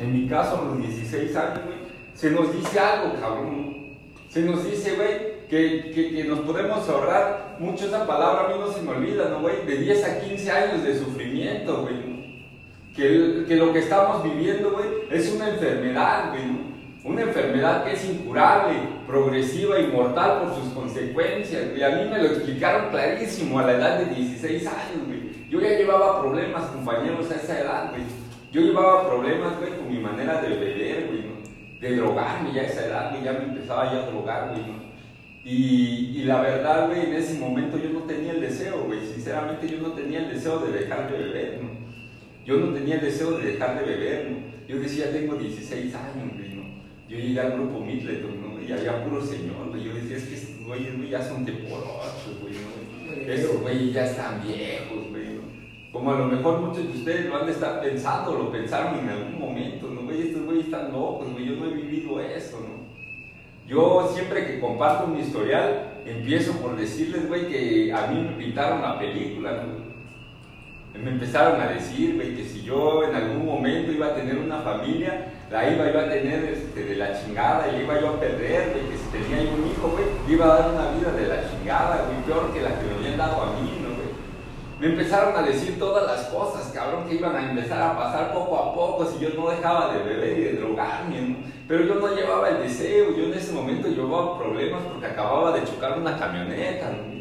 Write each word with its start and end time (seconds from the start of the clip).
en 0.00 0.12
mi 0.12 0.28
caso, 0.28 0.60
a 0.60 0.64
los 0.64 0.78
16 0.78 1.36
años, 1.36 1.60
güey, 1.64 1.78
se 2.14 2.30
nos 2.30 2.52
dice 2.52 2.78
algo, 2.78 3.14
cabrón. 3.20 3.96
Se 4.28 4.42
nos 4.42 4.64
dice, 4.64 4.94
güey, 4.96 5.38
que, 5.48 5.90
que, 5.94 6.14
que, 6.14 6.24
nos 6.24 6.40
podemos 6.40 6.86
ahorrar 6.88 7.56
mucho 7.58 7.86
esa 7.86 8.06
palabra, 8.06 8.44
a 8.44 8.48
mí 8.48 8.54
no 8.60 8.70
se 8.70 8.82
me 8.82 8.90
olvida, 8.90 9.30
¿no, 9.30 9.40
güey? 9.40 9.64
De 9.66 9.78
10 9.78 10.04
a 10.04 10.20
15 10.20 10.50
años 10.50 10.84
de 10.84 10.98
sufrimiento, 10.98 11.82
güey. 11.82 12.18
Que, 12.94 13.44
que 13.46 13.56
lo 13.56 13.72
que 13.72 13.78
estamos 13.78 14.22
viviendo, 14.22 14.72
güey, 14.72 14.88
es 15.10 15.32
una 15.32 15.50
enfermedad, 15.50 16.30
güey. 16.30 16.68
Una 17.04 17.22
enfermedad 17.22 17.84
que 17.84 17.92
es 17.92 18.04
incurable, 18.04 18.74
progresiva 19.06 19.78
y 19.78 19.86
mortal 19.86 20.42
por 20.42 20.54
sus 20.54 20.72
consecuencias, 20.74 21.70
güey. 21.70 21.82
A 21.82 21.90
mí 21.90 22.10
me 22.10 22.18
lo 22.18 22.26
explicaron 22.26 22.90
clarísimo 22.90 23.58
a 23.60 23.66
la 23.66 23.72
edad 23.72 23.98
de 24.00 24.14
16 24.14 24.66
años, 24.66 25.06
güey. 25.06 25.48
Yo 25.48 25.60
ya 25.60 25.78
llevaba 25.78 26.20
problemas, 26.20 26.64
compañeros, 26.66 27.30
a 27.30 27.36
esa 27.36 27.60
edad, 27.60 27.90
güey. 27.90 28.02
Yo 28.50 28.62
llevaba 28.62 29.08
problemas, 29.08 29.58
güey, 29.58 29.76
con 29.76 29.92
mi 29.92 29.98
manera 29.98 30.40
de 30.40 30.48
beber, 30.48 31.06
güey, 31.08 31.20
¿no? 31.20 31.80
De 31.80 31.96
drogarme 31.96 32.54
ya 32.54 32.62
a 32.62 32.64
esa 32.64 32.86
edad, 32.86 33.10
güey. 33.10 33.24
Ya 33.24 33.32
me 33.32 33.44
empezaba 33.44 33.92
ya 33.92 34.04
a 34.04 34.10
drogar, 34.10 34.50
güey, 34.50 34.62
¿no? 34.62 34.88
Y, 35.44 36.12
y, 36.16 36.24
la 36.24 36.40
verdad, 36.40 36.88
güey, 36.88 37.06
en 37.06 37.14
ese 37.14 37.38
momento 37.38 37.78
yo 37.78 37.90
no 37.90 38.00
tenía 38.00 38.32
el 38.32 38.40
deseo, 38.40 38.84
güey. 38.84 39.00
Sinceramente 39.06 39.68
yo 39.68 39.78
no 39.78 39.92
tenía 39.92 40.20
el 40.20 40.34
deseo 40.34 40.60
de 40.60 40.78
dejar 40.78 41.10
de 41.10 41.18
beber, 41.18 41.60
¿no? 41.62 41.70
Yo 42.44 42.56
no 42.56 42.72
tenía 42.72 42.94
el 42.96 43.02
deseo 43.02 43.32
de 43.32 43.52
dejar 43.52 43.78
de 43.78 43.84
beber, 43.84 44.30
¿no? 44.30 44.38
Yo 44.66 44.80
decía, 44.80 45.12
tengo 45.12 45.36
16 45.36 45.94
años, 45.94 46.32
güey, 46.36 46.54
¿no? 46.54 46.62
Yo 47.08 47.18
llegué 47.18 47.40
al 47.40 47.52
grupo 47.52 47.80
Midleton, 47.80 48.40
¿no? 48.40 48.62
Y 48.62 48.72
había 48.72 49.04
puro 49.04 49.24
señor, 49.24 49.68
güey. 49.68 49.84
Yo 49.84 49.94
decía, 49.94 50.16
es 50.16 50.24
que 50.24 50.34
estos 50.34 50.66
güeyes, 50.66 50.96
güey, 50.96 51.10
ya 51.10 51.22
son 51.22 51.44
de 51.44 51.52
por 51.52 51.80
ocho, 51.80 52.38
güey, 52.40 52.54
¿no? 52.54 53.32
Esos 53.32 53.60
güeyes 53.60 53.92
ya 53.92 54.06
están 54.06 54.42
viejos, 54.42 55.10
güey. 55.10 55.17
Como 55.92 56.12
a 56.12 56.18
lo 56.18 56.26
mejor 56.26 56.60
muchos 56.60 56.84
de 56.84 56.98
ustedes 56.98 57.26
lo 57.26 57.36
han 57.36 57.46
de 57.46 57.52
estar 57.52 57.80
pensando, 57.80 58.34
lo 58.34 58.52
pensaron 58.52 58.98
en 58.98 59.08
algún 59.08 59.38
momento, 59.38 59.88
¿no? 59.88 60.02
Güey, 60.02 60.28
estos 60.28 60.44
güeyes 60.44 60.66
están 60.66 60.92
locos, 60.92 61.32
güey. 61.32 61.46
Yo 61.46 61.56
no 61.56 61.64
he 61.64 61.74
vivido 61.74 62.20
eso, 62.20 62.60
¿no? 62.60 62.78
Yo 63.66 64.10
siempre 64.14 64.46
que 64.46 64.60
comparto 64.60 65.06
mi 65.06 65.20
historial, 65.20 66.00
empiezo 66.06 66.52
por 66.60 66.76
decirles, 66.76 67.28
güey, 67.28 67.48
que 67.48 67.92
a 67.92 68.06
mí 68.06 68.20
me 68.20 68.32
pintaron 68.32 68.82
la 68.82 68.98
película, 68.98 69.52
¿no? 69.52 69.88
Me 70.98 71.10
empezaron 71.10 71.60
a 71.60 71.68
decir, 71.68 72.16
güey, 72.16 72.34
que 72.34 72.44
si 72.44 72.62
yo 72.62 73.04
en 73.04 73.14
algún 73.14 73.46
momento 73.46 73.92
iba 73.92 74.06
a 74.06 74.14
tener 74.14 74.36
una 74.38 74.60
familia, 74.62 75.32
la 75.50 75.70
iba, 75.70 75.88
iba 75.88 76.02
a 76.02 76.08
tener 76.08 76.44
este, 76.44 76.84
de 76.84 76.96
la 76.96 77.12
chingada 77.12 77.68
y 77.68 77.72
la 77.72 77.82
iba 77.82 78.00
yo 78.00 78.08
a 78.08 78.20
perder, 78.20 78.70
güey, 78.72 78.88
que 78.88 78.96
si 78.96 79.08
tenía 79.12 79.44
yo 79.44 79.54
un 79.54 79.70
hijo, 79.70 79.88
güey, 79.88 80.34
iba 80.34 80.44
a 80.46 80.58
dar 80.58 80.70
una 80.70 80.90
vida 80.92 81.12
de 81.12 81.28
la 81.28 81.50
chingada, 81.50 82.06
güey, 82.06 82.22
peor 82.26 82.52
que 82.52 82.62
la 82.62 82.70
que 82.70 82.86
me 82.86 82.94
habían 82.94 83.16
dado 83.16 83.42
a 83.42 83.60
mí. 83.60 83.67
Me 84.80 84.86
empezaron 84.86 85.36
a 85.36 85.42
decir 85.42 85.76
todas 85.76 86.06
las 86.06 86.26
cosas, 86.26 86.70
cabrón, 86.72 87.08
que 87.08 87.16
iban 87.16 87.34
a 87.34 87.50
empezar 87.50 87.82
a 87.82 87.96
pasar 87.96 88.32
poco 88.32 88.56
a 88.56 88.72
poco 88.72 89.04
si 89.06 89.18
yo 89.18 89.30
no 89.30 89.50
dejaba 89.50 89.92
de 89.92 90.04
beber 90.04 90.38
y 90.38 90.42
de 90.44 90.52
drogarme, 90.52 91.20
¿no? 91.20 91.36
Pero 91.66 91.84
yo 91.84 91.96
no 91.96 92.14
llevaba 92.14 92.48
el 92.48 92.62
deseo, 92.62 93.16
yo 93.16 93.24
en 93.24 93.34
ese 93.34 93.52
momento 93.52 93.88
llevaba 93.88 94.38
problemas 94.38 94.82
porque 94.84 95.06
acababa 95.06 95.52
de 95.52 95.64
chocar 95.64 95.98
una 95.98 96.16
camioneta, 96.16 96.90
¿no? 96.92 97.18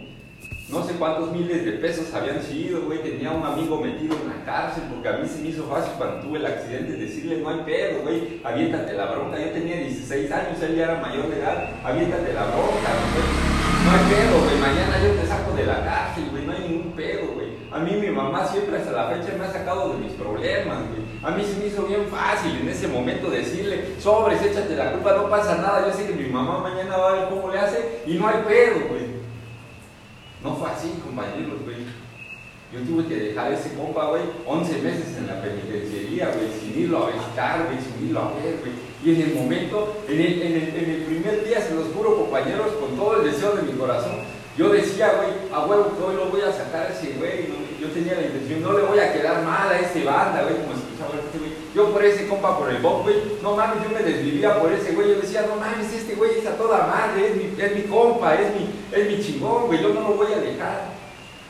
No 0.69 0.83
sé 0.83 0.95
cuántos 0.95 1.31
miles 1.31 1.63
de 1.63 1.71
pesos 1.73 2.13
habían 2.13 2.43
sido, 2.43 2.81
güey. 2.81 3.01
Tenía 3.01 3.31
un 3.31 3.43
amigo 3.43 3.79
metido 3.79 4.17
en 4.21 4.27
la 4.27 4.45
cárcel 4.45 4.83
porque 4.93 5.07
a 5.07 5.13
mí 5.13 5.27
se 5.27 5.41
me 5.41 5.47
hizo 5.47 5.63
fácil 5.63 5.93
cuando 5.97 6.27
tuve 6.27 6.39
el 6.39 6.45
accidente 6.45 6.91
decirle, 6.91 7.37
no 7.37 7.49
hay 7.49 7.61
pedo, 7.65 8.01
güey, 8.03 8.41
aviéntate 8.43 8.93
la 8.93 9.05
bronca. 9.05 9.39
Yo 9.39 9.49
tenía 9.51 9.77
16 9.77 10.29
años, 10.31 10.61
él 10.61 10.75
ya 10.75 10.83
era 10.83 11.01
mayor 11.01 11.29
de 11.29 11.39
edad, 11.39 11.69
aviéntate 11.83 12.33
la 12.33 12.43
bronca, 12.43 12.89
güey. 13.13 13.57
No 13.85 13.91
hay 13.93 13.99
pedo, 14.11 14.43
güey, 14.43 14.57
mañana 14.59 15.01
yo 15.01 15.21
te 15.21 15.27
saco 15.27 15.55
de 15.55 15.65
la 15.65 15.85
cárcel, 15.85 16.25
güey, 16.31 16.45
no 16.45 16.51
hay 16.51 16.59
ningún 16.59 16.91
pedo, 16.91 17.33
güey. 17.33 17.47
A 17.77 17.79
mí 17.81 17.91
mi 17.91 18.09
mamá 18.09 18.43
siempre 18.47 18.75
hasta 18.77 18.91
la 18.91 19.09
fecha 19.09 19.37
me 19.37 19.45
ha 19.45 19.51
sacado 19.51 19.93
de 19.93 19.99
mis 19.99 20.13
problemas, 20.13 20.79
güey. 20.89 21.01
A 21.21 21.29
mí 21.29 21.43
se 21.43 21.59
me 21.59 21.67
hizo 21.67 21.83
bien 21.83 22.07
fácil 22.07 22.57
en 22.59 22.69
ese 22.69 22.87
momento 22.87 23.29
decirle, 23.29 23.93
sobres, 23.99 24.41
échate 24.41 24.75
la 24.75 24.93
culpa, 24.93 25.13
no 25.13 25.29
pasa 25.29 25.57
nada. 25.57 25.87
Yo 25.87 25.93
sé 25.93 26.07
que 26.07 26.13
mi 26.13 26.27
mamá 26.27 26.57
mañana 26.57 26.97
va 26.97 27.09
a 27.09 27.13
ver 27.13 27.29
cómo 27.29 27.51
le 27.51 27.59
hace 27.59 28.01
y 28.07 28.15
no 28.15 28.27
hay 28.27 28.37
pedo, 28.47 28.87
güey. 28.89 29.05
No 30.43 30.55
fue 30.55 30.71
así, 30.71 30.99
compañeros, 31.03 31.61
güey. 31.65 31.85
Yo 32.73 32.79
tuve 32.81 33.05
que 33.05 33.15
dejar 33.15 33.53
ese 33.53 33.75
compa, 33.75 34.07
güey, 34.07 34.23
11 34.47 34.81
meses 34.81 35.15
en 35.15 35.27
la 35.27 35.39
penitenciaría, 35.39 36.33
güey, 36.33 36.49
sin 36.59 36.81
irlo 36.81 37.05
a 37.05 37.11
visitar, 37.11 37.63
güey, 37.67 37.77
sin 37.79 38.07
irlo 38.07 38.21
a 38.21 38.33
ver, 38.41 38.57
güey. 38.59 38.73
Y 39.05 39.21
en 39.21 39.29
el 39.29 39.35
momento, 39.35 39.97
en 40.09 40.19
el, 40.19 40.41
en, 40.41 40.51
el, 40.51 40.75
en 40.75 40.89
el 40.89 41.01
primer 41.03 41.45
día, 41.45 41.61
se 41.61 41.75
los 41.75 41.93
juro, 41.95 42.17
compañeros, 42.17 42.73
con 42.79 42.97
todo 42.97 43.21
el 43.21 43.31
deseo 43.31 43.55
de 43.55 43.61
mi 43.61 43.73
corazón, 43.73 44.17
yo 44.57 44.69
decía, 44.69 45.13
güey, 45.21 45.53
a 45.53 45.65
huevo 45.67 45.93
que 45.95 46.03
hoy 46.03 46.15
lo 46.15 46.33
voy 46.33 46.41
a 46.41 46.51
sacar 46.51 46.87
a 46.87 46.89
ese 46.89 47.13
güey, 47.13 47.45
¿no? 47.45 47.61
Yo 47.79 47.93
tenía 47.93 48.15
la 48.15 48.25
intención, 48.25 48.63
no 48.63 48.73
le 48.73 48.81
voy 48.89 48.97
a 48.97 49.13
quedar 49.13 49.43
mal 49.45 49.69
a 49.69 49.79
ese 49.79 50.03
banda, 50.03 50.41
güey, 50.41 50.57
como 50.57 50.73
escuchaba 50.73 51.13
este 51.13 51.37
güey. 51.37 51.53
Yo 51.75 51.93
por 51.93 52.03
ese 52.03 52.27
compa, 52.27 52.57
por 52.57 52.69
el 52.71 52.81
Bob, 52.81 53.03
güey, 53.03 53.37
no 53.43 53.55
mames, 53.55 53.83
yo 53.83 53.89
me 53.93 54.01
desvivía 54.01 54.59
por 54.59 54.73
ese 54.73 54.93
güey. 54.93 55.09
Yo 55.09 55.21
decía, 55.21 55.45
no 55.45 55.61
mames, 55.61 55.93
este 55.93 56.15
güey 56.15 56.39
está 56.39 56.57
toda 56.57 56.87
madre, 56.87 57.29
es 57.29 57.35
mi, 57.37 57.53
es 57.53 57.75
mi 57.75 57.83
compa, 57.83 58.33
es 58.33 58.49
mi, 58.55 58.65
es 58.91 59.05
mi 59.05 59.23
chingón, 59.23 59.67
güey, 59.67 59.79
yo 59.79 59.93
no 59.93 60.01
lo 60.01 60.15
voy 60.17 60.33
a 60.33 60.41
dejar. 60.41 60.89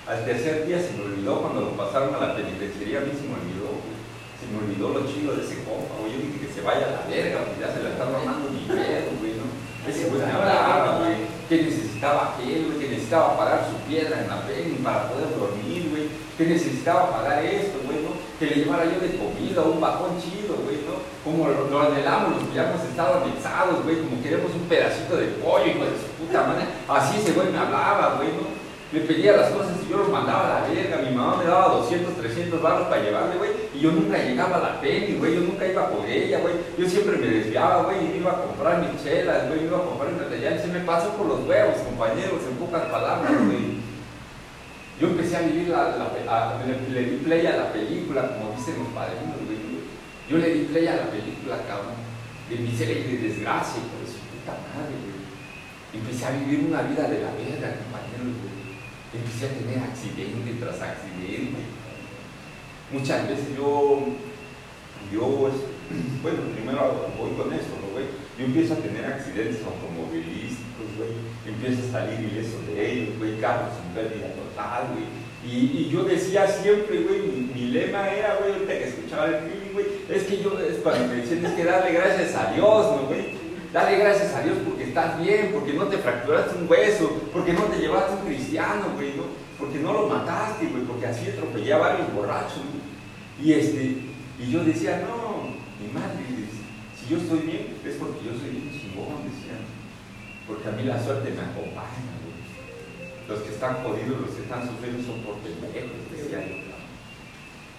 Al 0.06 0.26
tercer 0.26 0.68
día 0.68 0.80
se 0.84 0.92
me 1.00 1.06
olvidó 1.06 1.42
cuando 1.42 1.62
lo 1.62 1.72
pasaron 1.80 2.14
a 2.14 2.20
la 2.20 2.36
penitenciaría, 2.36 3.00
a 3.00 3.08
mí 3.08 3.12
se 3.16 3.24
me 3.24 3.40
olvidó, 3.40 3.72
güey. 3.72 3.96
Se 4.36 4.52
me 4.52 4.60
olvidó 4.60 5.00
lo 5.00 5.08
chido 5.08 5.32
de 5.32 5.48
ese 5.48 5.64
compa, 5.64 5.96
güey. 6.04 6.12
Yo 6.12 6.20
dije 6.28 6.44
que 6.44 6.54
se 6.54 6.60
vaya 6.60 6.92
a 6.92 6.96
la 7.00 7.04
verga, 7.08 7.48
porque 7.48 7.64
ya 7.64 7.72
se 7.72 7.84
la 7.84 7.96
está 7.96 8.04
mamando 8.04 8.52
mi 8.52 8.68
pedo, 8.68 9.16
güey, 9.24 9.32
¿no? 9.40 9.48
Ese 9.88 10.12
güey 10.12 10.20
me 10.20 10.32
hablaba, 10.32 11.00
güey, 11.00 11.17
que 11.50 11.64
necesitaba 11.64 12.34
aquel, 12.34 12.66
güey, 12.66 12.80
que 12.80 12.90
necesitaba 12.90 13.38
pagar 13.38 13.68
su 13.70 13.78
piedra 13.88 14.22
en 14.22 14.28
la 14.28 14.42
pena 14.46 14.76
para 14.84 15.10
poder 15.10 15.30
dormir, 15.40 15.88
güey, 15.90 16.08
que 16.38 16.46
necesitaba 16.46 17.12
pagar 17.12 17.44
esto, 17.46 17.80
güey. 17.86 17.98
Que 18.38 18.46
le 18.46 18.56
llevara 18.58 18.86
yo 18.86 19.02
de 19.02 19.18
comida, 19.18 19.64
un 19.64 19.82
bajón 19.82 20.22
chido, 20.22 20.54
güey, 20.62 20.78
¿no? 20.86 21.02
Como 21.26 21.50
lo, 21.50 21.82
anhelamos 21.82 22.38
los 22.38 22.54
hemos 22.54 22.84
estado 22.86 23.24
anexados, 23.24 23.84
güey, 23.84 23.98
como 23.98 24.22
queremos 24.22 24.54
un 24.54 24.70
pedacito 24.70 25.18
de 25.18 25.26
pollo, 25.42 25.66
hijo 25.66 25.86
de 25.86 25.98
su 25.98 26.08
puta 26.22 26.46
madre. 26.46 26.66
Así 26.88 27.18
ese 27.18 27.34
güey 27.34 27.50
me 27.50 27.58
hablaba, 27.58 28.16
güey, 28.18 28.30
¿no? 28.30 28.46
Me 28.90 29.02
pedía 29.02 29.36
las 29.36 29.50
cosas 29.52 29.76
y 29.86 29.92
yo 29.92 29.98
los 29.98 30.08
mandaba 30.08 30.48
a 30.48 30.62
la 30.62 30.68
verga. 30.70 30.98
Mi 31.04 31.14
mamá 31.14 31.36
me 31.36 31.44
daba 31.44 31.76
200, 31.76 32.16
300 32.16 32.62
barros 32.62 32.88
para 32.88 33.04
llevarle, 33.04 33.36
güey. 33.36 33.52
Y 33.76 33.80
yo 33.82 33.92
nunca 33.92 34.18
llegaba 34.18 34.58
a 34.58 34.60
la 34.60 34.82
peli, 34.82 35.18
güey. 35.18 35.36
Yo 35.36 35.42
nunca 35.42 35.68
iba 35.68 35.90
por 35.90 36.06
ella, 36.08 36.40
güey. 36.40 36.54
Yo 36.78 36.88
siempre 36.88 37.18
me 37.18 37.28
desviaba, 37.28 37.84
güey. 37.84 37.98
Y 38.00 38.18
iba 38.20 38.32
a 38.32 38.42
comprar 38.44 38.80
mis 38.80 39.04
chelas, 39.04 39.50
güey. 39.50 39.66
Iba 39.66 39.80
a 39.80 39.84
comprar 39.84 40.14
mi 40.14 40.20
material. 40.20 40.62
Se 40.62 40.68
me 40.68 40.80
pasó 40.82 41.10
por 41.18 41.28
los 41.28 41.46
huevos, 41.46 41.76
compañeros, 41.80 42.40
en 42.50 42.56
pocas 42.56 42.84
palabras, 42.84 43.34
güey. 43.46 43.76
Yo 45.02 45.08
empecé 45.10 45.36
a 45.36 45.42
vivir 45.42 45.68
la, 45.68 45.98
la 45.98 46.64
le, 46.66 47.04
di 47.04 47.18
play 47.18 47.46
a 47.46 47.58
la 47.58 47.74
película, 47.74 48.22
como 48.40 48.56
dicen 48.56 48.80
los 48.80 48.88
padrinos, 48.96 49.36
güey. 49.46 49.84
Yo 50.30 50.38
le 50.38 50.54
di 50.54 50.64
play 50.64 50.88
a 50.88 50.96
la 50.96 51.12
película, 51.12 51.58
cabrón. 51.68 52.00
De 52.50 52.56
miseria 52.56 53.00
y 53.00 53.04
de 53.04 53.28
desgracia, 53.28 53.84
por 53.84 54.08
su 54.08 54.24
puta 54.32 54.56
madre, 54.72 54.96
güey. 54.96 55.28
Empecé 55.92 56.26
a 56.26 56.32
vivir 56.32 56.66
una 56.70 56.84
vida 56.84 57.04
de 57.04 57.20
la 57.20 57.36
verga, 57.36 57.76
compañeros, 57.84 58.32
güey 58.40 58.47
empecé 59.18 59.46
a 59.46 59.58
tener 59.58 59.80
accidente 59.80 60.54
tras 60.60 60.82
accidente. 60.82 61.62
Muchas 62.92 63.28
veces 63.28 63.58
yo, 63.58 64.00
yo, 65.12 65.52
bueno, 66.24 66.40
primero 66.54 67.12
voy 67.18 67.32
con 67.36 67.52
esto, 67.54 67.74
¿no, 67.82 67.92
güey? 67.92 68.06
Yo 68.38 68.46
empiezo 68.46 68.74
a 68.74 68.78
tener 68.78 69.06
accidentes 69.06 69.62
automovilísticos, 69.66 70.88
güey. 70.98 71.10
Empiezo 71.46 71.88
a 71.88 71.92
salir 71.92 72.20
ileso 72.20 72.62
de 72.68 72.92
ellos, 72.92 73.18
güey, 73.18 73.40
carros 73.40 73.74
sin 73.76 73.94
pérdida 73.94 74.30
total, 74.34 74.94
güey. 74.94 75.28
Y, 75.48 75.78
y, 75.80 75.90
yo 75.90 76.04
decía 76.04 76.46
siempre, 76.48 77.04
güey, 77.04 77.22
mi, 77.22 77.54
mi, 77.54 77.72
lema 77.72 78.10
era, 78.10 78.36
güey, 78.36 78.54
ahorita 78.54 78.78
que 78.78 78.88
escuchaba 78.90 79.28
el 79.28 79.36
feeling, 79.36 79.74
güey, 79.74 79.86
es 80.10 80.24
que 80.24 80.44
yo, 80.44 80.60
es 80.60 80.76
para 80.78 81.00
me 81.08 81.16
decían, 81.16 81.46
es 81.46 81.54
que 81.54 81.64
darle 81.64 81.94
gracias 81.94 82.36
a 82.36 82.52
Dios, 82.52 82.96
¿no, 82.96 83.08
güey? 83.08 83.47
Dale 83.74 83.98
gracias 83.98 84.34
a 84.34 84.42
Dios 84.42 84.58
porque 84.66 84.86
estás 84.86 85.20
bien, 85.22 85.52
porque 85.54 85.74
no 85.74 85.86
te 85.86 85.98
fracturaste 85.98 86.58
un 86.58 86.70
hueso, 86.70 87.22
porque 87.34 87.54
no 87.54 87.64
te 87.64 87.80
llevaste 87.80 88.14
un 88.14 88.26
cristiano, 88.26 88.86
güey, 88.96 89.16
¿no? 89.16 89.24
porque 89.60 89.80
no 89.80 89.92
lo 89.92 90.08
mataste, 90.08 90.68
güey, 90.68 90.84
porque 90.84 91.08
así 91.08 91.30
atropellé 91.30 91.74
a 91.74 91.78
varios 91.78 92.14
borrachos, 92.14 92.62
güey. 92.64 92.86
Y 93.42 93.54
este, 93.60 93.98
y 94.40 94.52
yo 94.52 94.64
decía, 94.64 95.04
no, 95.08 95.52
mi 95.82 95.92
madre, 95.92 96.24
si 96.96 97.10
yo 97.10 97.18
estoy 97.18 97.40
bien, 97.40 97.76
es 97.84 97.96
porque 97.96 98.26
yo 98.26 98.32
soy 98.40 98.50
bien 98.52 98.72
chingón, 98.72 99.26
decía. 99.26 99.58
Porque 100.48 100.70
a 100.70 100.72
mí 100.72 100.84
la 100.84 101.04
suerte 101.04 101.32
me 101.32 101.42
acompaña, 101.42 102.14
güey. 102.24 102.38
Los 103.28 103.40
que 103.44 103.54
están 103.54 103.84
jodidos, 103.84 104.22
los 104.22 104.32
que 104.32 104.44
están 104.44 104.64
sufriendo 104.66 105.04
son 105.04 105.22
por 105.22 105.36
pendejos, 105.44 106.08
decía 106.10 106.40
yo. 106.48 106.68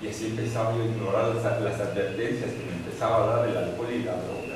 Y 0.00 0.08
así 0.08 0.26
empezaba 0.26 0.76
yo 0.76 0.82
a 0.82 0.86
ignorar 0.86 1.34
las 1.34 1.44
advertencias 1.44 2.50
que 2.52 2.64
me 2.70 2.76
empezaba 2.76 3.24
a 3.24 3.36
dar 3.36 3.48
el 3.48 3.56
alcohol 3.56 3.88
y 3.90 4.04
la 4.04 4.14
droga 4.14 4.47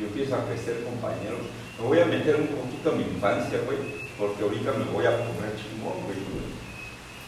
yo 0.00 0.06
empiezo 0.06 0.34
a 0.34 0.46
crecer, 0.46 0.82
compañeros. 0.82 1.44
Me 1.78 1.86
voy 1.86 2.00
a 2.00 2.06
meter 2.06 2.36
un 2.36 2.48
poquito 2.48 2.90
a 2.90 2.96
mi 2.96 3.04
infancia, 3.04 3.60
güey, 3.66 3.76
porque 4.16 4.42
ahorita 4.42 4.72
me 4.72 4.84
voy 4.88 5.04
a 5.04 5.12
poner 5.12 5.52
chingón, 5.60 6.00
güey. 6.08 6.16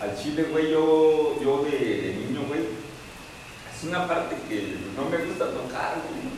Al 0.01 0.17
chile, 0.17 0.49
güey, 0.51 0.73
yo, 0.73 1.37
yo 1.41 1.65
de, 1.65 2.17
niño, 2.17 2.49
güey, 2.49 2.65
es 2.65 3.85
una 3.85 4.09
parte 4.09 4.37
que 4.49 4.77
no 4.97 5.05
me 5.05 5.19
gusta 5.21 5.53
tocar, 5.53 6.01
güey. 6.01 6.33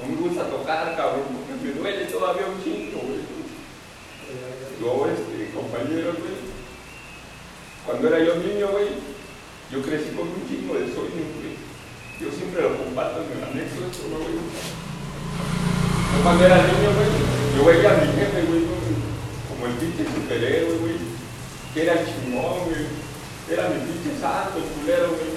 No 0.00 0.08
me 0.08 0.28
gusta 0.28 0.48
tocar, 0.48 0.96
cabrón, 0.96 1.28
porque 1.36 1.68
me 1.68 1.78
duele 1.78 2.06
todavía 2.06 2.46
un 2.48 2.64
chingo, 2.64 3.00
güey. 3.04 3.20
Yo, 4.80 5.06
este, 5.06 5.52
compañeros, 5.52 6.16
güey, 6.16 6.40
cuando 7.84 8.08
era 8.08 8.24
yo 8.24 8.36
niño, 8.36 8.68
güey, 8.68 8.88
yo 9.70 9.82
crecí 9.82 10.16
con 10.16 10.28
un 10.28 10.48
chingo 10.48 10.74
de 10.74 10.86
sueños, 10.88 11.28
güey. 11.36 11.60
Yo 12.20 12.30
siempre 12.32 12.62
lo 12.62 12.76
comparto 12.76 13.20
esto, 13.20 14.08
güey. 14.08 14.89
Yo 16.10 16.22
cuando 16.22 16.44
era 16.44 16.56
niño, 16.56 16.90
güey, 16.96 17.10
yo 17.56 17.60
veía 17.64 17.90
a 17.94 18.00
mi 18.02 18.06
jefe, 18.12 18.42
güey, 18.50 18.62
como 19.48 19.66
el 19.66 19.74
pinche 19.78 20.04
superhéroe, 20.04 20.78
güey, 20.78 20.96
que 21.74 21.82
era 21.82 22.04
chingón, 22.04 22.66
güey. 22.66 22.84
Era 23.50 23.66
mi 23.70 23.82
pinche 23.82 24.14
santo, 24.20 24.58
el 24.58 24.68
culero, 24.78 25.10
güey. 25.14 25.30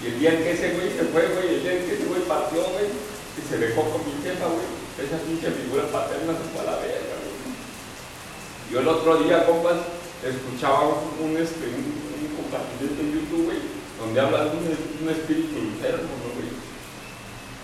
Y 0.00 0.06
el 0.06 0.18
día 0.18 0.32
en 0.32 0.42
que 0.44 0.52
ese 0.52 0.72
güey 0.72 0.88
se 0.96 1.04
fue, 1.12 1.28
güey, 1.28 1.56
el 1.56 1.62
día 1.62 1.72
en 1.76 1.84
que 1.84 1.92
ese 1.92 2.08
güey 2.08 2.24
partió, 2.24 2.64
güey, 2.72 2.88
y 2.88 3.40
se 3.44 3.58
dejó 3.60 3.84
con 3.84 4.00
mi 4.00 4.16
jefa, 4.24 4.48
güey, 4.48 4.68
esa 4.96 5.20
pinche 5.24 5.52
figura 5.52 5.84
paterna 5.92 6.32
se 6.32 6.48
fue 6.52 6.60
a 6.64 6.72
la 6.72 6.76
verga, 6.80 7.16
güey. 7.20 7.52
Yo 8.72 8.80
el 8.80 8.88
otro 8.88 9.20
día, 9.20 9.44
compas, 9.44 9.76
escuchaba 10.24 11.04
un, 11.20 11.36
este, 11.36 11.68
un, 11.68 11.84
un 12.00 12.28
compartimiento 12.36 12.96
en 12.96 13.12
YouTube, 13.12 13.44
güey, 13.44 13.60
donde 14.00 14.20
habla 14.20 14.48
de 14.48 14.56
un, 14.56 14.64
un 14.68 15.08
espíritu 15.12 15.56
enfermo, 15.60 16.12
güey. 16.32 16.48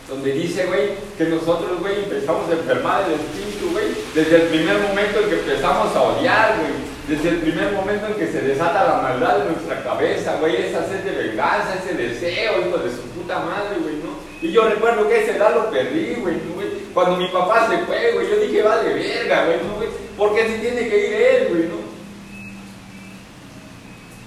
Donde 0.09 0.33
dice, 0.33 0.67
güey, 0.67 0.91
que 1.19 1.25
nosotros, 1.25 1.81
güey, 1.81 2.05
empezamos 2.05 2.49
a 2.49 2.53
enfermar 2.53 3.05
el 3.07 3.15
espíritu, 3.15 3.73
güey, 3.73 3.87
desde 4.15 4.37
el 4.37 4.43
primer 4.49 4.79
momento 4.79 5.19
en 5.19 5.29
que 5.29 5.35
empezamos 5.41 5.97
a 5.97 6.03
odiar, 6.03 6.59
güey. 6.61 6.97
Desde 7.09 7.29
el 7.29 7.37
primer 7.39 7.73
momento 7.73 8.07
en 8.07 8.15
que 8.15 8.27
se 8.27 8.41
desata 8.41 8.85
la 8.85 9.03
maldad 9.03 9.43
en 9.43 9.53
nuestra 9.53 9.83
cabeza, 9.83 10.37
güey, 10.39 10.57
esa 10.57 10.87
sed 10.89 11.03
de 11.05 11.29
venganza, 11.29 11.75
ese 11.75 11.95
deseo, 11.95 12.67
hijo 12.67 12.79
de 12.79 12.91
su 12.91 13.03
puta 13.15 13.41
madre, 13.41 13.79
güey, 13.81 13.97
¿no? 13.97 14.17
Y 14.43 14.53
yo 14.53 14.69
recuerdo 14.69 15.09
que 15.09 15.23
ese 15.23 15.37
edad 15.37 15.55
lo 15.55 15.71
perdí, 15.71 16.15
güey, 16.21 16.37
güey. 16.55 16.69
Cuando 16.95 17.17
mi 17.17 17.29
papá 17.29 17.69
se 17.69 17.79
fue, 17.79 18.13
güey, 18.13 18.31
yo 18.31 18.37
dije, 18.37 18.63
vale 18.63 18.95
verga, 18.95 19.47
güey, 19.47 19.59
¿no? 19.59 20.17
¿Por 20.17 20.35
qué 20.35 20.47
se 20.47 20.59
tiene 20.59 20.89
que 20.89 21.07
ir 21.09 21.15
él, 21.15 21.49
güey, 21.51 21.63
no? 21.65 21.77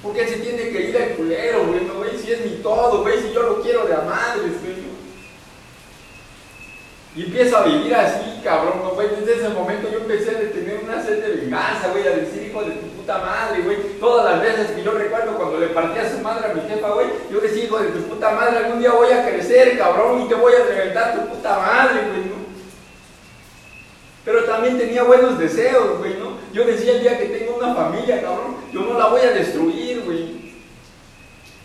¿Por 0.04 0.14
qué 0.14 0.28
se 0.28 0.38
tiene 0.38 0.70
que 0.70 0.90
ir 0.90 0.96
el 0.96 1.10
culero, 1.16 1.66
güey, 1.68 1.82
no, 1.86 1.94
güey? 1.96 2.18
Si 2.18 2.32
es 2.32 2.46
mi 2.46 2.58
todo, 2.62 3.02
güey, 3.02 3.22
si 3.22 3.34
yo 3.34 3.44
lo 3.44 3.62
quiero 3.62 3.86
de 3.86 3.94
a 3.94 4.02
madres, 4.02 4.54
güey, 4.62 4.76
¿no? 4.78 4.99
Y 7.20 7.24
empiezo 7.24 7.58
a 7.58 7.64
vivir 7.64 7.94
así, 7.94 8.40
cabrón, 8.42 8.76
¿no, 8.82 8.92
güey? 8.92 9.10
Desde 9.10 9.42
ese 9.42 9.50
momento 9.50 9.90
yo 9.92 9.98
empecé 9.98 10.30
a 10.30 10.40
tener 10.54 10.80
una 10.82 11.04
sed 11.04 11.22
de 11.22 11.42
venganza, 11.42 11.90
güey, 11.92 12.08
a 12.08 12.12
decir, 12.12 12.44
hijo 12.44 12.64
de 12.64 12.72
tu 12.72 12.88
puta 12.96 13.18
madre, 13.18 13.62
güey. 13.62 13.76
Todas 14.00 14.24
las 14.24 14.42
veces 14.42 14.72
que 14.72 14.82
yo 14.82 14.92
recuerdo 14.92 15.36
cuando 15.36 15.60
le 15.60 15.68
partía 15.68 16.04
a 16.04 16.10
su 16.10 16.20
madre 16.20 16.50
a 16.50 16.54
mi 16.54 16.62
jefa, 16.62 16.92
güey, 16.92 17.08
yo 17.30 17.42
decía, 17.42 17.66
hijo 17.66 17.78
de 17.78 17.90
tu 17.90 18.00
puta 18.04 18.32
madre, 18.32 18.60
algún 18.60 18.80
día 18.80 18.94
voy 18.94 19.12
a 19.12 19.30
crecer, 19.30 19.78
cabrón, 19.78 20.22
y 20.22 20.30
te 20.30 20.36
voy 20.36 20.54
a 20.54 20.64
reventar 20.64 21.14
tu 21.14 21.36
puta 21.36 21.58
madre, 21.58 22.08
güey, 22.08 22.22
¿no? 22.22 22.40
Pero 24.24 24.46
también 24.46 24.78
tenía 24.78 25.04
buenos 25.04 25.38
deseos, 25.38 25.98
güey, 25.98 26.14
¿no? 26.14 26.38
Yo 26.54 26.64
decía 26.64 26.94
el 26.94 27.02
día 27.02 27.20
que 27.20 27.26
tengo 27.26 27.58
una 27.58 27.76
familia, 27.76 28.22
cabrón, 28.22 28.56
yo 28.72 28.80
no 28.80 28.98
la 28.98 29.08
voy 29.08 29.20
a 29.20 29.32
destruir, 29.32 30.04
güey. 30.06 30.49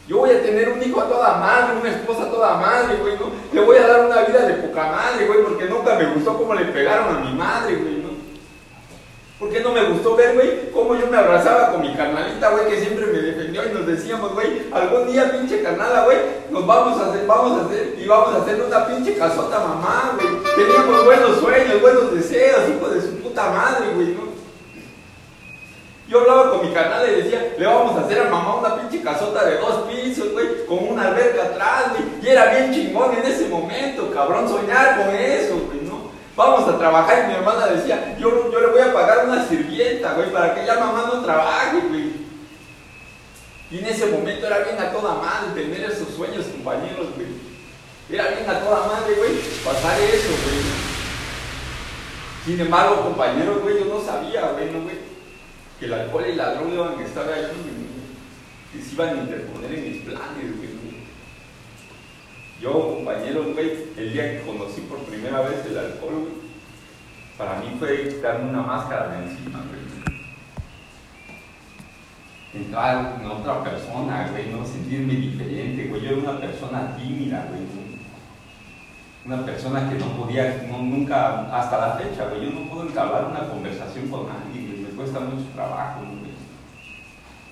Yo 0.07 0.19
voy 0.19 0.31
a 0.31 0.43
tener 0.43 0.69
un 0.69 0.83
hijo 0.83 1.01
a 1.01 1.09
toda 1.09 1.37
madre, 1.39 1.79
una 1.81 1.91
esposa 1.91 2.25
a 2.25 2.31
toda 2.31 2.57
madre, 2.59 2.97
güey, 3.01 3.15
¿no? 3.15 3.31
Le 3.53 3.61
voy 3.63 3.79
a 3.79 3.87
dar 3.87 4.05
una 4.05 4.21
vida 4.23 4.47
de 4.47 4.55
poca 4.55 4.87
madre, 4.91 5.27
güey, 5.27 5.43
porque 5.43 5.65
nunca 5.65 5.95
me 5.95 6.13
gustó 6.13 6.37
cómo 6.37 6.55
le 6.55 6.67
pegaron 6.67 7.17
a 7.17 7.21
mi 7.21 7.33
madre, 7.33 7.77
güey, 7.77 7.95
¿no? 7.95 8.11
Porque 9.39 9.61
no 9.61 9.73
me 9.73 9.83
gustó 9.85 10.15
ver, 10.15 10.35
güey, 10.35 10.71
cómo 10.73 10.95
yo 10.95 11.07
me 11.07 11.17
abrazaba 11.17 11.73
con 11.73 11.81
mi 11.81 11.95
carnalita, 11.95 12.51
güey, 12.51 12.69
que 12.69 12.81
siempre 12.81 13.07
me 13.07 13.19
defendió 13.19 13.65
y 13.65 13.73
nos 13.73 13.87
decíamos, 13.87 14.35
güey, 14.35 14.67
algún 14.73 15.11
día, 15.11 15.33
pinche 15.33 15.63
carnala, 15.63 16.05
güey, 16.05 16.19
nos 16.51 16.67
vamos 16.67 17.01
a 17.01 17.09
hacer, 17.09 17.27
vamos 17.27 17.63
a 17.63 17.65
hacer, 17.65 17.97
y 17.99 18.07
vamos 18.07 18.35
a 18.35 18.43
hacer 18.43 18.63
una 18.63 18.87
pinche 18.87 19.17
casota 19.17 19.59
mamá, 19.59 20.19
güey. 20.21 20.29
Teníamos 20.55 21.05
buenos 21.07 21.41
sueños, 21.41 21.81
buenos 21.81 22.15
deseos, 22.15 22.61
hijo 22.69 22.89
de 22.91 23.01
su 23.01 23.23
puta 23.23 23.51
madre, 23.51 23.87
güey, 23.95 24.09
¿no? 24.09 24.34
Yo 26.07 26.21
hablaba 26.21 26.51
con 26.51 26.69
mi 26.69 26.75
canal 26.75 27.09
y 27.09 27.23
decía, 27.23 27.55
le 27.59 27.67
vamos 27.67 27.97
a 27.97 28.05
hacer 28.05 28.21
a 28.21 28.31
mamá 28.31 28.57
una 28.57 28.77
pinche 28.77 29.03
casota 29.03 29.45
de 29.45 29.57
dos 29.57 29.89
pisos, 29.89 30.33
güey, 30.33 30.67
con 30.67 30.89
una 30.89 31.09
alberca 31.09 31.45
atrás, 31.45 31.93
güey. 31.93 32.05
Y 32.23 32.29
era 32.29 32.53
bien 32.53 32.75
chingón 32.75 33.17
en 33.17 33.25
ese 33.25 33.49
momento, 33.49 34.11
cabrón, 34.13 34.47
soñar 34.47 34.99
con 34.99 35.15
eso, 35.15 35.55
güey, 35.67 35.81
¿no? 35.81 36.11
Vamos 36.37 36.69
a 36.69 36.79
trabajar 36.79 37.25
y 37.25 37.29
mi 37.29 37.35
hermana 37.35 37.69
decía, 37.69 38.17
yo, 38.19 38.53
yo 38.53 38.61
le 38.61 38.67
voy 38.67 38.81
a 38.83 38.93
pagar 38.93 39.27
una 39.27 39.47
sirvienta, 39.49 40.13
güey, 40.13 40.31
para 40.31 40.55
que 40.55 40.67
ya 40.67 40.75
mamá 40.75 41.11
no 41.11 41.23
trabaje, 41.23 41.81
güey. 41.89 42.13
Y 43.71 43.79
en 43.79 43.87
ese 43.87 44.07
momento 44.07 44.47
era 44.47 44.59
bien 44.59 44.79
a 44.79 44.93
toda 44.93 45.15
madre 45.15 45.63
tener 45.63 45.91
esos 45.91 46.15
sueños, 46.15 46.45
compañeros, 46.47 47.15
güey. 47.15 47.29
Era 48.11 48.29
bien 48.29 48.49
a 48.49 48.61
toda 48.61 48.87
madre, 48.87 49.15
güey, 49.15 49.39
pasar 49.65 49.99
eso, 49.99 50.29
güey. 50.29 50.85
Sin 52.45 52.61
embargo, 52.61 53.05
compañeros, 53.05 53.63
güey, 53.63 53.79
yo 53.79 53.87
no 53.87 54.05
sabía, 54.05 54.51
güey, 54.53 54.71
no, 54.71 54.83
güey 54.83 55.04
que 55.79 55.87
el 55.87 55.95
alcohol 55.95 56.25
y 56.31 56.37
la 56.37 56.55
droga 56.55 56.75
iban 56.75 56.99
a 56.99 57.05
estar 57.05 57.29
ahí, 57.33 57.47
que 58.73 58.83
se 58.83 58.95
iban 58.95 59.09
a 59.09 59.23
interponer 59.23 59.75
en 59.75 59.85
mis 59.85 60.03
planes, 60.03 60.57
güey. 60.57 60.75
Yo, 62.61 62.97
compañeros, 62.97 63.53
güey, 63.53 63.73
el 63.97 64.13
día 64.13 64.33
que 64.33 64.47
conocí 64.47 64.81
por 64.83 64.99
primera 65.01 65.41
vez 65.41 65.67
el 65.67 65.79
alcohol, 65.79 66.15
güey, 66.21 66.45
para 67.37 67.59
mí 67.59 67.77
fue 67.79 68.21
darme 68.23 68.51
una 68.51 68.63
máscara 68.63 69.09
de 69.09 69.25
encima, 69.25 69.63
güey. 69.69 69.85
Entrar 72.55 73.21
en 73.21 73.27
otra 73.27 73.65
persona, 73.65 74.29
güey, 74.31 74.49
no 74.51 74.65
sentirme 74.65 75.15
diferente, 75.15 75.89
güey. 75.89 76.03
Yo 76.03 76.11
era 76.11 76.19
una 76.19 76.41
persona 76.41 76.97
tímida, 76.97 77.49
güey. 77.51 77.63
Una 79.27 79.45
persona 79.45 79.91
que 79.91 79.99
no 79.99 80.07
podía, 80.17 80.65
nunca, 80.71 81.51
hasta 81.53 81.79
la 81.79 81.95
fecha, 81.95 82.29
güey, 82.29 82.45
yo 82.45 82.51
no 82.51 82.69
puedo 82.69 82.87
entablar 82.87 83.25
una 83.25 83.49
conversación 83.49 84.09
con 84.09 84.27
me 84.27 84.64
cuesta 85.05 85.21
mucho 85.21 85.45
trabajo, 85.55 86.01
güey. 86.01 86.33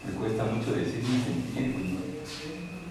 Me 0.06 0.12
cuesta 0.18 0.44
mucho 0.44 0.72
decirme 0.72 1.22
sentir, 1.22 1.72
güey. 1.72 1.92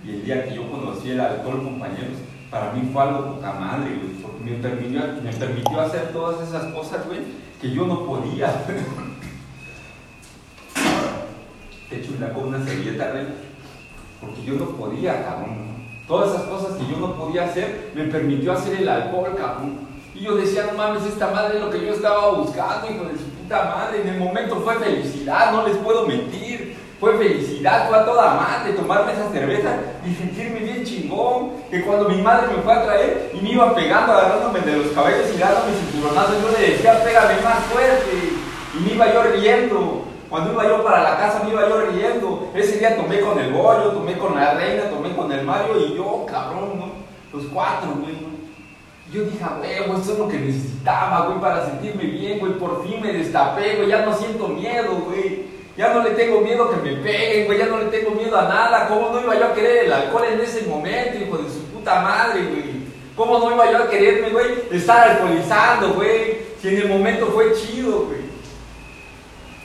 Y 0.05 0.09
el 0.17 0.25
día 0.25 0.45
que 0.45 0.55
yo 0.55 0.69
conocí 0.69 1.09
el 1.09 1.19
alcohol, 1.19 1.63
compañeros, 1.63 2.17
para 2.51 2.71
mí 2.71 2.89
fue 2.93 3.01
algo 3.01 3.35
poca 3.35 3.53
madre, 3.53 3.95
güey, 3.95 4.21
porque 4.21 4.43
me 4.43 4.57
permitió, 4.57 5.01
me 5.23 5.33
permitió 5.33 5.81
hacer 5.81 6.11
todas 6.13 6.47
esas 6.47 6.73
cosas, 6.73 7.07
güey, 7.07 7.21
que 7.59 7.71
yo 7.71 7.87
no 7.87 8.05
podía. 8.05 8.47
De 11.89 11.97
hecho, 11.97 12.11
la 12.19 12.31
con 12.31 12.47
una 12.49 12.63
servilleta, 12.63 13.11
güey, 13.11 13.25
porque 14.19 14.43
yo 14.43 14.53
no 14.53 14.65
podía, 14.69 15.25
cabrón. 15.25 15.71
Todas 16.07 16.35
esas 16.35 16.43
cosas 16.43 16.77
que 16.77 16.87
yo 16.87 16.97
no 16.97 17.15
podía 17.15 17.45
hacer, 17.45 17.91
me 17.95 18.03
permitió 18.05 18.53
hacer 18.53 18.81
el 18.81 18.89
alcohol, 18.89 19.35
cabrón. 19.35 19.79
Y 20.13 20.19
yo 20.21 20.35
decía, 20.35 20.67
no 20.71 20.77
mames, 20.77 21.03
esta 21.05 21.31
madre 21.31 21.57
es 21.57 21.63
lo 21.63 21.71
que 21.71 21.85
yo 21.85 21.93
estaba 21.93 22.31
buscando, 22.33 22.91
hijo 22.91 23.05
de 23.05 23.17
su 23.17 23.30
madre, 23.51 24.01
en 24.01 24.09
el 24.09 24.19
momento 24.19 24.57
fue 24.57 24.75
felicidad, 24.75 25.51
no 25.51 25.67
les 25.67 25.77
puedo 25.77 26.05
mentir. 26.07 26.77
Fue 27.01 27.17
felicidad, 27.17 27.87
fue 27.87 27.97
a 27.97 28.05
toda 28.05 28.35
madre 28.35 28.73
tomarme 28.73 29.13
esa 29.13 29.27
cerveza 29.31 29.71
y 30.05 30.13
sentirme 30.13 30.59
bien 30.59 30.83
chingón. 30.83 31.53
Que 31.71 31.81
cuando 31.81 32.07
mi 32.07 32.21
madre 32.21 32.55
me 32.55 32.61
fue 32.61 32.71
a 32.71 32.83
traer 32.83 33.31
y 33.33 33.41
me 33.41 33.53
iba 33.53 33.73
pegando, 33.73 34.13
agarrándome 34.13 34.59
de 34.59 34.77
los 34.77 34.91
cabellos 34.91 35.25
y 35.33 35.39
dándome 35.39 35.73
cinturonazos, 35.73 36.35
yo 36.43 36.59
le 36.59 36.71
decía, 36.73 37.03
pégame 37.03 37.41
más 37.41 37.57
fuerte. 37.73 38.33
Y 38.77 38.83
me 38.83 38.93
iba 38.93 39.11
yo 39.11 39.23
riendo. 39.23 40.05
Cuando 40.29 40.53
iba 40.53 40.67
yo 40.67 40.83
para 40.83 41.01
la 41.01 41.17
casa 41.17 41.41
me 41.43 41.49
iba 41.49 41.67
yo 41.67 41.81
riendo. 41.87 42.51
Ese 42.53 42.77
día 42.77 42.95
tomé 42.95 43.19
con 43.19 43.39
el 43.39 43.51
bollo, 43.51 43.93
tomé 43.93 44.15
con 44.19 44.35
la 44.35 44.53
reina, 44.53 44.83
tomé 44.83 45.15
con 45.15 45.31
el 45.31 45.43
Mario 45.43 45.79
y 45.79 45.95
yo, 45.95 46.23
cabrón, 46.27 46.77
¿no? 46.77 46.91
Los 47.33 47.47
cuatro, 47.51 47.95
güey. 47.99 48.31
Yo 49.11 49.23
dije, 49.25 49.43
güey, 49.57 50.01
eso 50.01 50.13
es 50.13 50.19
lo 50.19 50.29
que 50.29 50.37
necesitaba, 50.37 51.27
güey, 51.27 51.41
para 51.41 51.65
sentirme 51.65 52.05
bien, 52.05 52.39
güey. 52.39 52.53
Por 52.53 52.83
fin 52.83 53.01
me 53.01 53.11
destapé, 53.11 53.75
güey. 53.75 53.89
Ya 53.89 54.05
no 54.05 54.15
siento 54.17 54.47
miedo, 54.47 54.95
güey. 55.05 55.47
Ya 55.75 55.93
no 55.93 56.03
le 56.03 56.11
tengo 56.11 56.39
miedo 56.39 56.69
que 56.69 56.77
me 56.77 56.95
peguen, 56.97 57.45
güey. 57.45 57.59
Ya 57.59 57.65
no 57.65 57.79
le 57.79 57.85
tengo 57.85 58.11
miedo 58.11 58.37
a 58.37 58.43
nada. 58.43 58.87
¿Cómo 58.87 59.09
no 59.09 59.21
iba 59.21 59.37
yo 59.37 59.47
a 59.47 59.53
querer 59.53 59.85
el 59.85 59.93
alcohol 59.93 60.23
en 60.31 60.39
ese 60.39 60.61
momento, 60.63 61.17
hijo 61.17 61.37
de 61.39 61.49
su 61.49 61.59
puta 61.65 62.01
madre, 62.01 62.41
güey? 62.43 62.81
¿Cómo 63.15 63.39
no 63.39 63.51
iba 63.51 63.69
yo 63.69 63.77
a 63.79 63.89
quererme, 63.89 64.29
güey, 64.29 64.47
estar 64.71 65.09
alcoholizando, 65.09 65.93
güey? 65.93 66.37
Si 66.61 66.69
en 66.69 66.77
el 66.77 66.87
momento 66.87 67.27
fue 67.27 67.53
chido, 67.53 68.05
güey. 68.05 68.21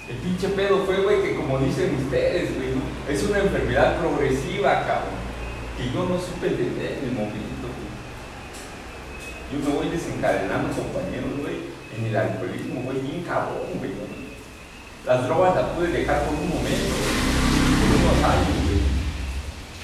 El 0.09 0.17
pinche 0.17 0.49
pedo 0.49 0.79
fue, 0.85 0.97
güey, 0.97 1.23
que 1.23 1.37
como 1.37 1.59
dicen 1.59 1.97
ustedes, 2.05 2.55
güey, 2.57 2.69
es 3.09 3.23
una 3.23 3.38
enfermedad 3.38 3.99
progresiva, 3.99 4.85
cabrón. 4.87 5.17
Que 5.79 5.91
yo 5.93 6.05
no 6.05 6.19
supe 6.19 6.49
entender 6.49 6.99
en 7.03 7.09
el 7.11 7.15
momento. 7.15 7.56
Yo 9.47 9.62
me 9.62 9.76
voy 9.79 9.88
desencadenando, 9.95 10.75
compañeros, 10.75 11.38
güey, 11.38 11.71
en 11.95 12.11
el 12.11 12.17
alcoholismo, 12.17 12.83
güey, 12.83 12.99
bien 12.99 13.23
cabrón, 13.23 13.79
güey. 13.79 13.95
Las 15.07 15.23
drogas 15.23 15.55
las 15.55 15.71
pude 15.71 15.87
dejar 15.95 16.26
por 16.26 16.35
un 16.35 16.50
momento, 16.50 16.95
por 17.79 17.91
unos 17.95 18.19
años, 18.26 18.59
güey. 18.67 18.83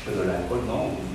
Pero 0.02 0.26
el 0.26 0.30
alcohol 0.34 0.66
no, 0.66 0.78
güey. 0.98 1.14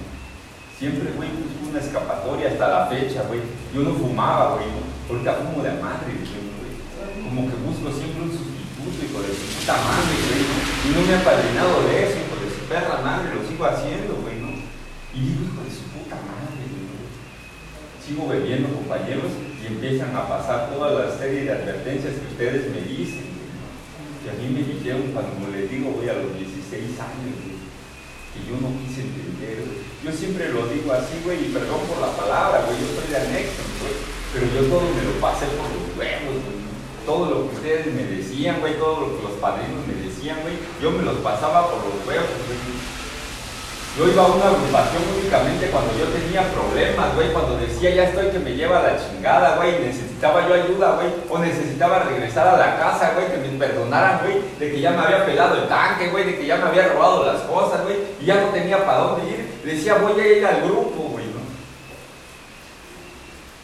Siempre, 0.80 1.12
güey, 1.12 1.28
busco 1.28 1.76
una 1.76 1.84
escapatoria 1.84 2.48
hasta 2.48 2.72
la 2.72 2.88
fecha, 2.88 3.28
güey. 3.28 3.44
Yo 3.76 3.84
no 3.84 4.00
fumaba, 4.00 4.56
güey. 4.56 4.72
Ahorita 5.12 5.44
fumo 5.44 5.60
de 5.60 5.76
madre, 5.84 6.16
güey. 6.16 7.28
Como 7.28 7.52
que 7.52 7.58
busco 7.68 7.92
siempre 7.92 8.24
un 8.24 8.32
sustituto, 8.32 8.96
hijo 8.96 9.28
de 9.28 9.36
su 9.36 9.44
puta 9.60 9.76
madre, 9.76 10.16
güey. 10.24 10.48
Y 10.88 10.90
no 10.96 11.04
me 11.04 11.20
ha 11.20 11.20
padrinado 11.20 11.84
de 11.84 11.94
eso, 12.00 12.16
hijo 12.16 12.40
de 12.40 12.48
su 12.48 12.64
perra 12.72 13.04
madre, 13.04 13.36
lo 13.36 13.44
sigo 13.44 13.68
haciendo, 13.68 14.24
güey, 14.24 14.40
¿no? 14.40 14.56
Y 15.12 15.36
digo, 15.36 15.52
hijo 15.52 15.68
de 15.68 15.72
su 15.76 15.84
puta 15.92 16.16
madre 16.16 16.48
sigo 18.08 18.28
bebiendo 18.28 18.72
compañeros 18.72 19.28
y 19.62 19.68
empiezan 19.68 20.16
a 20.16 20.28
pasar 20.28 20.72
toda 20.72 20.96
la 20.96 21.12
serie 21.12 21.44
de 21.44 21.52
advertencias 21.52 22.16
que 22.16 22.32
ustedes 22.32 22.72
me 22.72 22.82
dicen. 22.88 23.28
Y 24.24 24.30
a 24.32 24.34
mí 24.40 24.48
me 24.48 24.64
dijeron 24.64 25.12
cuando 25.12 25.52
les 25.52 25.70
digo 25.70 25.92
voy 25.92 26.08
a 26.08 26.16
los 26.16 26.32
16 26.40 26.96
años. 27.04 27.36
que 28.32 28.40
yo 28.48 28.56
no 28.64 28.72
quise 28.80 29.02
entender. 29.04 29.60
Yo 30.04 30.12
siempre 30.12 30.54
lo 30.54 30.68
digo 30.68 30.94
así, 30.94 31.20
güey, 31.26 31.44
y 31.44 31.52
perdón 31.52 31.82
por 31.90 32.00
la 32.00 32.16
palabra, 32.16 32.64
güey, 32.64 32.80
yo 32.80 32.88
soy 32.96 33.12
de 33.12 33.18
anexo, 33.18 33.66
güey, 33.82 33.98
pero 34.32 34.46
yo 34.56 34.62
todo 34.72 34.88
me 34.94 35.04
lo 35.04 35.20
pasé 35.20 35.48
por 35.58 35.68
los 35.68 35.90
huevos, 35.98 36.38
güey. 36.48 36.64
Todo 37.04 37.24
lo 37.28 37.50
que 37.50 37.56
ustedes 37.56 37.88
me 37.92 38.04
decían, 38.04 38.60
güey, 38.62 38.78
todo 38.78 39.02
lo 39.02 39.18
que 39.18 39.24
los 39.24 39.36
padrinos 39.42 39.84
me 39.88 39.96
decían, 40.00 40.40
güey, 40.44 40.56
yo 40.80 40.92
me 40.92 41.04
los 41.04 41.18
pasaba 41.20 41.68
por 41.68 41.84
los 41.84 42.00
huevos, 42.08 42.40
güey. 42.46 42.97
Yo 43.98 44.08
iba 44.08 44.26
a 44.26 44.28
una 44.28 44.46
agrupación 44.50 45.02
únicamente 45.18 45.72
cuando 45.72 45.92
yo 45.98 46.06
tenía 46.10 46.44
problemas, 46.54 47.16
güey, 47.16 47.34
cuando 47.34 47.58
decía 47.58 47.90
ya 47.96 48.04
estoy 48.04 48.28
que 48.28 48.38
me 48.38 48.54
lleva 48.54 48.84
la 48.84 48.96
chingada, 48.96 49.56
güey, 49.56 49.80
necesitaba 49.80 50.48
yo 50.48 50.54
ayuda, 50.54 50.92
güey, 50.92 51.08
o 51.28 51.40
necesitaba 51.40 52.04
regresar 52.04 52.48
a 52.48 52.58
la 52.58 52.78
casa, 52.78 53.14
güey, 53.16 53.26
que 53.26 53.38
me 53.38 53.58
perdonaran, 53.58 54.20
güey, 54.22 54.38
de 54.60 54.72
que 54.72 54.82
ya 54.82 54.92
me 54.92 55.00
había 55.00 55.26
pelado 55.26 55.56
el 55.56 55.68
tanque, 55.68 56.10
güey, 56.10 56.26
de 56.26 56.38
que 56.38 56.46
ya 56.46 56.58
me 56.58 56.66
había 56.66 56.90
robado 56.90 57.26
las 57.26 57.42
cosas, 57.42 57.86
güey, 57.86 57.98
y 58.22 58.26
ya 58.26 58.36
no 58.36 58.50
tenía 58.50 58.86
para 58.86 59.00
dónde 59.00 59.32
ir. 59.32 59.62
Decía, 59.66 59.96
voy 59.96 60.22
a 60.22 60.28
ir 60.28 60.46
al 60.46 60.62
grupo, 60.62 61.02
güey, 61.14 61.26
¿no? 61.26 61.42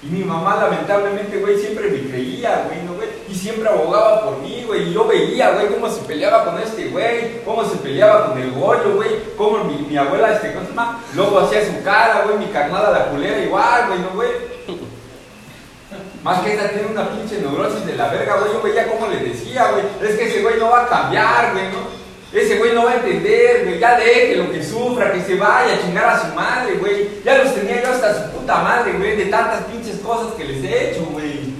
Y 0.01 0.07
mi 0.07 0.23
mamá, 0.23 0.55
lamentablemente, 0.55 1.37
güey, 1.37 1.59
siempre 1.59 1.91
me 1.91 2.09
creía, 2.09 2.65
güey, 2.67 2.81
¿no? 2.81 2.92
Y 3.29 3.35
siempre 3.35 3.69
abogaba 3.69 4.25
por 4.25 4.39
mí, 4.39 4.63
güey. 4.67 4.89
Y 4.89 4.93
yo 4.93 5.07
veía, 5.07 5.51
güey, 5.51 5.67
cómo 5.67 5.89
se 5.89 6.01
peleaba 6.01 6.45
con 6.45 6.59
este 6.59 6.89
güey, 6.89 7.41
cómo 7.43 7.63
se 7.65 7.77
peleaba 7.77 8.27
con 8.27 8.37
el 8.37 8.51
Goyo, 8.51 8.95
güey. 8.95 9.09
Cómo 9.37 9.63
mi, 9.63 9.77
mi 9.87 9.97
abuela, 9.97 10.33
este, 10.33 10.53
¿cómo 10.53 10.65
se 10.65 10.71
llama? 10.71 10.99
Luego 11.15 11.39
hacía 11.39 11.65
su 11.65 11.83
cara, 11.83 12.23
güey, 12.25 12.37
mi 12.37 12.51
carnada 12.51 12.91
la 12.91 13.05
culera 13.07 13.39
igual, 13.39 13.87
güey, 13.87 13.99
¿no, 13.99 14.09
güey? 14.09 14.29
Más 16.23 16.39
que 16.41 16.53
esta 16.53 16.69
tiene 16.69 16.87
una 16.87 17.09
pinche 17.09 17.39
neurosis 17.39 17.85
de 17.85 17.95
la 17.95 18.09
verga, 18.09 18.37
güey. 18.37 18.53
Yo 18.53 18.61
veía 18.61 18.87
cómo 18.87 19.07
le 19.07 19.17
decía, 19.17 19.71
güey. 19.71 19.83
Es 20.01 20.17
que 20.17 20.27
ese 20.27 20.41
güey 20.41 20.57
no 20.59 20.69
va 20.69 20.83
a 20.83 20.87
cambiar, 20.87 21.53
güey, 21.53 21.65
¿no? 21.65 22.03
Ese 22.33 22.57
güey 22.57 22.73
no 22.73 22.85
va 22.85 22.91
a 22.91 22.95
entender, 22.95 23.65
güey. 23.65 23.79
Ya 23.79 23.97
deje 23.97 24.35
lo 24.37 24.51
que 24.51 24.63
sufra, 24.63 25.11
que 25.11 25.21
se 25.21 25.35
vaya 25.35 25.75
a 25.75 25.81
chingar 25.81 26.05
a 26.05 26.21
su 26.21 26.33
madre, 26.33 26.75
güey. 26.75 27.09
Ya 27.23 27.37
los 27.37 27.53
tenía 27.53 27.83
yo 27.83 27.91
hasta 27.91 28.25
su 28.25 28.31
puta 28.31 28.55
madre, 28.57 28.93
güey, 28.93 29.15
de 29.17 29.25
tantas 29.25 29.63
pinches 29.65 29.99
cosas 29.99 30.33
que 30.33 30.45
les 30.45 30.63
he 30.63 30.91
hecho, 30.91 31.05
güey. 31.11 31.52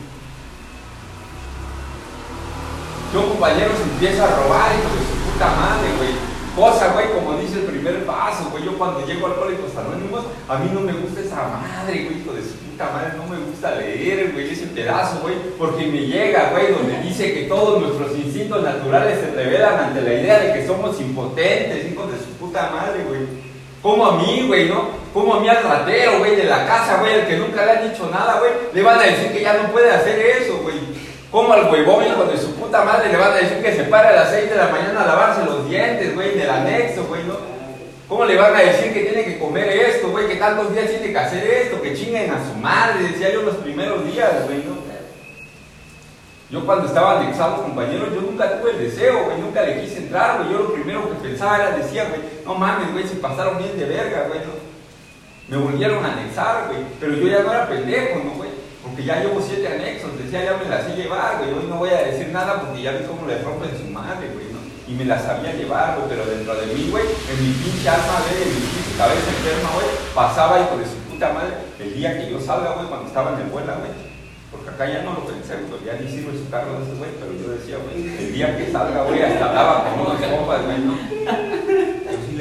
Yo, 3.13 3.29
compañeros, 3.29 3.77
empiezo 3.93 4.23
a 4.23 4.27
robar, 4.27 4.71
hijo 4.73 4.89
de 4.89 5.05
su 5.05 5.31
puta 5.31 5.45
madre, 5.45 5.87
güey. 5.97 6.33
Cosa, 6.55 6.93
güey, 6.93 7.13
como 7.13 7.37
dice 7.37 7.59
el 7.59 7.65
primer 7.65 8.05
paso, 8.05 8.49
güey. 8.49 8.65
Yo 8.65 8.75
cuando 8.75 9.05
llego 9.05 9.27
a 9.27 9.29
Alcohólicos 9.29 9.69
Anónimos, 9.77 10.25
a 10.49 10.57
mí 10.57 10.71
no 10.73 10.79
me 10.81 10.93
gusta 10.93 11.21
esa 11.21 11.45
madre, 11.61 12.05
güey, 12.05 12.21
hijo 12.21 12.33
de 12.33 12.41
su 12.41 12.57
puta 12.57 12.89
madre. 12.89 13.13
No 13.15 13.27
me 13.27 13.37
gusta 13.37 13.75
leer, 13.75 14.31
güey, 14.33 14.49
ese 14.49 14.65
pedazo, 14.65 15.19
güey. 15.21 15.35
Porque 15.59 15.85
me 15.85 16.07
llega, 16.07 16.49
güey, 16.49 16.73
donde 16.73 17.01
dice 17.01 17.35
que 17.35 17.43
todos 17.43 17.83
nuestros 17.83 18.17
instintos 18.17 18.63
naturales 18.63 19.19
se 19.19 19.29
revelan 19.29 19.79
ante 19.79 20.01
la 20.01 20.13
idea 20.13 20.39
de 20.39 20.53
que 20.53 20.65
somos 20.65 20.99
impotentes, 20.99 21.91
hijo 21.91 22.07
de 22.07 22.17
su 22.17 22.31
puta 22.39 22.71
madre, 22.73 23.03
güey. 23.07 23.21
Como 23.83 24.07
a 24.07 24.17
mí, 24.17 24.45
güey, 24.47 24.69
¿no? 24.69 24.89
Como 25.13 25.35
a 25.35 25.39
mí 25.39 25.47
al 25.49 25.61
ratero, 25.61 26.17
güey, 26.17 26.35
de 26.35 26.45
la 26.45 26.65
casa, 26.65 26.97
güey, 26.97 27.13
el 27.13 27.27
que 27.27 27.37
nunca 27.37 27.63
le 27.63 27.71
han 27.73 27.91
dicho 27.91 28.09
nada, 28.11 28.39
güey, 28.39 28.51
le 28.73 28.81
van 28.81 28.99
a 28.99 29.03
decir 29.03 29.31
que 29.31 29.43
ya 29.43 29.53
no 29.53 29.71
puede 29.71 29.91
hacer 29.91 30.17
eso, 30.19 30.57
güey. 30.63 30.92
Como 31.33 31.51
al 31.51 31.67
huevón, 31.71 32.05
hijo 32.05 32.25
de 32.25 32.37
su 32.37 32.53
puta 32.53 32.83
madre, 32.83 33.11
le 33.11 33.17
van 33.17 33.31
a 33.31 33.37
decir 33.37 33.59
que 33.63 33.75
se 33.75 33.85
pare 33.85 34.09
a 34.09 34.17
las 34.17 34.29
6 34.29 34.51
de 34.51 34.55
la 34.55 34.67
mañana 34.67 35.01
a 35.01 35.07
lavarse 35.07 35.43
los 35.43 35.67
dientes, 35.67 36.13
güey, 36.13 36.37
del 36.37 36.47
anexo, 36.47 37.05
güey, 37.05 37.23
¿no? 37.23 37.33
¿Cómo 38.07 38.23
le 38.25 38.37
van 38.37 38.55
a 38.55 38.59
decir 38.59 38.93
que 38.93 38.99
tiene 38.99 39.25
que 39.25 39.39
comer 39.39 39.67
esto, 39.67 40.11
güey, 40.11 40.27
que 40.27 40.35
tantos 40.35 40.71
días 40.71 40.91
tiene 40.91 41.11
que 41.11 41.17
hacer 41.17 41.43
esto, 41.43 41.81
que 41.81 41.95
chinguen 41.95 42.29
a 42.29 42.37
su 42.37 42.55
madre, 42.59 43.09
decía 43.09 43.33
yo 43.33 43.41
los 43.41 43.55
primeros 43.55 44.05
días, 44.05 44.45
güey, 44.45 44.59
¿no? 44.59 44.83
Yo 46.51 46.63
cuando 46.67 46.85
estaba 46.85 47.19
anexado, 47.19 47.63
compañeros, 47.63 48.13
yo 48.13 48.21
nunca 48.21 48.59
tuve 48.59 48.69
el 48.69 48.83
deseo, 48.83 49.25
güey, 49.25 49.39
nunca 49.39 49.63
le 49.63 49.81
quise 49.81 49.97
entrar, 49.97 50.37
güey. 50.37 50.51
Yo 50.51 50.59
lo 50.59 50.73
primero 50.75 51.09
que 51.09 51.29
pensaba 51.29 51.55
era, 51.55 51.77
decía, 51.77 52.09
güey, 52.09 52.21
no 52.45 52.53
mames, 52.53 52.91
güey, 52.91 53.07
se 53.07 53.15
pasaron 53.15 53.57
bien 53.57 53.75
de 53.75 53.85
verga, 53.85 54.27
güey. 54.27 54.39
¿no? 54.41 54.53
Me 55.47 55.57
volvieron 55.57 56.05
a 56.05 56.13
anexar, 56.13 56.67
güey, 56.67 56.81
pero 56.99 57.13
yo 57.15 57.27
ya 57.27 57.39
no 57.41 57.51
era 57.51 57.67
pendejo, 57.67 58.21
¿no, 58.23 58.31
güey? 58.35 58.62
Porque 58.93 59.09
ya 59.09 59.25
llevo 59.25 59.41
siete 59.41 59.65
anexos, 59.65 60.21
decía, 60.21 60.45
ya 60.45 60.53
me 60.53 60.69
las 60.69 60.85
sé 60.85 60.93
llevar, 60.93 61.41
güey, 61.41 61.49
hoy 61.49 61.65
no 61.65 61.81
voy 61.81 61.89
a 61.89 62.13
decir 62.13 62.29
nada 62.29 62.61
porque 62.61 62.83
ya 62.83 62.91
vi 62.91 63.09
cómo 63.09 63.25
le 63.25 63.41
rompen 63.41 63.73
su 63.73 63.89
madre, 63.89 64.29
güey, 64.37 64.53
¿no? 64.53 64.61
Y 64.85 64.93
me 64.93 65.05
las 65.05 65.25
sabía 65.25 65.51
llevar, 65.51 65.97
güey, 65.97 66.13
pero 66.13 66.29
dentro 66.29 66.53
de 66.53 66.67
mí, 66.69 66.93
güey, 66.93 67.01
en 67.01 67.37
mi 67.41 67.57
pinche 67.57 67.89
alma, 67.89 68.21
güey, 68.21 68.37
en 68.37 68.53
mi 68.53 68.61
pinche 68.61 68.93
cabeza 68.93 69.33
enferma, 69.33 69.69
güey, 69.73 69.89
pasaba 70.13 70.61
y 70.61 70.65
por 70.69 70.77
su 70.85 70.93
puta 71.09 71.33
madre, 71.33 71.57
el 71.81 71.89
día 71.97 72.21
que 72.21 72.29
yo 72.29 72.37
salga, 72.37 72.77
güey, 72.77 72.85
cuando 72.85 73.07
estaba 73.07 73.33
en 73.33 73.41
el 73.41 73.49
vuelo, 73.49 73.73
güey, 73.81 73.97
porque 74.53 74.69
acá 74.69 74.85
ya 74.85 75.01
no 75.01 75.17
lo 75.17 75.25
pensé, 75.25 75.57
güey, 75.65 75.81
ya 75.89 75.97
ni 75.97 76.05
sirve 76.05 76.37
su 76.37 76.45
carro 76.53 76.77
de 76.77 76.85
ese 76.85 76.93
güey, 76.93 77.09
pero 77.17 77.33
yo 77.33 77.49
decía, 77.49 77.81
güey, 77.81 77.97
el 77.97 78.29
día 78.29 78.53
que 78.53 78.69
salga, 78.69 79.09
güey, 79.09 79.25
hasta 79.25 79.49
hablaba 79.49 79.89
con 79.89 80.05
unos 80.05 80.21
compas, 80.21 80.61
güey, 80.69 80.85
¿no? 80.85 80.93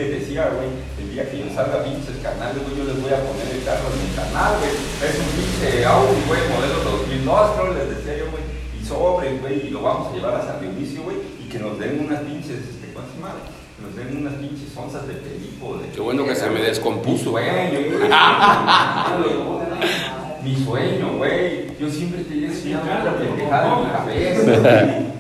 Les 0.03 0.19
decía, 0.19 0.51
güey, 0.51 0.67
el 0.99 1.15
día 1.15 1.31
que 1.31 1.39
yo 1.39 1.47
salga 1.55 1.79
pinches 1.85 2.17
canales, 2.19 2.59
güey, 2.59 2.75
yo 2.77 2.83
les 2.91 2.99
voy 3.01 3.13
a 3.15 3.23
poner 3.23 3.47
el 3.55 3.63
carro 3.63 3.87
en 3.87 4.03
mi 4.03 4.11
canal, 4.19 4.59
güey. 4.59 4.75
Es 4.99 5.15
un 5.15 5.31
pinche 5.39 5.87
Audi, 5.87 6.19
güey, 6.27 6.43
modelo 6.51 6.83
2002, 7.07 7.23
creo, 7.55 7.71
les 7.75 7.89
decía 7.95 8.19
yo, 8.19 8.27
güey, 8.35 8.43
y 8.75 8.83
sobre, 8.85 9.39
güey, 9.39 9.69
y 9.69 9.71
lo 9.71 9.83
vamos 9.83 10.11
a 10.11 10.15
llevar 10.17 10.35
a 10.35 10.43
San 10.43 10.59
Dionisio, 10.61 11.05
güey, 11.05 11.19
y 11.39 11.45
que 11.49 11.61
nos 11.61 11.79
den 11.79 12.01
unas 12.05 12.19
pinches, 12.23 12.67
este, 12.67 12.89
¿cuántas 12.93 13.15
madres? 13.23 13.45
Que 13.79 13.83
nos 13.87 13.95
den 13.95 14.17
unas 14.27 14.35
pinches 14.43 14.77
onzas 14.77 15.07
de 15.07 15.15
perico, 15.15 15.79
de... 15.79 15.87
Qué 15.95 16.01
bueno 16.01 16.25
que 16.27 16.35
se 16.35 16.51
me 16.51 16.63
descompuso. 16.63 17.31
Sueño, 17.31 17.71
güey. 17.71 18.03
Mi 20.43 20.57
sueño, 20.65 21.19
güey. 21.19 21.79
Yo 21.79 21.89
siempre 21.89 22.25
tenía 22.25 22.53
soñado 22.53 23.03
una 23.03 23.17
pendejada 23.19 23.69
en 23.71 23.79
mi 23.79 23.87
cabeza, 23.87 24.43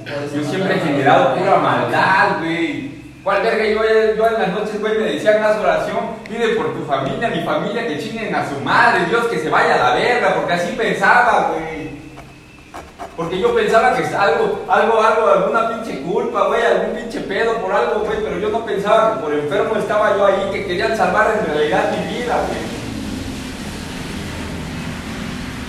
güey. 0.02 0.26
Yo 0.34 0.42
siempre 0.50 0.74
he 0.74 0.80
generado 0.80 1.36
pura 1.36 1.58
maldad, 1.58 2.40
güey. 2.40 2.90
¿Cuál 3.22 3.42
verga? 3.42 3.64
Yo, 3.64 4.16
yo 4.16 4.26
en 4.26 4.32
las 4.32 4.48
noches, 4.48 4.80
güey, 4.80 4.98
me 4.98 5.12
decían, 5.12 5.42
haz 5.44 5.56
oración, 5.56 6.16
pide 6.28 6.56
por 6.56 6.74
tu 6.74 6.84
familia, 6.84 7.28
mi 7.28 7.42
familia, 7.42 7.86
que 7.86 7.98
chinguen 7.98 8.34
a 8.34 8.48
su 8.48 8.58
madre, 8.60 9.06
Dios 9.06 9.26
que 9.26 9.38
se 9.38 9.48
vaya 9.48 9.74
a 9.74 9.90
la 9.90 9.94
verga, 9.94 10.34
porque 10.34 10.54
así 10.54 10.72
pensaba, 10.72 11.52
güey. 11.52 11.92
Porque 13.16 13.38
yo 13.38 13.54
pensaba 13.54 13.94
que 13.94 14.04
algo, 14.06 14.64
algo, 14.68 15.00
algo, 15.00 15.28
alguna 15.28 15.68
pinche 15.68 16.02
culpa, 16.02 16.48
güey, 16.48 16.62
algún 16.62 16.96
pinche 16.96 17.20
pedo 17.20 17.58
por 17.58 17.70
algo, 17.70 18.00
güey, 18.00 18.18
pero 18.24 18.38
yo 18.38 18.48
no 18.48 18.66
pensaba 18.66 19.14
que 19.14 19.20
por 19.20 19.32
enfermo 19.32 19.76
estaba 19.76 20.16
yo 20.16 20.26
ahí, 20.26 20.48
que 20.50 20.66
querían 20.66 20.96
salvar 20.96 21.38
en 21.38 21.46
realidad 21.46 21.92
mi 21.92 22.14
vida, 22.14 22.34
güey. 22.48 22.72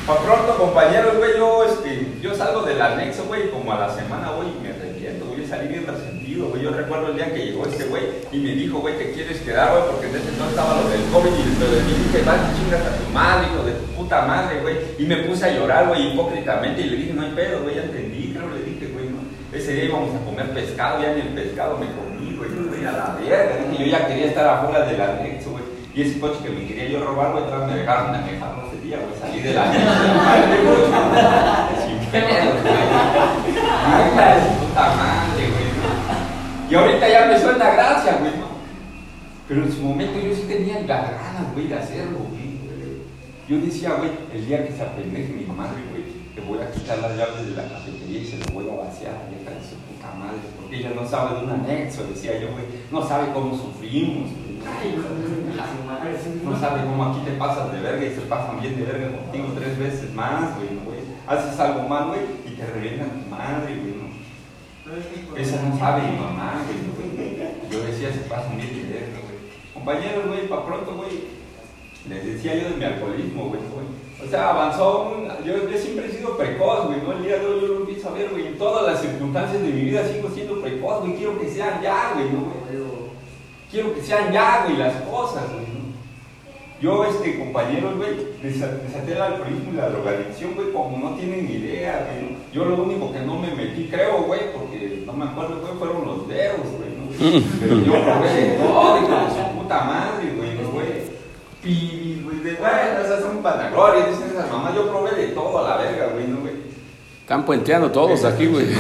Pa' 0.07 0.17
pronto, 0.23 0.57
compañeros, 0.57 1.17
güey, 1.17 1.37
yo, 1.37 1.65
este, 1.65 2.07
yo 2.19 2.33
salgo 2.33 2.63
del 2.63 2.81
anexo, 2.81 3.25
güey, 3.25 3.51
como 3.51 3.73
a 3.73 3.79
la 3.79 3.93
semana, 3.93 4.31
güey, 4.31 4.47
y 4.49 4.59
me 4.63 4.73
salí 5.53 5.67
bien 5.67 5.85
resentido, 5.85 6.47
güey. 6.49 6.63
Yo 6.63 6.71
recuerdo 6.71 7.09
el 7.09 7.15
día 7.15 7.31
que 7.31 7.45
llegó 7.45 7.67
este 7.67 7.83
güey 7.85 8.01
y 8.31 8.37
me 8.37 8.55
dijo, 8.55 8.79
güey, 8.79 8.97
que 8.97 9.11
quieres 9.11 9.39
quedar, 9.41 9.69
güey, 9.71 9.83
porque 9.91 10.07
en 10.07 10.15
ese 10.15 10.29
entonces 10.29 10.57
estaba 10.57 10.81
lo 10.81 10.89
del 10.89 11.03
COVID 11.13 11.29
y 11.29 11.59
lo 11.59 11.67
de 11.69 11.83
mí 11.83 11.93
dije, 11.93 12.23
vas 12.25 12.41
y 12.41 12.49
chingas 12.57 12.81
a 12.81 12.97
tu 12.97 13.05
madre, 13.13 13.49
hijo 13.53 13.61
de 13.63 13.73
tu 13.73 13.85
puta 13.93 14.25
madre, 14.25 14.61
güey. 14.61 14.77
Y 14.97 15.05
me 15.05 15.17
puse 15.17 15.45
a 15.45 15.53
llorar, 15.53 15.87
güey, 15.87 16.11
hipócritamente, 16.11 16.81
y 16.81 16.89
le 16.89 16.95
dije, 16.97 17.13
no 17.13 17.21
hay 17.21 17.33
pedo, 17.33 17.61
güey, 17.61 17.75
ya 17.75 17.83
entendí, 17.83 18.33
creo, 18.33 18.49
le 18.49 18.63
dije, 18.65 18.87
güey, 18.93 19.09
¿no? 19.09 19.19
Ese 19.55 19.73
día 19.73 19.83
íbamos 19.85 20.15
a 20.15 20.25
comer 20.25 20.49
pescado, 20.53 21.03
ya 21.03 21.13
ni 21.13 21.21
el 21.21 21.35
pescado 21.37 21.77
me 21.77 21.85
comí, 21.93 22.35
güey, 22.35 22.49
güey, 22.49 22.83
a 22.85 22.91
la 22.91 23.15
verga, 23.21 23.57
dije, 23.69 23.85
yo 23.85 23.91
ya 23.91 24.07
quería 24.07 24.25
estar 24.25 24.47
afuera 24.47 24.87
del 24.87 25.01
anexo, 25.01 25.51
güey. 25.51 25.63
Y 25.93 26.01
ese 26.01 26.19
coche 26.19 26.39
que 26.41 26.49
me 26.49 26.65
quería 26.65 26.89
yo 26.89 27.05
robar, 27.05 27.33
güey, 27.33 27.43
atrás 27.43 27.69
me 27.69 27.77
dejaron 27.77 28.09
manejarlo 28.11 28.65
ese 28.65 28.81
día, 28.81 28.97
güey. 28.97 29.13
Salí 29.21 29.39
de 29.41 29.53
la 29.53 29.71
Sin 31.83 31.99
puta 34.59 34.95
madre. 34.95 35.12
Y 36.73 36.75
ahorita 36.75 37.07
ya 37.07 37.27
me 37.27 37.39
suena 37.39 37.69
gracia, 37.69 38.17
güey. 38.19 38.31
Pero 39.47 39.63
en 39.63 39.71
su 39.71 39.83
momento 39.83 40.19
yo 40.19 40.33
sí 40.33 40.45
tenía 40.47 40.81
las 40.81 41.11
ganas, 41.11 41.53
güey, 41.53 41.67
de 41.67 41.75
hacerlo, 41.75 42.17
güey. 42.31 42.57
Yo 43.47 43.63
decía, 43.63 43.93
güey, 43.93 44.09
el 44.33 44.47
día 44.47 44.65
que 44.65 44.73
se 44.73 44.81
apendeje 44.81 45.33
mi 45.33 45.45
madre, 45.45 45.83
güey, 45.91 46.01
le 46.33 46.41
voy 46.41 46.57
a 46.65 46.71
quitar 46.71 46.97
las 46.97 47.15
llaves 47.15 47.45
de 47.45 47.61
la 47.61 47.69
cafetería 47.69 48.21
y 48.21 48.25
se 48.25 48.37
lo 48.39 48.45
voy 48.57 48.65
a 48.67 48.85
vaciar 48.85 49.13
vieja 49.29 49.51
de 49.53 49.61
su 49.61 49.75
puta 49.85 50.17
madre. 50.17 50.41
Porque 50.59 50.77
ella 50.79 50.93
no 50.95 51.07
sabe 51.07 51.37
de 51.37 51.45
un 51.45 51.51
anexo, 51.51 52.07
decía 52.09 52.39
yo, 52.41 52.49
güey. 52.53 52.65
No 52.89 53.07
sabe 53.07 53.31
cómo 53.31 53.55
sufrimos, 53.55 54.31
güey. 54.33 54.57
No 56.43 56.59
sabe 56.59 56.85
cómo 56.85 57.05
aquí 57.05 57.19
te 57.23 57.37
pasas 57.37 57.71
de 57.71 57.81
verga 57.81 58.03
y 58.03 58.15
se 58.15 58.21
pasan 58.21 58.59
bien 58.59 58.79
de 58.79 58.85
verga 58.85 59.15
contigo 59.15 59.53
tres 59.53 59.77
veces 59.77 60.11
más, 60.15 60.57
güey, 60.57 60.73
¿no, 60.73 60.89
güey. 60.89 61.01
Haces 61.27 61.59
algo 61.59 61.87
mal, 61.87 62.07
güey, 62.07 62.21
y 62.47 62.55
te 62.57 62.65
revientan 62.65 63.11
tu 63.11 63.29
madre, 63.29 63.77
güey, 63.77 63.93
¿no? 63.93 64.22
Esa 65.37 65.61
no 65.63 65.77
sabe 65.79 66.01
mi 66.03 66.17
mamá, 66.17 66.61
güey, 66.65 66.77
¿no, 66.85 66.93
güey. 66.95 67.43
Yo 67.71 67.83
decía, 67.91 68.11
se 68.13 68.19
pasan 68.29 68.57
bien 68.57 68.69
de 68.75 68.93
verga, 68.93 69.19
güey. 69.23 69.37
Compañeros, 69.73 70.27
güey, 70.27 70.47
pa' 70.47 70.65
pronto, 70.65 70.93
güey. 70.95 71.23
Les 72.09 72.25
decía 72.25 72.55
yo 72.55 72.69
de 72.69 72.75
mi 72.75 72.83
alcoholismo, 72.85 73.45
güey. 73.49 73.61
O 74.23 74.29
sea, 74.29 74.49
avanzó, 74.51 75.13
un- 75.17 75.45
yo, 75.45 75.69
yo 75.69 75.77
siempre 75.77 76.07
he 76.07 76.11
sido 76.11 76.37
precoz, 76.37 76.87
güey, 76.87 77.01
¿no? 77.01 77.11
El 77.13 77.23
día 77.23 77.37
de 77.39 77.45
hoy 77.45 77.61
yo 77.61 77.67
lo 77.67 77.77
empiezo 77.79 78.09
a 78.09 78.13
ver, 78.13 78.29
güey. 78.29 78.47
En 78.47 78.57
todas 78.57 78.85
las 78.91 79.01
circunstancias 79.01 79.61
de 79.61 79.67
mi 79.69 79.81
vida 79.81 80.07
sigo 80.07 80.29
siendo 80.29 80.61
precoz, 80.61 81.01
güey. 81.01 81.15
Quiero 81.15 81.39
que 81.39 81.49
sean 81.49 81.81
ya, 81.81 82.11
güey, 82.15 82.29
¿no? 82.29 82.53
Quiero 83.71 83.93
que 83.95 84.01
sean 84.01 84.31
ya, 84.31 84.63
güey, 84.65 84.77
las 84.77 84.93
cosas, 85.01 85.43
güey. 85.51 85.73
Yo, 86.81 87.05
este, 87.05 87.39
compañeros, 87.39 87.95
güey, 87.95 88.11
desa- 88.43 88.77
desaté 88.85 89.13
el 89.13 89.21
alcoholismo 89.21 89.71
y 89.71 89.75
la 89.77 89.89
drogadicción, 89.89 90.53
güey, 90.55 90.71
como 90.73 90.97
no 90.97 91.15
tienen 91.15 91.49
idea, 91.49 92.05
güey. 92.11 92.35
Yo 92.53 92.65
lo 92.65 92.83
único 92.83 93.11
que 93.13 93.19
no 93.21 93.39
me 93.39 93.51
metí, 93.55 93.87
creo, 93.89 94.23
güey, 94.23 94.51
porque 94.53 94.72
no 95.13 95.25
me 95.25 95.31
acuerdo, 95.31 95.61
güey, 95.61 95.73
fueron 95.77 96.07
los 96.07 96.27
dedos, 96.27 96.65
güey, 96.77 96.89
¿no? 96.97 97.05
Pero 97.59 97.79
yo 97.79 97.91
probé 98.03 98.33
de 98.33 98.57
todo, 98.57 98.95
de 98.95 99.01
su 99.01 99.59
puta 99.59 99.83
madre, 99.83 100.33
güey, 100.35 100.55
¿no, 100.55 100.69
güey? 100.71 101.03
Pibis, 101.61 102.23
güey, 102.23 102.39
de 102.39 102.55
bueno, 102.55 102.99
esas 103.05 103.21
son 103.21 103.43
vanaglorias, 103.43 104.09
dicen 104.09 104.31
esas 104.31 104.51
mamás, 104.51 104.73
yo 104.73 104.89
probé 104.89 105.11
de 105.15 105.27
todo 105.27 105.59
a 105.59 105.69
la 105.69 105.77
verga, 105.77 106.07
güey, 106.13 106.27
¿no, 106.27 106.39
güey? 106.41 106.53
Están 107.21 107.45
puenteando 107.45 107.91
todos 107.91 108.25
aquí, 108.25 108.47
güey. 108.47 108.67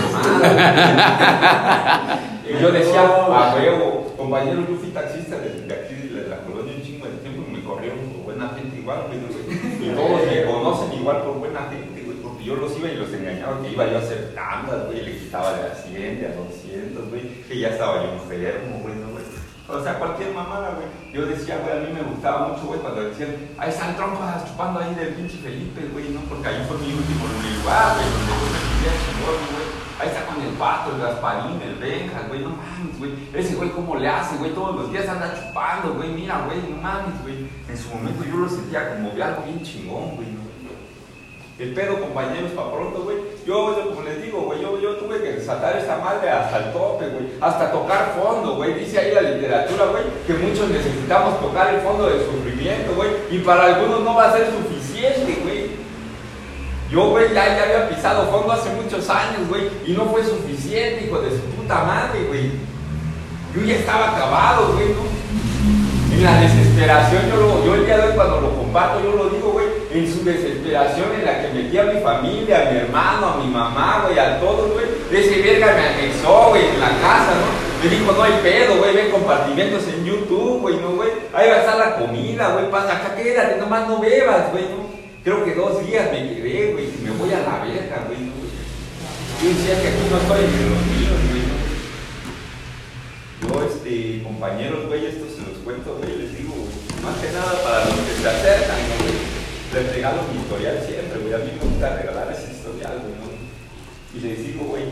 Y 2.45 2.61
yo 2.61 2.71
decía, 2.71 3.01
a 3.07 3.55
huevo, 3.55 4.13
compañero, 4.17 4.65
yo 4.69 4.75
fui 4.75 4.89
taxista 4.89 5.37
de, 5.37 5.61
de 5.61 5.73
aquí, 5.73 5.95
de 5.95 6.27
la 6.27 6.37
colonia, 6.39 6.73
un 6.75 6.83
chingo 6.83 7.05
de 7.05 7.13
tiempo, 7.23 7.45
y 7.47 7.51
me 7.53 7.63
corrieron 7.63 7.99
por 7.99 8.25
buena 8.25 8.49
gente 8.49 8.77
igual, 8.77 9.05
güey, 9.07 9.19
¿no, 9.19 9.27
güey? 9.27 9.45
Y 9.81 9.95
todos 9.95 10.21
me 10.27 10.43
conocen 10.43 10.93
igual 10.99 11.21
por 11.23 11.39
buena 11.39 11.61
gente, 11.71 11.82
porque 12.43 12.49
yo 12.49 12.55
los 12.55 12.77
iba 12.77 12.89
y 12.89 12.97
los 12.97 13.13
engañaba, 13.13 13.61
que 13.61 13.71
iba 13.71 13.87
yo 13.87 13.97
a 13.97 14.01
hacer 14.01 14.33
tandas, 14.35 14.85
güey, 14.85 15.03
le 15.03 15.17
quitaba 15.17 15.53
de 15.53 15.71
a 15.71 15.75
100, 15.75 16.19
de 16.19 16.27
a 16.27 16.35
200, 16.35 17.09
güey, 17.09 17.43
que 17.43 17.59
ya 17.59 17.69
estaba 17.69 18.03
yo 18.03 18.13
enfermo, 18.13 18.79
güey, 18.81 18.95
¿no, 18.95 19.09
güey? 19.09 19.23
O 19.67 19.81
sea, 19.81 19.97
cualquier 19.97 20.33
mamada, 20.33 20.75
güey. 20.75 20.87
Yo 21.13 21.25
decía, 21.25 21.57
güey, 21.63 21.71
a 21.71 21.81
mí 21.87 21.93
me 21.93 22.03
gustaba 22.03 22.49
mucho, 22.49 22.67
güey, 22.67 22.79
cuando 22.79 23.03
decían, 23.03 23.35
ahí 23.57 23.69
están 23.69 23.95
trompas 23.95 24.45
chupando 24.45 24.79
ahí 24.79 24.93
del 24.95 25.15
pinche 25.15 25.37
Felipe, 25.37 25.87
güey, 25.93 26.09
¿no? 26.09 26.19
Porque 26.27 26.47
ahí 26.47 26.65
fue 26.67 26.77
mi 26.77 26.91
último 26.91 27.23
lugar, 27.25 27.95
güey, 27.95 28.07
donde 28.11 28.33
yo 28.33 28.47
me 28.51 28.59
sentía 28.59 28.93
chingón, 28.99 29.39
güey. 29.53 29.67
Ahí 29.99 30.07
está 30.09 30.25
con 30.25 30.41
el 30.41 30.53
pato, 30.57 30.95
el 30.95 31.01
Gasparín, 31.01 31.61
el 31.61 31.75
Benja, 31.75 32.27
güey, 32.27 32.41
no 32.41 32.49
mames, 32.49 32.99
güey. 32.99 33.11
Ese 33.33 33.55
güey, 33.55 33.69
¿cómo 33.69 33.95
le 33.95 34.09
hace, 34.09 34.35
güey? 34.37 34.51
Todos 34.51 34.75
los 34.75 34.91
días 34.91 35.07
anda 35.07 35.31
chupando, 35.31 35.93
güey, 35.93 36.09
mira, 36.09 36.43
güey, 36.45 36.59
no 36.67 36.81
mames, 36.81 37.21
güey. 37.21 37.47
En 37.69 37.77
su 37.77 37.87
momento 37.89 38.25
yo 38.25 38.35
lo 38.35 38.49
sentía 38.49 38.95
como 38.95 39.11
algo 39.11 39.43
bien 39.45 39.63
chingón, 39.63 40.15
güey, 40.17 40.27
¿no? 40.27 40.42
El 41.59 41.71
pedo, 41.73 41.99
compañeros, 41.99 42.51
para 42.55 42.71
pronto, 42.71 43.03
güey. 43.03 43.17
Yo, 43.45 43.75
como 43.89 44.01
les 44.01 44.23
digo, 44.23 44.41
güey, 44.41 44.59
yo, 44.59 44.81
yo 44.81 44.95
tuve 44.95 45.21
que 45.21 45.39
saltar 45.39 45.77
esta 45.77 45.97
madre 45.97 46.29
hasta 46.29 46.57
el 46.57 46.73
tope, 46.73 47.07
güey. 47.09 47.27
Hasta 47.39 47.71
tocar 47.71 48.15
fondo, 48.19 48.55
güey. 48.55 48.73
Dice 48.73 48.97
ahí 48.97 49.13
la 49.13 49.21
literatura, 49.21 49.85
güey, 49.85 50.03
que 50.25 50.33
muchos 50.33 50.69
necesitamos 50.69 51.39
tocar 51.39 51.75
el 51.75 51.81
fondo 51.81 52.09
del 52.09 52.25
sufrimiento, 52.25 52.95
güey. 52.95 53.09
Y 53.29 53.37
para 53.39 53.65
algunos 53.65 54.01
no 54.01 54.15
va 54.15 54.29
a 54.29 54.33
ser 54.33 54.47
suficiente, 54.47 55.41
güey. 55.43 55.71
Yo, 56.89 57.09
güey, 57.09 57.33
ya, 57.33 57.45
ya 57.55 57.63
había 57.63 57.89
pisado 57.89 58.31
fondo 58.31 58.51
hace 58.51 58.69
muchos 58.71 59.07
años, 59.11 59.47
güey. 59.47 59.69
Y 59.85 59.91
no 59.91 60.05
fue 60.05 60.23
suficiente, 60.23 61.05
hijo 61.05 61.21
de 61.21 61.29
su 61.29 61.41
puta 61.55 61.83
madre, 61.83 62.23
güey. 62.27 62.51
Yo 63.55 63.61
ya 63.61 63.75
estaba 63.75 64.15
acabado, 64.15 64.73
güey. 64.73 64.87
En 66.13 66.23
la 66.23 66.39
desesperación, 66.39 67.23
yo, 67.27 67.35
lo, 67.35 67.65
yo 67.65 67.75
el 67.75 67.85
día 67.85 67.97
de 67.97 68.03
hoy 68.09 68.15
cuando 68.15 68.39
lo 68.39 68.55
comparto, 68.55 69.01
yo 69.03 69.11
lo 69.13 69.29
digo, 69.29 69.51
güey, 69.51 69.65
en 69.91 70.07
su 70.07 70.23
desesperación 70.23 71.07
en 71.19 71.25
la 71.25 71.41
que 71.41 71.49
metí 71.49 71.77
a 71.77 71.85
mi 71.85 71.99
familia, 72.01 72.61
a 72.61 72.71
mi 72.71 72.77
hermano, 72.77 73.27
a 73.27 73.37
mi 73.37 73.51
mamá, 73.51 74.05
güey, 74.05 74.19
a 74.19 74.39
todos, 74.39 74.71
güey, 74.73 74.85
ese 75.11 75.41
verga 75.41 75.73
me 75.73 75.87
anexó, 75.87 76.49
güey, 76.49 76.67
en 76.69 76.79
la 76.79 76.89
casa, 77.01 77.33
¿no? 77.33 77.49
Me 77.83 77.89
dijo, 77.89 78.11
no 78.11 78.23
hay 78.23 78.39
pedo, 78.43 78.77
güey, 78.77 78.95
ven 78.95 79.11
compartimientos 79.11 79.87
en 79.87 80.05
YouTube, 80.05 80.61
güey, 80.61 80.77
¿no, 80.77 80.91
güey? 80.91 81.09
Ahí 81.33 81.49
va 81.49 81.55
a 81.55 81.59
estar 81.59 81.77
la 81.77 81.95
comida, 81.95 82.53
güey, 82.53 82.69
pasa 82.69 82.93
acá, 82.93 83.15
quédate, 83.15 83.57
nomás 83.59 83.87
no 83.87 83.99
bebas, 83.99 84.51
güey, 84.51 84.65
¿no? 84.65 84.85
Creo 85.23 85.43
que 85.43 85.55
dos 85.55 85.85
días 85.85 86.11
me 86.11 86.29
quedé, 86.29 86.73
güey, 86.73 86.87
me 87.03 87.09
voy 87.11 87.33
a 87.33 87.39
la 87.39 87.65
verga, 87.65 88.05
güey, 88.07 88.19
¿no? 88.19 88.33
Yo 89.41 89.49
decía 89.49 89.81
que 89.81 89.87
aquí 89.89 90.07
no 90.09 90.17
estoy 90.17 90.45
en 90.45 90.69
los 90.69 90.85
míos. 90.87 91.22
Yo, 93.43 93.61
este, 93.63 94.23
compañeros, 94.23 94.87
güey, 94.87 95.05
esto 95.05 95.25
se 95.27 95.43
los 95.43 95.59
cuento, 95.65 95.97
güey, 95.97 96.15
les 96.17 96.37
digo, 96.37 96.55
más 97.03 97.19
que 97.19 97.31
nada 97.31 97.59
para 97.63 97.85
los 97.85 97.99
que 98.07 98.15
se 98.15 98.29
acercan, 98.29 98.79
¿no, 98.87 98.95
güey? 99.03 99.19
Les 99.73 99.95
regalo 99.95 100.21
mi 100.31 100.39
historial 100.39 100.79
siempre, 100.85 101.19
güey, 101.19 101.33
a 101.33 101.39
mí 101.39 101.51
me 101.51 101.67
gusta 101.67 101.97
regalar 101.97 102.31
ese 102.31 102.55
historial, 102.55 103.03
güey, 103.03 103.15
¿no? 103.19 103.27
Y 104.15 104.19
les 104.23 104.47
digo, 104.47 104.63
güey, 104.71 104.83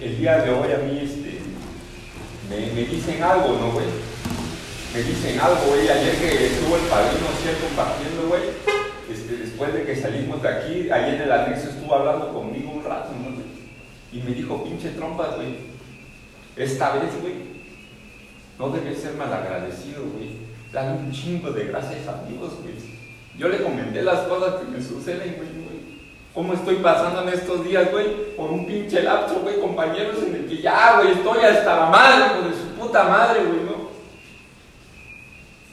el 0.00 0.18
día 0.18 0.42
de 0.42 0.50
hoy 0.50 0.72
a 0.72 0.78
mí, 0.78 0.98
este, 0.98 1.38
me, 2.50 2.72
me 2.74 2.88
dicen 2.90 3.22
algo, 3.22 3.54
¿no, 3.54 3.70
güey? 3.70 3.86
Me 4.94 5.02
dicen 5.02 5.38
algo, 5.38 5.62
güey, 5.70 5.88
ayer 5.88 6.16
que 6.16 6.46
estuvo 6.46 6.74
el 6.76 6.82
padrino 6.90 7.30
¿sí? 7.38 7.54
compartiendo, 7.62 8.26
güey, 8.26 8.42
este, 9.06 9.36
después 9.36 9.72
de 9.74 9.84
que 9.84 9.94
salimos 9.94 10.42
de 10.42 10.48
aquí, 10.48 10.90
ahí 10.90 11.14
en 11.14 11.22
el 11.22 11.30
anexo 11.30 11.70
estuvo 11.70 11.94
hablando 11.94 12.32
conmigo 12.32 12.72
un 12.72 12.84
rato, 12.84 13.10
¿no? 13.14 13.30
Y 14.10 14.22
me 14.22 14.34
dijo, 14.34 14.64
pinche 14.64 14.90
trompas, 14.90 15.36
güey, 15.36 15.54
esta 16.56 16.94
vez, 16.94 17.08
güey, 17.22 17.51
no 18.62 18.68
debes 18.70 19.00
ser 19.00 19.14
malagradecido, 19.14 20.04
güey. 20.14 20.36
Dale 20.72 20.92
un 20.92 21.10
chingo 21.10 21.50
de 21.50 21.64
gracias 21.64 22.06
a 22.06 22.22
Dios, 22.28 22.52
güey. 22.62 22.74
Yo 23.36 23.48
le 23.48 23.60
comenté 23.60 24.02
las 24.02 24.20
cosas 24.20 24.54
que 24.60 24.70
me 24.70 24.80
suceden, 24.80 25.34
güey, 25.36 25.48
güey. 25.48 25.82
¿Cómo 26.32 26.54
estoy 26.54 26.76
pasando 26.76 27.22
en 27.22 27.30
estos 27.30 27.64
días, 27.64 27.90
güey? 27.90 28.36
Por 28.36 28.52
un 28.52 28.64
pinche 28.64 29.02
lapso, 29.02 29.40
güey, 29.40 29.60
compañeros, 29.60 30.22
en 30.24 30.36
el 30.36 30.46
que 30.46 30.62
ya, 30.62 31.00
güey, 31.00 31.10
estoy 31.10 31.44
hasta 31.44 31.76
la 31.76 31.86
madre, 31.86 32.26
hijo 32.26 32.48
de 32.48 32.54
su 32.54 32.68
puta 32.78 33.02
madre, 33.02 33.40
güey, 33.40 33.64
¿no? 33.64 33.90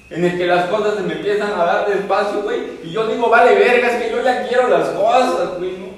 En 0.10 0.25
el 0.25 0.38
que 0.38 0.47
las 0.47 0.65
cosas 0.65 0.95
se 0.95 1.02
me 1.02 1.13
empiezan 1.13 1.52
a 1.52 1.63
dar 1.65 1.88
despacio, 1.88 2.41
güey. 2.41 2.80
Y 2.84 2.91
yo 2.91 3.06
digo, 3.06 3.30
vale, 3.30 3.54
verga, 3.54 3.88
es 3.88 4.04
que 4.04 4.12
yo 4.12 4.23
ya 4.23 4.47
quiero 4.47 4.67
las 4.67 4.89
cosas, 4.89 5.60
güey, 5.60 5.78
¿no? 5.78 5.89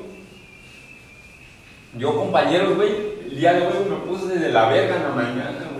Yo, 1.97 2.17
compañeros, 2.17 2.75
güey, 2.75 2.91
el 3.23 3.39
día 3.39 3.53
de 3.53 3.65
hoy 3.65 3.89
me 3.89 3.95
puse 3.95 4.37
de 4.37 4.51
la 4.51 4.67
verga 4.67 4.97
en 4.97 5.03
la 5.03 5.09
mañana, 5.09 5.51
güey. 5.59 5.70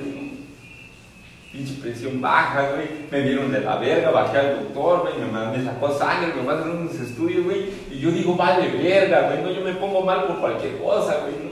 Pinche 1.52 1.74
presión 1.82 2.22
baja, 2.22 2.72
güey. 2.72 2.88
Me 3.12 3.28
dieron 3.28 3.52
de 3.52 3.60
la 3.60 3.76
verga, 3.78 4.12
bajé 4.12 4.38
al 4.38 4.56
doctor, 4.62 5.02
güey. 5.02 5.14
Me, 5.20 5.58
me 5.58 5.64
sacó 5.64 5.92
sangre, 5.92 6.34
me 6.34 6.44
mandaron 6.44 6.78
unos 6.78 6.96
estudios, 6.96 7.44
güey. 7.44 7.70
Y 7.92 8.00
yo 8.00 8.12
digo, 8.12 8.36
vale, 8.36 8.70
verga, 8.72 9.28
güey. 9.28 9.44
No, 9.44 9.52
yo 9.52 9.62
me 9.66 9.74
pongo 9.74 10.02
mal 10.02 10.26
por 10.26 10.40
cualquier 10.40 10.78
cosa, 10.78 11.20
güey, 11.22 11.34
¿no? 11.44 11.52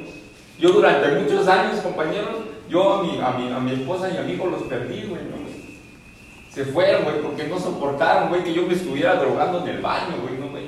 Yo 0.57 0.71
durante 0.71 1.07
muchos 1.19 1.47
años, 1.47 1.79
compañeros, 1.81 2.35
yo 2.69 2.93
a 2.93 3.03
mi, 3.03 3.19
a 3.21 3.31
mi, 3.31 3.51
a 3.51 3.59
mi 3.59 3.71
esposa 3.71 4.09
y 4.09 4.17
a 4.17 4.21
mi 4.21 4.33
hijo 4.33 4.45
los 4.45 4.63
perdí, 4.63 5.03
güey, 5.07 5.23
¿no? 5.23 5.39
Se 6.49 6.65
fueron, 6.65 7.03
güey, 7.03 7.21
porque 7.21 7.47
no 7.47 7.59
soportaron, 7.59 8.29
güey, 8.29 8.43
que 8.43 8.53
yo 8.53 8.63
me 8.63 8.73
estuviera 8.73 9.15
drogando 9.15 9.59
en 9.59 9.67
el 9.67 9.81
baño, 9.81 10.15
güey, 10.21 10.37
¿no, 10.39 10.49
güey? 10.49 10.63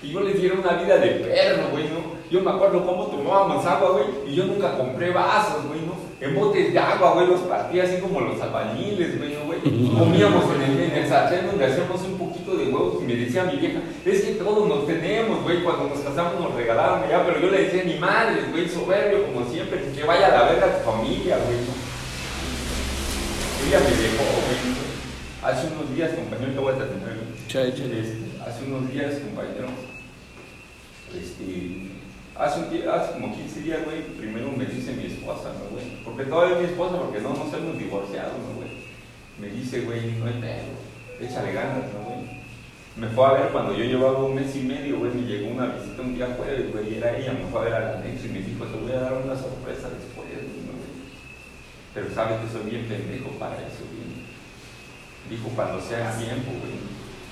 Que 0.00 0.08
yo 0.08 0.20
les 0.20 0.40
diera 0.40 0.56
una 0.58 0.82
vida 0.82 0.96
de 0.96 1.10
perro, 1.10 1.68
güey, 1.70 1.84
¿no? 1.84 2.18
Yo 2.30 2.40
me 2.40 2.50
acuerdo 2.50 2.84
cómo 2.86 3.06
tomábamos 3.06 3.64
agua, 3.66 3.90
güey, 3.90 4.32
y 4.32 4.34
yo 4.34 4.46
nunca 4.46 4.76
compré 4.76 5.10
vasos, 5.10 5.66
güey, 5.66 5.80
¿no? 5.82 5.89
En 6.20 6.34
botes 6.34 6.72
de 6.72 6.78
agua, 6.78 7.14
güey, 7.14 7.26
los 7.28 7.40
partía 7.40 7.84
así 7.84 7.96
como 7.96 8.20
los 8.20 8.40
albañiles, 8.40 9.18
güey, 9.18 9.34
¿no, 9.34 9.44
güey? 9.46 9.60
Comíamos 9.62 10.44
en 10.54 10.62
el, 10.62 10.80
en 10.80 10.98
el 10.98 11.08
sartén 11.08 11.46
donde 11.46 11.64
hacíamos 11.64 12.02
un 12.02 12.18
poquito 12.18 12.56
de 12.56 12.66
huevos 12.66 13.02
y 13.02 13.04
me 13.06 13.14
decía 13.14 13.44
mi 13.44 13.56
vieja, 13.56 13.80
es 14.04 14.20
que 14.22 14.32
todos 14.32 14.68
nos 14.68 14.86
tenemos, 14.86 15.42
güey, 15.42 15.62
cuando 15.62 15.88
nos 15.88 16.00
casamos 16.00 16.38
nos 16.38 16.54
regalaron 16.54 17.08
ya, 17.08 17.24
pero 17.24 17.40
yo 17.40 17.50
le 17.50 17.64
decía, 17.64 17.84
ni 17.84 17.94
madre, 17.98 18.42
güey, 18.50 18.68
soberbio 18.68 19.26
como 19.32 19.48
siempre, 19.50 19.80
que 19.96 20.04
vaya 20.04 20.26
a 20.26 20.30
la 20.30 20.42
verga 20.50 20.78
tu 20.78 20.90
familia, 20.90 21.38
güey. 21.38 21.56
Ella 23.66 23.78
me 23.80 23.90
dejó, 23.90 24.24
güey. 24.24 24.80
Hace 25.42 25.68
unos 25.68 25.94
días, 25.94 26.10
compañero, 26.12 26.52
te 26.52 26.58
voy 26.58 26.72
a 26.74 26.78
terminar. 26.78 27.14
güey. 27.16 27.30
Este, 27.96 28.42
hace 28.46 28.64
unos 28.66 28.90
días, 28.92 29.14
compañero, 29.24 29.68
este, 31.16 31.88
hace, 32.36 32.60
un 32.60 32.70
día, 32.70 32.94
hace 32.94 33.12
como 33.12 33.34
15 33.34 33.60
días, 33.60 33.84
güey, 33.84 34.02
primero 34.18 34.52
me 34.52 34.64
dice 34.66 34.92
mi 34.92 35.06
esposa, 35.06 35.50
¿no, 35.58 35.70
güey? 35.70 35.99
Porque 36.10 36.28
todavía 36.28 36.58
mi 36.58 36.64
esposa, 36.64 36.98
porque 36.98 37.20
no 37.20 37.30
nos 37.30 37.54
hemos 37.54 37.78
divorciado, 37.78 38.32
¿no, 38.42 38.58
güey? 38.58 38.70
Me 39.38 39.48
dice, 39.48 39.82
güey, 39.82 40.18
no 40.18 40.26
hay 40.26 40.40
pedo, 40.42 40.74
échale 41.22 41.52
ganas, 41.52 41.86
¿no, 41.94 42.02
güey? 42.02 42.40
Me 42.96 43.06
fue 43.08 43.26
a 43.26 43.32
ver 43.32 43.48
cuando 43.52 43.72
yo 43.76 43.84
llevaba 43.84 44.24
un 44.24 44.34
mes 44.34 44.54
y 44.56 44.60
medio, 44.60 44.98
güey, 44.98 45.14
me 45.14 45.22
llegó 45.22 45.52
una 45.52 45.66
visita 45.66 46.02
un 46.02 46.14
día 46.14 46.34
jueves, 46.36 46.72
güey, 46.72 46.92
y 46.92 46.96
era 46.96 47.16
ella, 47.16 47.32
me 47.32 47.46
fue 47.46 47.60
a 47.60 47.64
ver 47.64 47.74
al 47.74 47.96
anexo 47.98 48.26
y 48.26 48.30
me 48.30 48.42
dijo, 48.42 48.66
te 48.66 48.76
voy 48.76 48.92
a 48.92 49.00
dar 49.00 49.14
una 49.14 49.36
sorpresa 49.36 49.88
después, 49.88 50.28
¿no, 50.34 50.74
güey? 50.74 50.92
Pero 51.94 52.10
sabes 52.12 52.40
que 52.40 52.50
soy 52.50 52.68
bien 52.68 52.86
pendejo 52.86 53.30
para 53.38 53.54
eso, 53.54 53.86
güey. 53.86 54.26
Dijo, 55.30 55.48
cuando 55.54 55.80
sea 55.80 56.18
tiempo, 56.18 56.50
güey. 56.50 56.82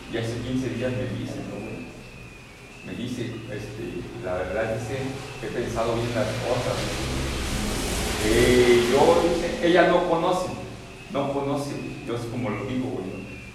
Y 0.08 0.16
hace 0.16 0.38
15 0.38 0.78
días 0.78 0.92
me 0.92 1.18
dice, 1.18 1.42
¿no, 1.50 1.58
güey? 1.58 1.82
Me 2.86 2.94
dice, 2.94 3.34
este, 3.50 3.84
la 4.24 4.34
verdad 4.38 4.78
dice, 4.78 5.02
he 5.42 5.46
pensado 5.50 5.96
bien 5.96 6.14
las 6.14 6.30
cosas, 6.46 6.78
¿no? 6.78 7.47
Yo, 8.24 9.22
dice, 9.22 9.66
ella 9.68 9.88
no 9.88 10.08
conoce, 10.08 10.48
no 11.12 11.32
conoce, 11.32 11.70
yo 12.06 12.16
es 12.16 12.22
como 12.22 12.50
lo 12.50 12.64
digo, 12.64 12.88
güey, 12.90 13.06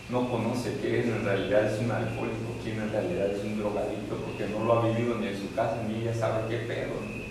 no, 0.10 0.21
no 0.21 0.30
conoce 0.30 0.78
que 0.80 1.02
él 1.02 1.10
en 1.10 1.26
realidad 1.26 1.65
es 1.65 1.80
un 1.82 1.91
alcohólico, 1.91 2.56
quién 2.63 2.80
en 2.80 2.91
realidad 2.91 3.28
es 3.28 3.43
un 3.43 3.60
drogadicto, 3.60 4.15
porque 4.15 4.47
no 4.47 4.63
lo 4.63 4.80
ha 4.80 4.88
vivido 4.88 5.15
ni 5.15 5.28
en 5.28 5.38
su 5.38 5.54
casa, 5.54 5.84
ni 5.88 6.02
ella 6.02 6.13
sabe 6.13 6.47
qué 6.49 6.58
pedo, 6.60 6.93
¿no? 6.95 7.23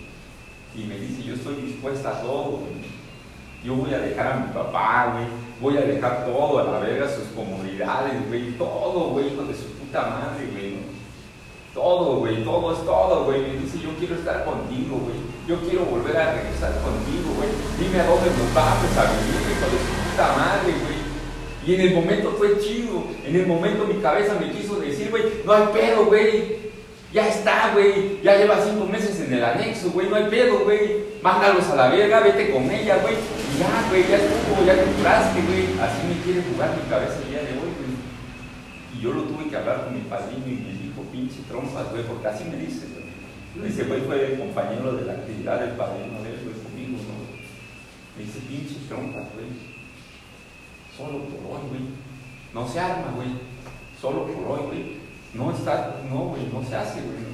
Y 0.75 0.85
me 0.85 0.97
dice, 0.97 1.23
yo 1.23 1.35
estoy 1.35 1.55
dispuesta 1.55 2.09
a 2.09 2.21
todo, 2.21 2.57
güey. 2.57 2.73
Yo 3.63 3.75
voy 3.75 3.93
a 3.93 3.99
dejar 3.99 4.27
a 4.27 4.35
mi 4.37 4.53
papá, 4.53 5.13
güey. 5.13 5.25
Voy 5.61 5.81
a 5.81 5.85
dejar 5.85 6.25
todo 6.25 6.59
a 6.59 6.63
la 6.63 6.79
verga, 6.79 7.07
sus 7.07 7.27
comodidades, 7.29 8.27
güey. 8.27 8.57
Todo, 8.57 9.09
güey, 9.09 9.27
hijo 9.27 9.43
de 9.43 9.53
su 9.53 9.65
puta 9.73 10.01
madre, 10.01 10.47
güey. 10.51 10.77
Todo, 11.73 12.17
güey, 12.17 12.43
todo 12.43 12.73
es 12.73 12.79
todo, 12.83 13.25
güey. 13.25 13.41
Me 13.41 13.57
dice, 13.59 13.79
yo 13.79 13.89
quiero 13.99 14.15
estar 14.15 14.43
contigo, 14.45 14.97
güey. 14.97 15.32
Yo 15.47 15.59
quiero 15.59 15.83
volver 15.85 16.15
a 16.15 16.35
regresar 16.35 16.71
contigo, 16.79 17.35
güey. 17.35 17.49
Dime 17.77 17.99
a 17.99 18.07
dónde 18.07 18.31
nos 18.31 18.53
vamos 18.55 18.95
a 18.95 19.03
vivir, 19.11 19.43
hijo 19.51 19.67
de 19.67 19.79
su 19.83 19.91
puta 20.07 20.27
madre, 20.39 20.71
güey. 20.71 21.03
Y 21.67 21.75
en 21.75 21.81
el 21.81 21.95
momento 21.95 22.35
fue 22.37 22.59
chido. 22.59 23.03
En 23.25 23.35
el 23.35 23.47
momento 23.47 23.85
mi 23.85 24.01
cabeza 24.01 24.35
me 24.39 24.51
quiso 24.51 24.77
decir, 24.79 25.09
güey, 25.11 25.23
no 25.45 25.51
hay 25.51 25.67
pedo, 25.73 26.05
güey. 26.05 26.71
Ya 27.11 27.27
está, 27.27 27.71
güey. 27.73 28.21
Ya 28.23 28.37
lleva 28.37 28.63
cinco 28.63 28.85
meses 28.85 29.19
en 29.19 29.33
el 29.33 29.43
anexo, 29.43 29.91
güey. 29.91 30.07
No 30.07 30.15
hay 30.15 30.29
pedo, 30.29 30.59
güey. 30.63 31.11
Mándalos 31.21 31.67
a 31.69 31.75
la 31.75 31.89
verga, 31.89 32.21
vete 32.21 32.51
con 32.51 32.71
ella, 32.71 32.99
güey. 33.03 33.15
Y 33.15 33.59
ya, 33.59 33.67
güey, 33.89 34.07
ya 34.07 34.15
estuvo, 34.15 34.65
ya 34.65 34.81
compraste, 34.81 35.41
güey. 35.41 35.63
Así 35.79 36.07
me 36.07 36.23
quiere 36.23 36.41
jugar 36.51 36.71
mi 36.71 36.89
cabeza 36.89 37.19
el 37.21 37.29
día 37.29 37.43
de 37.43 37.51
hoy, 37.59 37.71
güey. 37.83 37.93
Y 38.95 39.01
yo 39.03 39.11
lo 39.11 39.23
tuve 39.23 39.49
que 39.49 39.57
hablar 39.57 39.83
con 39.83 39.93
mi 39.93 40.01
padrino 40.07 40.47
y 40.47 40.55
me 40.55 40.71
dijo, 40.71 41.03
pinche 41.11 41.43
trompas, 41.49 41.91
güey, 41.91 42.03
porque 42.03 42.27
así 42.27 42.45
me 42.45 42.55
dice, 42.55 42.87
güey. 42.91 43.02
Ese 43.61 43.83
güey 43.83 44.01
fue 44.01 44.33
el 44.33 44.39
compañero 44.39 44.93
de 44.93 45.05
la 45.05 45.13
actividad 45.13 45.59
del 45.59 45.75
padrino 45.75 46.23
de 46.23 46.29
él, 46.29 46.39
güey, 46.43 46.63
conmigo, 46.63 46.97
¿no? 47.03 48.17
Me 48.17 48.23
dice, 48.25 48.39
pinche 48.47 48.87
trompas, 48.87 49.27
güey. 49.33 49.47
Solo 50.95 51.25
por 51.25 51.57
hoy, 51.57 51.69
güey. 51.69 51.81
No 52.53 52.67
se 52.67 52.79
arma, 52.79 53.11
güey. 53.15 53.29
Solo 53.99 54.27
por 54.27 54.59
hoy, 54.59 54.65
güey 54.67 55.03
no 55.33 55.51
está, 55.51 55.99
no, 56.09 56.25
güey, 56.29 56.47
no 56.53 56.63
se 56.63 56.75
hace, 56.75 57.01
güey. 57.01 57.33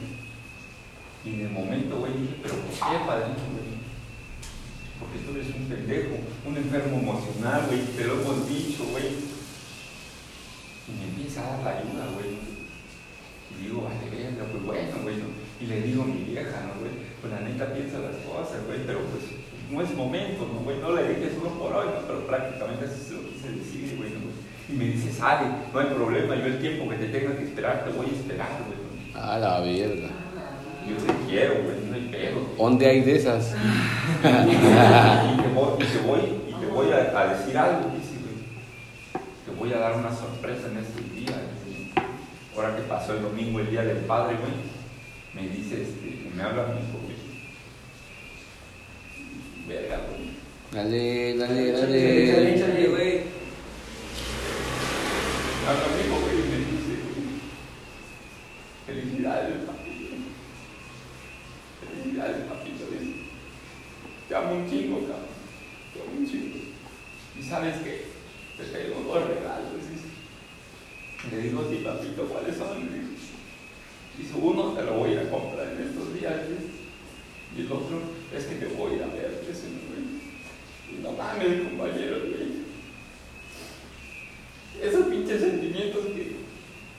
Y 1.26 1.34
en 1.36 1.48
el 1.48 1.52
momento, 1.52 1.98
güey, 1.98 2.14
dije, 2.14 2.36
pero 2.42 2.56
¿por 2.56 2.72
qué, 2.72 3.06
padrino, 3.06 3.44
güey? 3.52 3.80
Porque 5.00 5.20
tú 5.20 5.32
eres 5.36 5.54
un 5.54 5.68
pendejo, 5.68 6.16
un 6.46 6.58
enfermo 6.58 7.00
emocional, 7.00 7.66
güey, 7.68 7.82
te 7.86 8.06
lo 8.06 8.22
hemos 8.22 8.48
dicho, 8.48 8.86
güey. 8.92 9.08
Y 10.88 10.92
me 10.98 11.04
empieza 11.10 11.42
a 11.42 11.58
dar 11.58 11.64
la 11.64 11.80
ayuda, 11.80 12.08
güey. 12.14 12.59
Y 13.60 13.68
digo, 13.68 13.84
vale, 13.84 14.08
verga, 14.08 14.48
pues 14.52 14.64
bueno, 14.64 14.96
güey. 15.04 15.16
Y 15.60 15.66
le 15.68 15.82
digo 15.82 16.04
a 16.04 16.06
mi 16.06 16.24
vieja, 16.24 16.64
¿no, 16.64 16.80
güey? 16.80 16.96
Pues 17.20 17.34
la 17.34 17.42
neta 17.42 17.74
piensa 17.74 18.00
las 18.00 18.16
cosas, 18.24 18.64
güey, 18.66 18.80
pero 18.88 19.00
pues 19.12 19.24
no 19.70 19.82
es 19.82 19.92
momento, 19.96 20.48
¿no, 20.48 20.62
güey? 20.62 20.80
No 20.80 20.96
le 20.96 21.10
dije 21.10 21.36
solo 21.36 21.52
por 21.60 21.74
hoy, 21.74 21.88
¿no? 21.94 22.00
Pero 22.08 22.26
prácticamente 22.26 22.86
así 22.86 23.04
se 23.04 23.14
lo 23.14 23.28
quise 23.28 23.52
decir, 23.52 23.98
güey, 23.98 24.12
¿no? 24.12 24.32
Y 24.70 24.74
me 24.78 24.86
dice, 24.86 25.12
sale, 25.12 25.48
no 25.74 25.80
hay 25.80 25.88
problema, 25.88 26.36
yo 26.36 26.46
el 26.46 26.60
tiempo 26.60 26.90
que 26.90 26.96
te 26.96 27.08
tenga 27.08 27.36
que 27.36 27.44
esperar 27.44 27.84
te 27.84 27.92
voy 27.92 28.08
a 28.08 28.16
esperar, 28.16 28.50
güey. 28.66 28.80
A 29.14 29.38
la 29.38 29.60
verga. 29.60 30.10
Yo 30.88 30.96
te 30.96 31.14
quiero, 31.28 31.56
güey, 31.64 31.76
no 31.90 31.96
hay 31.96 32.08
pedo. 32.10 32.40
¿Dónde 32.58 32.86
hay 32.88 33.02
de 33.02 33.16
esas? 33.18 33.54
y, 34.20 34.24
te 34.24 35.48
voy, 35.54 35.74
y 35.78 35.86
te 35.86 36.00
voy, 36.08 36.20
y 36.48 36.54
te 36.54 36.66
voy 36.68 36.92
a, 36.92 37.20
a 37.20 37.36
decir 37.36 37.58
algo, 37.58 37.92
dice, 37.96 38.16
güey. 38.24 38.40
Te 39.46 39.52
voy 39.60 39.74
a 39.74 39.80
dar 39.80 39.98
una 39.98 40.16
sorpresa 40.16 40.68
en 40.72 40.78
este 40.78 41.02
día. 41.20 41.36
Ahora 42.60 42.76
que 42.76 42.82
pasó 42.82 43.14
el 43.14 43.22
domingo, 43.22 43.62
el 43.62 43.70
día 43.70 43.84
del 43.84 44.00
padre, 44.00 44.36
güey, 44.36 44.52
me 45.34 45.48
dice, 45.50 45.82
este, 45.82 46.30
me 46.36 46.44
habla 46.44 46.66
mi 46.66 46.82
hijo, 46.82 47.00
güey. 47.06 47.16
Verga, 49.66 50.02
güey. 50.10 50.32
Dale, 50.74 51.38
dale, 51.38 51.70
Échale, 51.70 52.24
échale, 52.26 52.56
échale, 52.56 52.74
dale. 52.74 52.88
güey. 52.90 53.22
Habla 55.70 55.88
mi 55.96 56.02
hijo, 56.06 56.20
güey, 56.20 56.36
y 56.36 56.50
me 56.50 56.58
dice, 56.58 56.94
güey, 57.00 57.40
felicidades, 58.88 59.56
papito. 59.66 60.16
Felicidades, 61.80 62.44
papito. 62.44 62.84
Dice, 62.92 63.14
te 64.28 64.36
amo 64.36 64.52
un 64.56 64.70
chingo, 64.70 65.00
cabrón. 65.00 65.32
Te 65.94 66.02
amo 66.02 66.12
un 66.20 66.28
chingo. 66.30 66.58
Y 67.40 67.42
sabes 67.42 67.76
que 67.78 68.04
te 68.58 68.64
tengo 68.66 69.00
dos 69.08 69.30
regalos, 69.30 69.72
dice. 69.80 70.10
Y 71.22 71.36
le 71.36 71.42
digo, 71.42 71.68
sí, 71.70 71.82
papito, 71.84 72.24
¿cuáles 72.28 72.56
son? 72.56 72.80
Dice, 72.80 73.20
Dice, 74.18 74.34
uno 74.42 74.72
te 74.74 74.84
lo 74.84 74.94
voy 74.94 75.16
a 75.18 75.30
comprar 75.30 75.68
en 75.68 75.88
estos 75.90 76.14
días, 76.14 76.34
dice. 76.48 76.72
Y 77.58 77.62
el 77.62 77.72
otro 77.74 78.00
es 78.34 78.46
que 78.46 78.56
te 78.56 78.66
voy 78.68 78.94
a 78.94 78.96
ir 78.96 79.04
a 79.04 79.08
ver, 79.08 79.44
dice, 79.46 79.68
güey. 79.68 80.96
Y 80.96 81.04
no 81.04 81.12
mames, 81.12 81.62
compañeros, 81.68 82.20
güey. 82.22 82.64
Esos 84.82 85.08
pinches 85.08 85.42
sentimientos 85.42 86.06
que, 86.06 86.36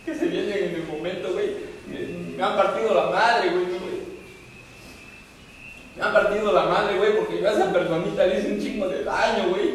que 0.05 0.19
se 0.19 0.27
vienen 0.27 0.65
en 0.65 0.75
el 0.77 0.85
momento, 0.87 1.33
güey, 1.33 1.49
me, 1.89 2.37
me 2.37 2.43
han 2.43 2.57
partido 2.57 2.93
la 2.95 3.07
madre, 3.11 3.51
güey, 3.53 3.65
güey. 3.65 4.01
Me 5.97 6.03
han 6.03 6.13
partido 6.13 6.53
la 6.53 6.67
madre, 6.67 6.99
güey, 6.99 7.17
porque 7.17 7.41
yo 7.41 7.49
a 7.49 7.53
esa 7.53 7.73
personita 7.73 8.27
le 8.27 8.39
hice 8.39 8.53
un 8.53 8.61
chingo 8.61 8.87
de 8.89 9.03
daño, 9.05 9.49
güey. 9.49 9.71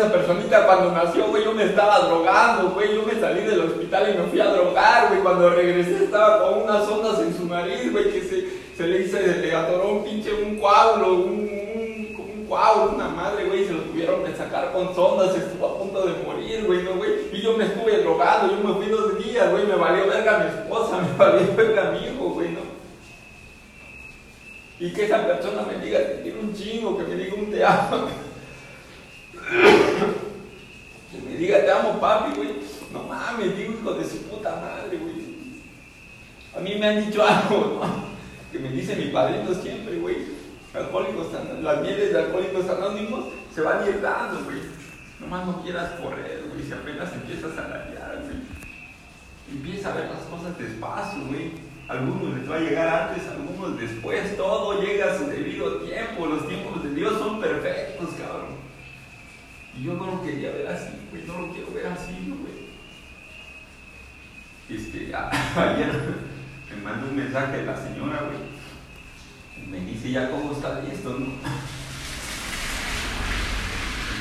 Esa 0.00 0.10
personita 0.10 0.64
cuando 0.64 0.92
nació, 0.92 1.26
güey, 1.26 1.44
yo 1.44 1.52
me 1.52 1.64
estaba 1.64 1.98
drogando, 1.98 2.70
güey. 2.70 2.94
Yo 2.94 3.02
me 3.02 3.20
salí 3.20 3.42
del 3.42 3.60
hospital 3.60 4.08
y 4.08 4.18
me 4.18 4.24
fui 4.28 4.40
a 4.40 4.46
drogar, 4.46 5.08
güey. 5.08 5.20
Cuando 5.20 5.50
regresé 5.50 6.04
estaba 6.04 6.42
con 6.42 6.62
unas 6.62 6.88
ondas 6.88 7.20
en 7.20 7.36
su 7.36 7.44
nariz, 7.44 7.92
güey, 7.92 8.10
que 8.10 8.22
se, 8.22 8.48
se 8.78 8.86
le 8.86 9.02
hizo, 9.02 9.18
le 9.18 9.54
atoró 9.54 9.90
un 9.90 10.04
pinche, 10.04 10.32
un 10.32 10.58
coágulo, 10.58 11.16
un, 11.16 11.32
un, 11.32 12.16
un 12.16 12.46
coágulo, 12.48 12.94
una 12.94 13.08
madre, 13.08 13.44
güey. 13.44 13.66
Se 13.66 13.74
lo 13.74 13.80
tuvieron 13.80 14.24
que 14.24 14.34
sacar 14.34 14.72
con 14.72 14.94
sondas, 14.94 15.36
estuvo 15.36 15.66
a 15.66 15.78
punto 15.78 16.06
de 16.06 16.14
morir, 16.24 16.64
güey, 16.64 16.82
¿no, 16.82 16.94
güey? 16.94 17.10
Y 17.30 17.42
yo 17.42 17.58
me 17.58 17.64
estuve 17.64 17.98
drogando, 17.98 18.56
yo 18.56 18.66
me 18.66 18.74
fui 18.76 18.86
dos 18.86 19.22
días, 19.22 19.50
güey. 19.50 19.66
Me 19.66 19.74
valió 19.74 20.06
verga 20.06 20.38
mi 20.38 20.46
esposa, 20.46 20.96
me 21.02 21.18
valió 21.18 21.46
verga 21.54 21.90
mi 21.90 22.06
hijo, 22.06 22.30
güey, 22.30 22.48
¿no? 22.52 22.60
Y 24.78 24.94
que 24.94 25.04
esa 25.04 25.26
persona 25.26 25.60
me 25.70 25.84
diga 25.84 25.98
que 25.98 26.22
quiero 26.22 26.40
un 26.40 26.54
chingo, 26.54 26.96
que 26.96 27.02
me 27.04 27.16
diga 27.16 27.34
un 27.34 27.50
te 27.50 27.62
amo. 27.62 28.08
Que 29.50 31.18
me 31.28 31.36
diga 31.36 31.60
te 31.60 31.70
amo 31.72 32.00
papi, 32.00 32.36
güey. 32.36 32.50
No 32.92 33.02
mames, 33.04 33.56
digo 33.56 33.72
hijo 33.72 33.94
de 33.94 34.04
su 34.04 34.22
puta 34.22 34.50
madre, 34.50 34.96
güey. 34.96 35.20
A 36.56 36.60
mí 36.60 36.76
me 36.78 36.88
han 36.88 37.06
dicho 37.06 37.22
algo, 37.26 37.80
¿no? 37.82 38.10
Que 38.52 38.58
me 38.58 38.70
dice 38.70 38.96
mi 38.96 39.06
padrino 39.06 39.52
siempre, 39.54 39.96
güey. 39.98 40.40
Alcohólicos, 40.72 41.26
las 41.62 41.80
mieles 41.82 42.12
de 42.12 42.18
alcohólicos 42.18 42.68
anónimos 42.68 43.24
se 43.54 43.60
van 43.62 43.80
dando, 44.00 44.44
güey. 44.44 44.58
Nomás 45.18 45.46
no 45.46 45.62
quieras 45.62 45.92
correr, 46.00 46.44
güey. 46.48 46.64
Si 46.64 46.72
apenas 46.72 47.12
empiezas 47.12 47.58
a 47.58 47.68
latear, 47.68 48.22
güey. 48.22 48.36
Empieza 49.52 49.90
a 49.90 49.94
ver 49.94 50.10
las 50.10 50.22
cosas 50.22 50.56
despacio, 50.56 51.24
güey. 51.26 51.52
Algunos 51.88 52.38
les 52.38 52.48
va 52.48 52.56
a 52.56 52.60
llegar 52.60 53.10
antes, 53.10 53.26
algunos 53.26 53.80
después. 53.80 54.36
Todo 54.36 54.80
llega 54.80 55.12
a 55.12 55.18
su 55.18 55.26
debido 55.26 55.78
tiempo. 55.78 56.26
Los 56.26 56.46
tiempos 56.46 56.84
de 56.84 56.94
Dios 56.94 57.18
son 57.18 57.40
perfectos, 57.40 58.10
cabrón. 58.16 58.49
Y 59.78 59.84
yo 59.84 59.94
no 59.94 60.06
lo 60.06 60.22
quería 60.22 60.50
ver 60.50 60.66
así, 60.68 60.92
güey. 61.10 61.24
No 61.26 61.38
lo 61.46 61.52
quiero 61.52 61.72
ver 61.72 61.86
así, 61.86 62.12
güey. 62.28 62.60
Y 64.68 64.74
es 64.76 64.88
que 64.88 65.14
a- 65.14 65.30
ayer 65.30 65.92
me 66.70 66.82
mandó 66.82 67.08
un 67.08 67.16
mensaje 67.16 67.56
de 67.58 67.64
la 67.66 67.76
señora, 67.76 68.22
güey. 68.26 68.38
Me 69.70 69.80
dice 69.90 70.10
ya 70.10 70.30
cómo 70.30 70.52
está 70.52 70.80
esto, 70.92 71.10
¿no? 71.10 71.26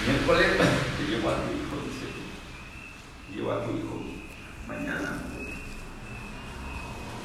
El 0.06 0.08
miércoles 0.14 0.48
te 0.98 1.04
llevo 1.12 1.30
a 1.30 1.36
tu 1.36 1.50
hijo, 1.54 1.76
dice. 1.86 2.08
Llevo 3.36 3.52
a 3.54 3.64
tu 3.64 3.70
hijo 3.72 4.02
mañana. 4.68 5.18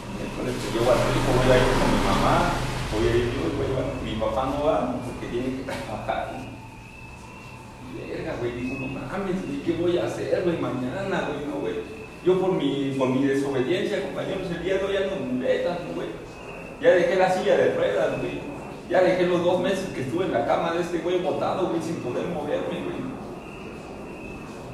El 0.05 0.11
miércoles 0.21 0.55
te 0.63 0.79
llevo 0.79 0.91
a 0.93 0.95
tu 0.95 1.01
hijo, 1.11 1.31
voy 1.45 1.53
a 1.53 1.57
ir 1.59 1.63
con 1.65 1.89
mi 1.91 2.01
mamá. 2.07 2.51
Voy 2.93 3.09
a 3.09 3.17
ir 3.17 3.25
yo, 3.35 3.57
güey. 3.57 3.69
bueno, 3.73 3.93
Mi 4.05 4.15
papá 4.17 4.47
no 4.47 4.65
va 4.65 4.95
porque 5.03 5.27
tiene 5.29 5.57
que 5.59 5.63
trabajar. 5.65 6.44
Güey, 8.45 8.61
dijo, 8.61 8.75
no 8.81 8.87
mames, 8.87 9.47
güey, 9.47 9.63
¿qué 9.65 9.73
voy 9.81 9.99
a 9.99 10.07
hacer, 10.07 10.43
güey, 10.45 10.59
mañana, 10.59 11.29
güey, 11.29 11.47
no, 11.49 11.61
güey? 11.61 11.75
Yo 12.25 12.41
por 12.41 12.53
mi, 12.53 12.95
por 12.99 13.09
mi 13.09 13.27
desobediencia, 13.27 14.03
compañeros, 14.03 14.51
el 14.51 14.63
día 14.63 14.79
de 14.79 14.85
hoy 14.85 14.97
ando 14.97 15.17
muletas, 15.17 15.79
¿no, 15.81 15.95
güey? 15.95 16.09
Ya 16.81 16.91
dejé 16.91 17.17
la 17.17 17.31
silla 17.31 17.57
de 17.57 17.75
ruedas, 17.75 18.21
güey. 18.21 18.41
Ya 18.91 19.03
dejé 19.03 19.27
los 19.27 19.43
dos 19.43 19.61
meses 19.61 19.89
que 19.95 20.03
estuve 20.03 20.27
en 20.27 20.33
la 20.33 20.47
cama 20.47 20.73
de 20.73 20.83
este 20.83 20.99
güey 20.99 21.23
botado, 21.23 21.69
güey, 21.69 21.83
sin 21.83 21.97
poder 21.97 22.27
moverme, 22.27 22.85
güey. 22.85 23.05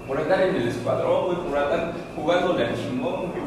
Por 0.07 0.19
andar 0.19 0.43
en 0.43 0.57
el 0.57 0.69
escuadrón, 0.69 1.27
güey, 1.27 1.39
por 1.49 1.59
andar 1.59 1.93
jugándole 2.17 2.65
al 2.65 2.75
chingón, 2.75 3.31
güey. 3.31 3.43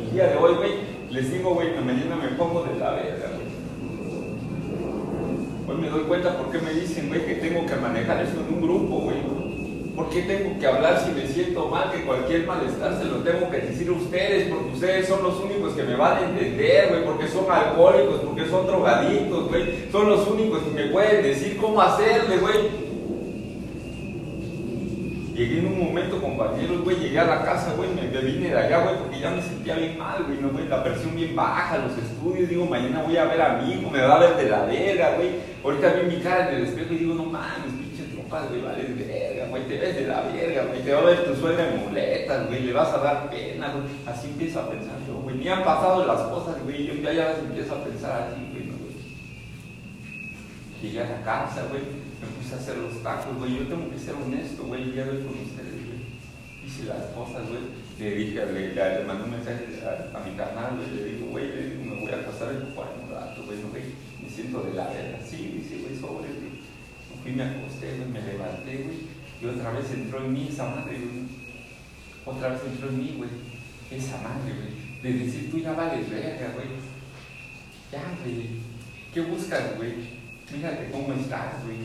El 0.00 0.12
día 0.12 0.28
de 0.28 0.36
hoy, 0.36 0.54
güey, 0.54 0.72
les 1.10 1.32
digo, 1.32 1.54
güey, 1.54 1.74
mañana 1.84 2.16
me 2.16 2.28
pongo 2.36 2.62
de 2.62 2.78
la 2.78 2.90
verga, 2.90 3.28
güey. 3.34 3.45
Me 5.80 5.88
doy 5.90 6.02
cuenta 6.04 6.36
por 6.36 6.50
qué 6.50 6.58
me 6.58 6.72
dicen, 6.72 7.10
que 7.10 7.34
tengo 7.34 7.66
que 7.66 7.76
manejar 7.76 8.22
esto 8.22 8.40
en 8.40 8.54
un 8.54 8.62
grupo, 8.62 8.96
güey. 9.00 9.16
¿Por 9.94 10.10
qué 10.10 10.22
tengo 10.22 10.58
que 10.58 10.66
hablar 10.66 11.02
si 11.04 11.10
me 11.12 11.26
siento 11.26 11.68
mal? 11.68 11.90
Que 11.90 12.04
cualquier 12.04 12.46
malestar 12.46 12.98
se 12.98 13.04
lo 13.06 13.16
tengo 13.18 13.50
que 13.50 13.58
decir 13.58 13.88
a 13.88 13.92
ustedes, 13.92 14.48
porque 14.48 14.72
ustedes 14.74 15.08
son 15.08 15.22
los 15.22 15.40
únicos 15.40 15.72
que 15.72 15.82
me 15.82 15.96
van 15.96 16.16
a 16.16 16.28
entender, 16.28 16.88
güey, 16.90 17.04
porque 17.04 17.28
son 17.28 17.50
alcohólicos, 17.50 18.20
porque 18.20 18.46
son 18.46 18.66
drogadictos, 18.66 19.48
güey. 19.48 19.90
Son 19.90 20.08
los 20.08 20.26
únicos 20.28 20.62
que 20.62 20.70
me 20.70 20.90
pueden 20.90 21.22
decir 21.22 21.56
cómo 21.56 21.80
hacerle, 21.80 22.38
güey. 22.38 22.85
Llegué 25.36 25.58
en 25.58 25.66
un 25.66 25.84
momento, 25.84 26.18
compañeros, 26.18 26.82
güey, 26.82 26.96
llegué 26.96 27.18
a 27.18 27.26
la 27.26 27.44
casa, 27.44 27.74
güey, 27.76 27.90
me, 27.90 28.08
vine 28.08 28.48
de 28.48 28.58
allá, 28.58 28.78
güey, 28.84 28.96
porque 28.96 29.20
ya 29.20 29.28
me 29.28 29.42
sentía 29.42 29.74
bien 29.74 29.98
mal, 29.98 30.24
güey, 30.24 30.40
no, 30.40 30.48
güey, 30.48 30.66
la 30.66 30.82
presión 30.82 31.14
bien 31.14 31.36
baja, 31.36 31.76
los 31.76 31.92
estudios, 31.98 32.48
digo, 32.48 32.64
mañana 32.64 33.02
voy 33.02 33.18
a 33.18 33.24
ver 33.26 33.42
a 33.42 33.58
mi 33.58 33.74
hijo, 33.74 33.90
me 33.90 34.00
va 34.00 34.16
a 34.16 34.18
ver 34.20 34.36
de 34.36 34.48
la 34.48 34.64
verga, 34.64 35.14
güey. 35.16 35.28
Ahorita 35.62 35.92
vi 35.92 36.16
mi 36.16 36.22
cara 36.22 36.48
en 36.48 36.56
el 36.56 36.64
espejo 36.64 36.94
y 36.94 36.98
digo, 36.98 37.14
no 37.14 37.24
mames, 37.26 37.70
pinche 37.78 38.04
tropas, 38.14 38.48
güey, 38.48 38.62
vales 38.62 38.96
verga, 38.96 39.46
güey, 39.50 39.62
te 39.64 39.78
ves 39.78 39.96
de 39.96 40.06
la 40.06 40.22
verga, 40.22 40.64
güey, 40.68 40.80
te 40.80 40.92
va 40.94 41.00
a 41.00 41.04
ver 41.04 41.24
tu 41.24 41.36
suegra 41.36 41.68
en 41.68 41.84
muletas, 41.84 42.46
güey, 42.46 42.62
le 42.62 42.72
vas 42.72 42.94
a 42.94 42.98
dar 42.98 43.28
pena, 43.28 43.72
güey. 43.74 43.84
Así 44.06 44.28
empiezo 44.28 44.60
a 44.60 44.70
pensar 44.70 44.96
yo, 45.06 45.20
güey, 45.20 45.36
me 45.36 45.50
han 45.50 45.62
pasado 45.62 46.06
las 46.06 46.22
cosas, 46.22 46.56
güey, 46.64 46.86
yo 46.86 46.94
ya, 46.94 47.12
ya 47.12 47.36
empiezo 47.38 47.74
a 47.74 47.84
pensar 47.84 48.30
así. 48.32 48.55
Llegué 50.82 51.00
a 51.00 51.08
la 51.08 51.22
casa, 51.22 51.66
güey, 51.70 51.82
me 52.20 52.28
puse 52.36 52.54
a 52.54 52.58
hacer 52.58 52.76
los 52.76 53.02
tacos, 53.02 53.36
güey. 53.38 53.56
Yo 53.56 53.66
tengo 53.66 53.90
que 53.90 53.98
ser 53.98 54.14
honesto, 54.14 54.64
güey, 54.64 54.82
el 54.82 54.92
día 54.92 55.04
de 55.04 55.10
hoy 55.10 55.24
con 55.24 55.40
ustedes, 55.40 55.72
güey. 55.72 56.04
Hice 56.66 56.84
las 56.84 57.04
cosas, 57.16 57.48
güey. 57.48 57.64
Le 57.98 58.14
dije, 58.14 58.44
le, 58.44 58.74
le, 58.74 59.04
mandé 59.04 59.24
un 59.24 59.30
mensaje 59.30 59.64
a, 60.12 60.20
mi 60.20 60.36
carnal, 60.36 60.76
güey. 60.76 60.90
Le 60.92 61.04
digo, 61.16 61.26
güey, 61.28 61.48
me 61.80 62.00
voy 62.00 62.12
a 62.12 62.20
acostar 62.20 62.52
tu 62.60 62.74
cuarto 62.74 63.00
un 63.00 63.10
rato, 63.10 63.42
güey, 63.44 63.58
no, 63.58 63.68
güey. 63.70 63.84
Me 64.22 64.28
siento 64.28 64.62
de 64.62 64.74
la 64.74 64.88
verga. 64.88 65.18
Sí, 65.24 65.56
dice, 65.56 65.80
güey, 65.80 65.96
sobre, 65.96 66.28
güey. 66.28 66.60
Fui, 67.22 67.32
me 67.32 67.44
acosté, 67.44 67.96
güey, 67.96 68.08
me 68.10 68.20
levanté, 68.20 68.76
güey. 68.84 69.16
Y 69.40 69.46
otra 69.46 69.70
vez 69.72 69.90
entró 69.92 70.24
en 70.24 70.32
mí 70.32 70.48
esa 70.50 70.68
madre, 70.68 70.98
güey. 70.98 71.24
Otra 72.26 72.48
vez 72.48 72.60
entró 72.66 72.88
en 72.90 72.98
mí, 72.98 73.14
güey. 73.16 73.30
Esa 73.90 74.20
madre, 74.20 74.52
güey. 74.52 74.86
De 75.02 75.24
decir, 75.24 75.50
tú 75.50 75.58
ya 75.58 75.72
vales 75.72 76.10
verga, 76.10 76.52
güey. 76.52 76.68
Ya, 77.90 78.02
güey. 78.20 78.48
¿Qué 79.14 79.20
buscas, 79.22 79.76
güey? 79.76 80.15
Mírate 80.52 80.90
cómo 80.92 81.12
estás, 81.12 81.64
güey. 81.64 81.78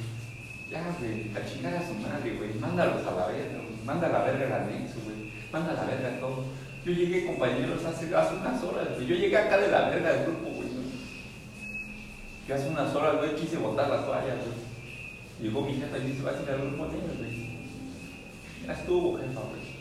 Ya, 0.69 0.83
güey, 0.99 1.31
a 1.35 1.45
chingar 1.45 1.75
a 1.75 1.85
su 1.85 1.95
madre, 1.95 2.35
güey. 2.37 2.53
Mándalos 2.59 3.05
a 3.05 3.11
la 3.11 3.27
verga, 3.27 3.57
güey. 3.57 3.85
Manda 3.85 4.07
la 4.07 4.23
verga 4.23 4.45
al 4.45 4.63
anexo, 4.63 4.99
güey. 5.03 5.31
Manda 5.51 5.73
la 5.73 5.83
verga 5.85 6.19
todo. 6.19 6.45
Yo 6.85 6.93
llegué, 6.93 7.25
compañeros, 7.25 7.83
hace, 7.83 8.15
hace 8.15 8.35
unas 8.35 8.63
horas, 8.63 8.87
güey. 8.95 9.07
Yo 9.07 9.15
llegué 9.15 9.37
acá 9.37 9.57
de 9.57 9.67
la 9.69 9.89
verga 9.89 10.13
del 10.13 10.25
grupo, 10.25 10.49
güey. 10.51 10.69
Yo 12.47 12.55
hace 12.55 12.69
unas 12.69 12.95
horas, 12.95 13.17
güey, 13.17 13.35
quise 13.35 13.57
botar 13.57 13.89
la 13.89 14.05
toalla, 14.05 14.35
güey. 14.35 14.61
Llegó 15.41 15.61
mi 15.61 15.73
jefa 15.73 15.97
y 15.97 16.01
me 16.01 16.07
dice, 16.07 16.23
vas 16.23 16.35
a 16.35 16.43
ir 16.43 16.49
al 16.49 16.67
grupo 16.67 16.85
de 16.85 16.97
ellos, 16.97 17.17
güey. 17.17 17.51
Ya 18.65 18.73
estuvo, 18.73 19.17
jefa, 19.17 19.41
güey. 19.41 19.71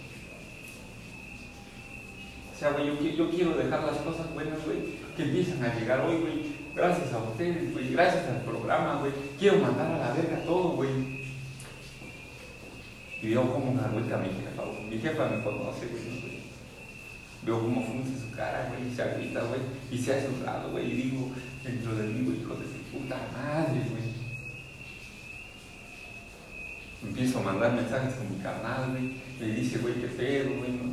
O 2.53 2.59
sea, 2.59 2.71
güey, 2.73 2.87
yo, 2.87 2.95
yo 3.17 3.31
quiero 3.31 3.57
dejar 3.57 3.85
las 3.85 3.99
cosas 3.99 4.33
buenas, 4.35 4.65
güey, 4.65 4.79
que 5.17 5.23
empiezan 5.23 5.63
a 5.65 5.75
llegar 5.75 6.01
hoy, 6.01 6.17
güey 6.17 6.50
Gracias 6.75 7.13
a 7.13 7.19
ustedes, 7.19 7.73
güey. 7.73 7.93
Gracias 7.93 8.27
al 8.29 8.43
programa, 8.43 9.01
güey. 9.01 9.13
Quiero 9.39 9.59
mandar 9.59 9.91
a 9.91 9.99
la 9.99 10.13
verga 10.15 10.45
todo, 10.45 10.71
güey. 10.71 10.91
Y 13.23 13.29
veo 13.29 13.53
cómo 13.53 13.73
me 13.73 13.89
vuelta 13.89 14.17
a 14.17 14.19
mi 14.19 14.29
jefa, 14.29 14.63
güey. 14.63 14.85
Mi 14.89 14.99
jefa 14.99 15.29
me 15.29 15.43
conoce, 15.43 15.87
güey. 15.87 16.41
Veo 17.43 17.61
cómo 17.61 17.85
frunce 17.85 18.21
su 18.21 18.35
cara, 18.35 18.71
güey. 18.71 18.91
Y 18.91 18.95
se 18.95 19.03
agita, 19.03 19.41
güey. 19.43 19.61
Y 19.91 19.99
se 19.99 20.15
hace 20.15 20.29
un 20.29 20.45
lado, 20.45 20.71
güey. 20.71 20.91
Y 20.91 21.03
digo, 21.03 21.31
dentro 21.65 21.95
del 21.97 22.11
mí, 22.11 22.39
hijo 22.41 22.55
de 22.55 22.65
su 22.65 22.99
puta 22.99 23.17
madre, 23.33 23.81
güey. 23.91 24.11
Empiezo 27.03 27.39
a 27.39 27.43
mandar 27.43 27.73
mensajes 27.73 28.15
con 28.15 28.31
mi 28.31 28.43
carnal, 28.43 28.91
güey. 28.91 29.15
Me 29.41 29.47
dice, 29.55 29.79
güey, 29.79 29.95
qué 29.95 30.07
pedo, 30.07 30.57
güey, 30.59 30.73
¿no? 30.73 30.93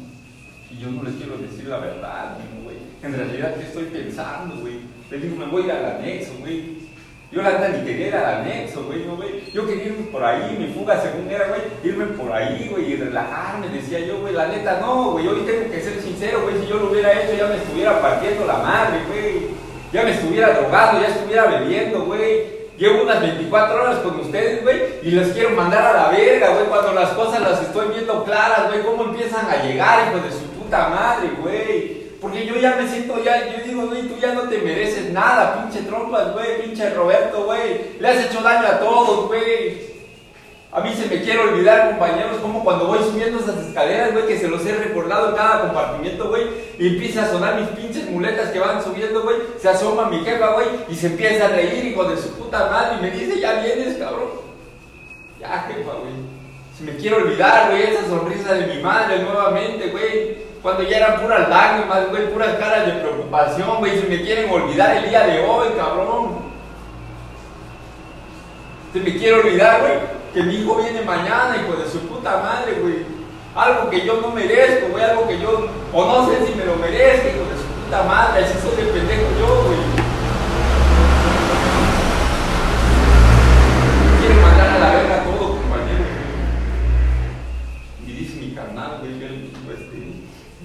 Y 0.69 0.79
yo 0.79 0.91
no 0.91 1.03
les 1.03 1.15
quiero 1.15 1.37
decir 1.37 1.65
la 1.65 1.77
verdad, 1.77 2.37
güey. 2.63 2.77
En 3.03 3.13
realidad, 3.13 3.55
¿qué 3.55 3.63
estoy 3.63 3.85
pensando, 3.85 4.57
güey? 4.57 4.96
Le 5.09 5.17
digo, 5.19 5.37
me 5.37 5.45
voy 5.45 5.69
a 5.69 5.77
al 5.77 5.85
anexo, 5.85 6.33
güey. 6.39 6.77
Yo 7.31 7.41
la 7.41 7.51
neta 7.51 7.69
ni 7.69 7.85
quería 7.85 8.07
ir 8.07 8.15
al 8.15 8.41
anexo, 8.41 8.83
güey, 8.83 9.05
no, 9.05 9.15
güey. 9.15 9.51
Yo 9.53 9.65
quería 9.65 9.85
irme 9.85 10.07
por 10.11 10.23
ahí, 10.23 10.55
mi 10.57 10.67
fuga 10.73 11.01
según 11.01 11.29
era, 11.29 11.47
güey, 11.47 11.61
irme 11.83 12.05
por 12.07 12.31
ahí, 12.31 12.67
güey, 12.69 12.93
y 12.93 12.95
relajarme, 12.95 13.67
decía 13.69 13.99
yo, 13.99 14.19
güey, 14.19 14.33
la 14.33 14.47
neta 14.47 14.79
no, 14.81 15.11
güey, 15.11 15.27
hoy 15.27 15.41
tengo 15.45 15.71
que 15.71 15.81
ser 15.81 16.01
sincero, 16.01 16.41
güey, 16.43 16.59
si 16.59 16.67
yo 16.67 16.77
lo 16.77 16.91
hubiera 16.91 17.11
hecho 17.13 17.37
ya 17.37 17.47
me 17.47 17.57
estuviera 17.57 18.01
partiendo 18.01 18.45
la 18.45 18.57
madre, 18.57 18.99
güey. 19.07 19.47
Ya 19.93 20.03
me 20.03 20.11
estuviera 20.11 20.53
drogando, 20.53 21.01
ya 21.01 21.07
estuviera 21.07 21.45
bebiendo, 21.45 22.05
güey. 22.05 22.57
Llevo 22.77 23.03
unas 23.03 23.21
24 23.21 23.81
horas 23.81 23.99
con 23.99 24.19
ustedes, 24.19 24.63
güey, 24.63 24.81
y 25.03 25.11
les 25.11 25.29
quiero 25.29 25.51
mandar 25.51 25.85
a 25.85 25.93
la 25.93 26.09
verga, 26.09 26.49
güey, 26.49 26.65
cuando 26.65 26.93
las 26.93 27.09
cosas 27.11 27.41
las 27.41 27.61
estoy 27.61 27.87
viendo 27.93 28.23
claras, 28.25 28.67
güey, 28.67 28.83
cómo 28.83 29.03
empiezan 29.05 29.49
a 29.49 29.63
llegar, 29.63 30.09
hijo 30.09 30.25
de 30.25 30.31
su 30.31 30.45
puta 30.51 30.89
madre, 30.89 31.29
güey. 31.41 31.96
Porque 32.21 32.45
yo 32.45 32.55
ya 32.55 32.75
me 32.75 32.87
siento, 32.87 33.23
ya, 33.23 33.45
yo 33.45 33.63
digo, 33.63 33.87
güey, 33.87 34.07
tú 34.07 34.17
ya 34.19 34.33
no 34.33 34.43
te 34.43 34.57
mereces 34.57 35.11
nada, 35.11 35.61
pinche 35.61 35.87
trompas, 35.87 36.33
güey, 36.33 36.63
pinche 36.63 36.89
Roberto, 36.89 37.45
güey. 37.45 37.99
Le 37.99 38.07
has 38.07 38.25
hecho 38.25 38.41
daño 38.41 38.67
a 38.67 38.79
todos, 38.79 39.27
güey. 39.27 39.87
A 40.71 40.81
mí 40.81 40.93
se 40.93 41.07
me 41.07 41.21
quiere 41.21 41.39
olvidar, 41.39 41.91
compañeros, 41.91 42.37
como 42.41 42.63
cuando 42.63 42.87
voy 42.87 42.99
subiendo 42.99 43.39
esas 43.39 43.57
escaleras, 43.67 44.13
güey, 44.13 44.27
que 44.27 44.37
se 44.37 44.47
los 44.47 44.65
he 44.65 44.75
recordado 44.75 45.29
en 45.29 45.35
cada 45.35 45.61
compartimiento, 45.61 46.29
güey, 46.29 46.43
y 46.77 46.87
empieza 46.87 47.23
a 47.23 47.29
sonar 47.29 47.59
mis 47.59 47.69
pinches 47.69 48.09
muletas 48.09 48.49
que 48.49 48.59
van 48.59 48.83
subiendo, 48.83 49.21
güey, 49.21 49.37
se 49.59 49.69
asoma 49.69 50.09
mi 50.09 50.19
jefa, 50.23 50.53
güey, 50.53 50.67
y 50.89 50.95
se 50.95 51.07
empieza 51.07 51.45
a 51.45 51.49
reír, 51.49 51.85
hijo 51.85 52.03
de 52.03 52.17
su 52.17 52.31
puta 52.33 52.69
madre, 52.69 52.97
y 52.97 53.01
me 53.01 53.11
dice, 53.11 53.39
ya 53.39 53.61
vienes, 53.61 53.97
cabrón. 53.97 54.29
Ya, 55.39 55.67
jefa, 55.67 55.93
güey. 55.93 56.13
Se 56.77 56.83
me 56.83 56.97
quiere 56.97 57.15
olvidar, 57.15 57.71
güey, 57.71 57.83
esa 57.83 58.07
sonrisa 58.07 58.53
de 58.53 58.67
mi 58.67 58.81
madre 58.81 59.19
nuevamente, 59.19 59.87
güey. 59.87 60.46
Cuando 60.67 60.83
ya 60.83 60.97
eran 60.97 61.21
puras 61.21 61.47
lágrimas, 61.47 62.09
güey, 62.09 62.29
puras 62.29 62.55
caras 62.55 62.87
de 62.87 62.91
preocupación, 62.99 63.77
güey, 63.77 64.01
se 64.01 64.07
me 64.09 64.21
quieren 64.21 64.51
olvidar 64.51 64.97
el 64.97 65.09
día 65.09 65.25
de 65.25 65.39
hoy, 65.45 65.69
cabrón. 65.77 66.39
Se 68.91 68.99
me 68.99 69.17
quiere 69.17 69.35
olvidar, 69.35 69.79
güey, 69.79 69.93
que 70.33 70.43
mi 70.43 70.55
hijo 70.55 70.75
viene 70.75 71.03
mañana, 71.03 71.55
hijo 71.55 71.81
de 71.81 71.89
su 71.89 71.99
puta 71.99 72.41
madre, 72.43 72.73
güey. 72.81 73.05
Algo 73.55 73.89
que 73.89 74.05
yo 74.05 74.19
no 74.19 74.31
merezco, 74.31 74.89
güey, 74.89 75.05
algo 75.05 75.25
que 75.25 75.39
yo, 75.39 75.69
o 75.93 76.05
no 76.05 76.29
sé 76.29 76.45
si 76.45 76.53
me 76.53 76.65
lo 76.65 76.75
merezco, 76.75 77.29
hijo 77.29 77.45
de 77.45 77.61
su 77.61 77.85
puta 77.85 78.03
madre, 78.03 78.43
así 78.43 78.57
soy 78.59 78.83
de 78.83 78.91
pendejo 78.91 79.23
yo, 79.39 79.63
güey. 79.67 79.79
Quiere 84.19 84.41
mandar 84.41 84.67
a 84.67 84.79
la 84.79 84.91
verga 84.97 85.23
todo, 85.23 85.47
compañero. 85.47 86.03
Y 88.05 88.11
dice 88.11 88.41
mi 88.41 88.51
carnal, 88.53 88.97
güey, 88.99 89.17
que 89.17 89.47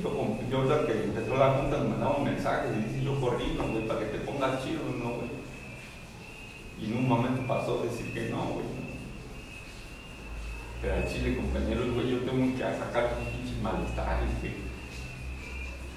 yo, 0.03 0.69
yo 0.69 0.87
que 0.87 1.05
empezó 1.05 1.37
la 1.37 1.51
junta 1.53 1.79
me 1.79 1.91
mandaba 1.91 2.17
un 2.17 2.25
mensaje 2.25 2.69
y 2.69 2.83
dice, 2.83 3.05
yo 3.05 3.21
corrí, 3.21 3.55
no, 3.57 3.69
güey, 3.69 3.87
para 3.87 4.01
que 4.01 4.07
te 4.07 4.19
pongas 4.19 4.63
chido, 4.63 4.83
no, 4.99 5.11
güey. 5.17 5.31
Y 6.81 6.87
en 6.87 6.99
un 6.99 7.09
momento 7.09 7.47
pasó 7.47 7.83
decir 7.83 8.13
que 8.13 8.29
no, 8.29 8.45
güey. 8.45 8.67
Pero 10.81 10.95
al 10.95 11.09
chile, 11.09 11.37
compañeros, 11.37 11.95
güey, 11.95 12.11
yo 12.11 12.19
tengo 12.19 12.57
que 12.57 12.63
sacar 12.63 13.17
un 13.19 13.27
pinche 13.33 13.63
malestar, 13.63 14.21
güey. 14.41 14.53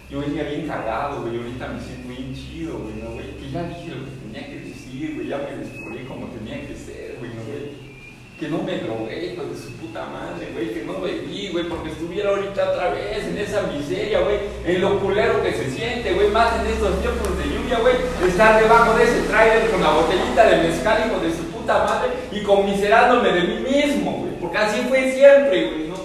Yo 0.10 0.20
venía 0.20 0.44
bien 0.44 0.68
cagado, 0.68 1.22
güey, 1.22 1.38
ahorita 1.38 1.68
me 1.68 1.82
siento 1.82 2.08
bien 2.10 2.36
chido, 2.36 2.78
güey, 2.80 2.96
¿no, 2.96 3.10
güey? 3.12 3.38
Que 3.38 3.52
ya 3.52 3.64
dije 3.64 3.90
lo 3.90 4.06
que 4.06 4.12
tenía 4.12 4.48
que 4.48 4.60
decir, 4.60 5.16
güey, 5.16 5.28
ya 5.28 5.38
me 5.40 5.58
destruí 5.58 6.06
como 6.06 6.28
tenía 6.28 6.68
que 6.68 6.76
ser, 6.76 7.18
güey, 7.20 7.34
¿no, 7.34 7.44
güey? 7.44 7.86
que 8.40 8.50
no 8.50 8.62
me 8.64 8.78
drogué, 8.80 9.34
hijo 9.34 9.46
de 9.46 9.56
su 9.56 9.72
puta 9.78 10.08
madre, 10.08 10.50
güey, 10.52 10.74
que 10.74 10.84
no 10.84 11.00
bebí, 11.00 11.50
güey, 11.50 11.70
porque 11.70 11.90
estuviera 11.90 12.32
ahorita 12.32 12.72
otra 12.72 12.90
vez 12.90 13.26
en 13.26 13.38
esa 13.38 13.62
miseria, 13.64 14.20
güey, 14.20 14.40
en 14.66 14.82
lo 14.82 15.00
culero 15.00 15.44
que 15.44 15.54
se 15.54 15.70
siente, 15.70 16.14
güey, 16.14 16.30
más 16.30 16.60
en 16.60 16.68
estos 16.68 17.00
tiempos 17.02 17.38
de 17.38 17.44
lluvia, 17.46 17.80
güey, 17.80 17.96
estar 18.28 18.60
debajo 18.60 18.98
de 18.98 19.04
ese 19.04 19.22
trailer 19.24 19.70
con 19.70 19.82
la 19.82 19.92
botellita 19.92 20.46
de 20.46 20.68
mezcal, 20.68 21.06
hijo 21.06 21.20
de 21.20 21.32
su 21.32 21.44
puta 21.52 21.84
madre, 21.84 22.12
y 22.32 22.42
conmiserándome 22.42 23.32
de 23.32 23.42
mí 23.42 23.60
mismo, 23.60 24.12
güey, 24.12 24.40
porque 24.40 24.58
así 24.58 24.82
fue 24.90 25.12
siempre, 25.12 25.68
güey, 25.70 25.88
¿no? 25.88 25.96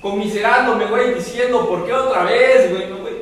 Conmiserándome, 0.00 0.86
güey, 0.86 1.14
diciendo, 1.14 1.68
¿por 1.68 1.84
qué 1.84 1.92
otra 1.92 2.22
vez, 2.22 2.70
güey, 2.70 2.88
no, 2.88 2.98
güey? 2.98 3.14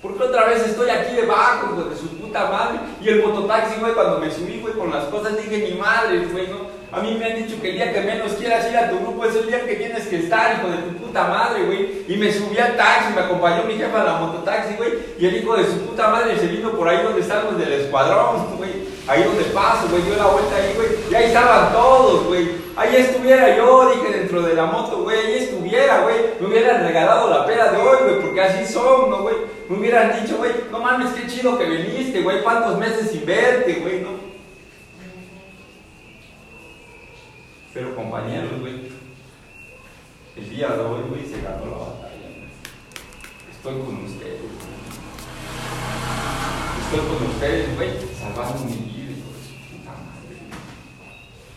¿Por 0.00 0.16
qué 0.16 0.22
otra 0.22 0.44
vez 0.44 0.64
estoy 0.64 0.88
aquí 0.88 1.16
debajo, 1.16 1.74
güey, 1.74 1.88
de 1.88 1.96
su 1.96 2.08
puta 2.16 2.48
madre? 2.48 2.78
Y 3.02 3.08
el 3.08 3.24
mototaxi, 3.24 3.80
güey, 3.80 3.92
cuando 3.92 4.20
me 4.20 4.30
subí, 4.30 4.60
güey, 4.60 4.74
con 4.74 4.92
las 4.92 5.06
cosas, 5.06 5.36
dije, 5.36 5.68
mi 5.68 5.80
madre, 5.80 6.24
güey, 6.26 6.46
¿no? 6.46 6.75
A 6.96 7.00
mí 7.00 7.14
me 7.14 7.26
han 7.26 7.36
dicho 7.36 7.60
que 7.60 7.68
el 7.68 7.74
día 7.74 7.92
que 7.92 8.00
menos 8.00 8.32
quieras 8.32 8.66
ir 8.70 8.76
a 8.78 8.88
tu 8.88 8.98
grupo 8.98 9.26
es 9.26 9.36
el 9.36 9.48
día 9.48 9.66
que 9.66 9.74
tienes 9.74 10.06
que 10.06 10.16
estar, 10.16 10.56
hijo 10.56 10.70
de 10.70 10.78
tu 10.78 11.04
puta 11.04 11.24
madre, 11.24 11.64
güey. 11.64 12.04
Y 12.08 12.16
me 12.16 12.32
subí 12.32 12.56
al 12.56 12.74
taxi, 12.74 13.12
me 13.14 13.20
acompañó 13.20 13.64
mi 13.64 13.74
jefa 13.74 14.00
a 14.00 14.04
la 14.04 14.12
mototaxi, 14.14 14.76
güey. 14.76 14.92
Y 15.18 15.26
el 15.26 15.36
hijo 15.36 15.54
de 15.58 15.66
su 15.66 15.78
puta 15.80 16.08
madre 16.08 16.38
se 16.38 16.46
vino 16.46 16.70
por 16.70 16.88
ahí 16.88 17.02
donde 17.02 17.20
están 17.20 17.44
los 17.44 17.58
del 17.58 17.70
escuadrón, 17.70 18.56
güey. 18.56 18.70
Ahí 19.06 19.24
donde 19.24 19.44
paso, 19.44 19.88
güey, 19.90 20.04
dio 20.04 20.16
la 20.16 20.24
vuelta 20.24 20.56
ahí, 20.56 20.72
güey. 20.74 20.88
Y 21.10 21.14
ahí 21.14 21.24
estaban 21.24 21.70
todos, 21.74 22.24
güey. 22.28 22.48
Ahí 22.76 22.96
estuviera 22.96 23.54
yo, 23.54 23.90
dije, 23.90 24.18
dentro 24.18 24.40
de 24.40 24.54
la 24.54 24.64
moto, 24.64 25.02
güey. 25.02 25.18
Ahí 25.18 25.34
estuviera, 25.34 26.00
güey. 26.00 26.16
Me 26.40 26.46
hubieran 26.46 26.82
regalado 26.82 27.28
la 27.28 27.44
pera 27.44 27.72
de 27.72 27.76
hoy, 27.76 27.98
güey, 28.04 28.20
porque 28.22 28.40
así 28.40 28.72
son, 28.72 29.10
¿no, 29.10 29.20
güey? 29.20 29.36
Me 29.68 29.76
hubieran 29.76 30.18
dicho, 30.18 30.38
güey, 30.38 30.52
no 30.72 30.78
mames, 30.78 31.12
qué 31.12 31.26
chido 31.26 31.58
que 31.58 31.66
viniste, 31.66 32.22
güey. 32.22 32.42
¿Cuántos 32.42 32.78
meses 32.78 33.10
sin 33.10 33.26
verte, 33.26 33.80
güey, 33.82 34.00
no? 34.00 34.25
Pero 37.76 37.94
compañeros, 37.94 38.58
güey, 38.58 38.88
el 40.34 40.48
día 40.48 40.68
de 40.68 40.80
hoy, 40.80 41.02
güey, 41.10 41.26
se 41.26 41.42
ganó 41.42 41.66
la 41.66 41.76
batalla. 41.76 42.32
Estoy 43.52 43.74
con 43.84 44.02
ustedes, 44.02 44.40
güey. 44.40 44.76
Estoy 46.80 47.00
con 47.00 47.26
ustedes, 47.28 47.76
güey, 47.76 47.90
salvando 48.18 48.64
mi 48.64 48.76
vida, 48.76 49.12
hijo 49.12 49.28
de 49.28 49.76
puta 49.76 49.92
madre. 49.92 50.40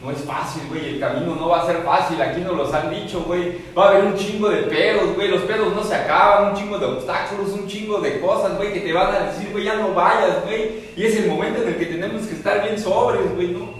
No 0.04 0.12
es 0.12 0.18
fácil, 0.26 0.64
güey, 0.68 0.96
el 0.96 1.00
camino 1.00 1.36
no 1.36 1.48
va 1.48 1.62
a 1.62 1.66
ser 1.66 1.84
fácil, 1.84 2.22
aquí 2.22 2.42
nos 2.42 2.58
los 2.58 2.74
han 2.74 2.90
dicho, 2.90 3.22
güey. 3.22 3.58
Va 3.74 3.86
a 3.86 3.90
haber 3.92 4.04
un 4.04 4.16
chingo 4.18 4.50
de 4.50 4.64
pedos, 4.64 5.16
güey, 5.16 5.30
los 5.30 5.44
pedos 5.44 5.74
no 5.74 5.82
se 5.86 5.96
acaban, 5.96 6.52
un 6.52 6.60
chingo 6.60 6.78
de 6.78 6.86
obstáculos, 6.86 7.52
un 7.52 7.66
chingo 7.66 8.02
de 8.02 8.20
cosas, 8.20 8.58
güey, 8.58 8.74
que 8.74 8.82
te 8.82 8.92
van 8.92 9.16
a 9.16 9.32
decir, 9.32 9.54
güey, 9.54 9.64
ya 9.64 9.76
no 9.76 9.94
vayas, 9.94 10.44
güey. 10.44 10.82
Y 10.98 11.06
es 11.06 11.16
el 11.16 11.30
momento 11.30 11.62
en 11.62 11.70
el 11.70 11.78
que 11.78 11.86
tenemos 11.86 12.24
que 12.24 12.36
estar 12.36 12.62
bien 12.62 12.78
sobres, 12.78 13.34
güey, 13.36 13.52
¿no? 13.54 13.79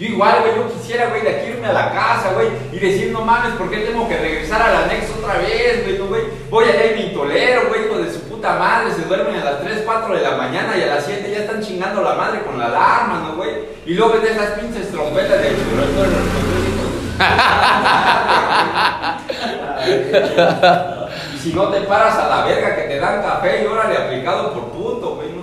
Yo 0.00 0.06
igual, 0.06 0.40
güey, 0.40 0.56
yo 0.56 0.72
quisiera, 0.72 1.10
güey, 1.10 1.20
de 1.20 1.28
aquí 1.28 1.50
irme 1.50 1.66
a 1.66 1.74
la 1.74 1.92
casa, 1.92 2.32
güey, 2.32 2.48
y 2.72 2.78
decir, 2.78 3.12
no 3.12 3.20
mames, 3.20 3.52
¿por 3.56 3.68
qué 3.68 3.80
tengo 3.80 4.08
que 4.08 4.16
regresar 4.16 4.62
al 4.62 4.84
anexo 4.84 5.12
otra 5.18 5.36
vez, 5.36 5.84
güey, 5.84 5.98
no, 5.98 6.06
güey? 6.06 6.22
Voy 6.48 6.64
allá 6.64 6.86
y 6.86 7.04
mi 7.04 7.12
tolero, 7.12 7.68
güey, 7.68 7.84
hijo 7.84 7.98
de 7.98 8.10
su 8.10 8.22
puta 8.22 8.54
madre, 8.54 8.94
se 8.94 9.02
duermen 9.02 9.36
a 9.36 9.44
las 9.44 9.60
3, 9.60 9.82
4 9.84 10.14
de 10.14 10.22
la 10.22 10.38
mañana 10.38 10.74
y 10.78 10.84
a 10.84 10.94
las 10.94 11.04
7 11.04 11.30
ya 11.30 11.40
están 11.40 11.60
chingando 11.60 12.00
la 12.00 12.14
madre 12.14 12.40
con 12.44 12.58
la 12.58 12.68
alarma, 12.68 13.24
¿no, 13.26 13.36
güey? 13.36 13.50
Y 13.84 13.92
luego 13.92 14.14
ves 14.14 14.30
esas 14.30 14.58
pinches 14.58 14.90
trompetas 14.90 15.42
de 15.42 15.50
y 21.34 21.38
si 21.38 21.52
no 21.52 21.68
te 21.68 21.82
paras 21.82 22.16
a 22.16 22.26
la 22.26 22.46
verga 22.46 22.74
que 22.74 22.84
te 22.84 22.98
dan 22.98 23.20
café 23.20 23.62
y 23.62 23.66
órale 23.66 23.98
aplicado 23.98 24.54
por 24.54 24.70
puto, 24.70 25.16
güey. 25.16 25.39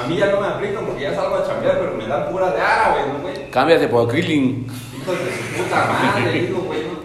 A 0.00 0.06
mí 0.06 0.16
ya 0.16 0.26
no 0.26 0.40
me 0.40 0.46
aplican 0.46 0.86
porque 0.86 1.02
ya 1.02 1.14
salgo 1.14 1.36
a 1.36 1.46
chambear, 1.46 1.78
pero 1.78 1.94
me 1.94 2.06
dan 2.06 2.30
pura 2.30 2.50
de 2.52 2.60
árabe, 2.60 3.12
¿no, 3.12 3.18
güey? 3.20 3.50
Cámbiate 3.50 3.86
por 3.88 4.08
Krillin. 4.08 4.66
Hijos 4.96 5.18
de 5.18 5.30
su 5.30 5.62
puta 5.62 5.86
madre, 5.86 6.32
digo, 6.40 6.60
güey, 6.60 6.84
¿no? 6.84 7.00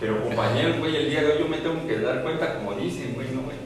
Pero 0.00 0.22
compañeros, 0.22 0.78
güey, 0.78 0.96
el 0.96 1.10
día 1.10 1.22
de 1.22 1.32
hoy 1.32 1.38
yo 1.40 1.48
me 1.48 1.58
tengo 1.58 1.86
que 1.86 1.98
dar 1.98 2.22
cuenta, 2.22 2.54
como 2.54 2.72
dicen, 2.74 3.12
güey, 3.14 3.28
¿no, 3.34 3.42
güey? 3.42 3.56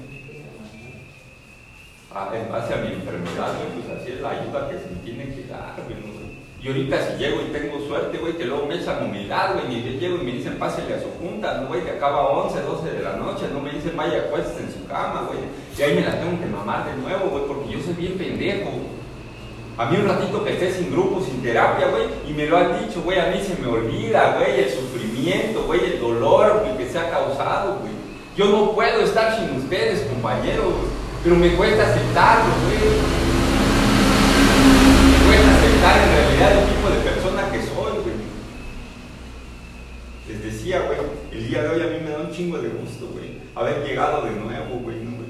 Ah, 2.12 2.30
en 2.34 2.50
base 2.50 2.74
a 2.74 2.78
mi 2.78 2.94
enfermedad, 2.94 3.52
güey, 3.58 3.80
pues 3.80 4.00
así 4.00 4.12
es 4.12 4.20
la 4.20 4.30
ayuda 4.30 4.68
que 4.68 4.78
se 4.78 4.90
me 4.90 5.00
tiene 5.04 5.34
que 5.34 5.44
dar, 5.46 5.74
güey, 5.84 6.00
¿no, 6.00 6.12
güey? 6.12 6.17
Y 6.60 6.66
ahorita 6.66 6.96
si 7.06 7.18
llego 7.18 7.40
y 7.40 7.52
tengo 7.52 7.78
suerte, 7.86 8.18
güey, 8.18 8.36
que 8.36 8.44
luego 8.44 8.66
me 8.66 8.74
echan 8.74 9.04
humildad, 9.04 9.54
güey, 9.54 9.78
y 9.78 9.98
llego 10.00 10.16
y 10.16 10.24
me 10.24 10.32
dicen, 10.32 10.58
pásele 10.58 10.94
a 10.94 11.00
su 11.00 11.08
junta, 11.20 11.60
¿no, 11.60 11.68
güey? 11.68 11.84
Que 11.84 11.92
acaba 11.92 12.18
a 12.18 12.26
11, 12.26 12.62
12 12.62 12.90
de 12.90 13.02
la 13.02 13.14
noche, 13.14 13.46
no 13.52 13.60
me 13.60 13.70
dicen, 13.70 13.96
vaya, 13.96 14.24
acuéstese 14.26 14.64
en 14.64 14.72
su 14.72 14.84
cama, 14.88 15.28
güey. 15.28 15.38
Y 15.78 15.82
ahí 15.82 15.94
me 15.94 16.04
la 16.04 16.18
tengo 16.18 16.40
que 16.40 16.46
mamar 16.46 16.84
de 16.84 17.00
nuevo, 17.00 17.30
güey, 17.30 17.44
porque 17.46 17.70
yo 17.70 17.80
soy 17.80 17.94
bien 17.94 18.18
pendejo. 18.18 18.70
A 19.76 19.86
mí 19.86 19.98
un 19.98 20.08
ratito 20.08 20.42
que 20.42 20.54
esté 20.54 20.72
sin 20.72 20.90
grupo, 20.90 21.22
sin 21.22 21.40
terapia, 21.40 21.86
güey, 21.86 22.06
y 22.28 22.32
me 22.32 22.46
lo 22.46 22.56
han 22.56 22.84
dicho, 22.84 23.02
güey, 23.02 23.20
a 23.20 23.30
mí 23.30 23.40
se 23.40 23.54
me 23.62 23.68
olvida, 23.68 24.36
güey, 24.36 24.58
el 24.58 24.70
sufrimiento, 24.70 25.62
güey, 25.62 25.84
el 25.84 26.00
dolor 26.00 26.64
güey, 26.64 26.76
que 26.76 26.92
se 26.92 26.98
ha 26.98 27.08
causado, 27.08 27.78
güey. 27.82 27.92
Yo 28.36 28.46
no 28.46 28.72
puedo 28.72 29.02
estar 29.02 29.38
sin 29.38 29.56
ustedes, 29.56 30.00
compañeros, 30.10 30.74
pero 31.22 31.36
me 31.36 31.54
cuesta 31.54 31.84
aceptarlo, 31.84 32.52
güey 32.66 33.28
pueden 35.28 35.48
aceptar 35.50 35.98
en 35.98 36.14
realidad 36.14 36.52
el 36.58 36.68
tipo 36.74 36.88
de 36.88 37.10
persona 37.10 37.50
que 37.52 37.60
soy, 37.62 37.92
güey. 38.02 38.16
Les 40.28 40.42
decía, 40.42 40.80
güey, 40.80 40.98
el 41.32 41.48
día 41.48 41.62
de 41.62 41.68
hoy 41.68 41.82
a 41.82 41.86
mí 41.86 41.98
me 42.02 42.10
da 42.10 42.20
un 42.20 42.32
güey, 43.06 43.38
haber 43.54 43.86
llegado 43.86 44.24
de 44.24 44.32
nuevo, 44.32 44.80
güey, 44.80 44.96
¿no, 45.04 45.16
güey? 45.16 45.28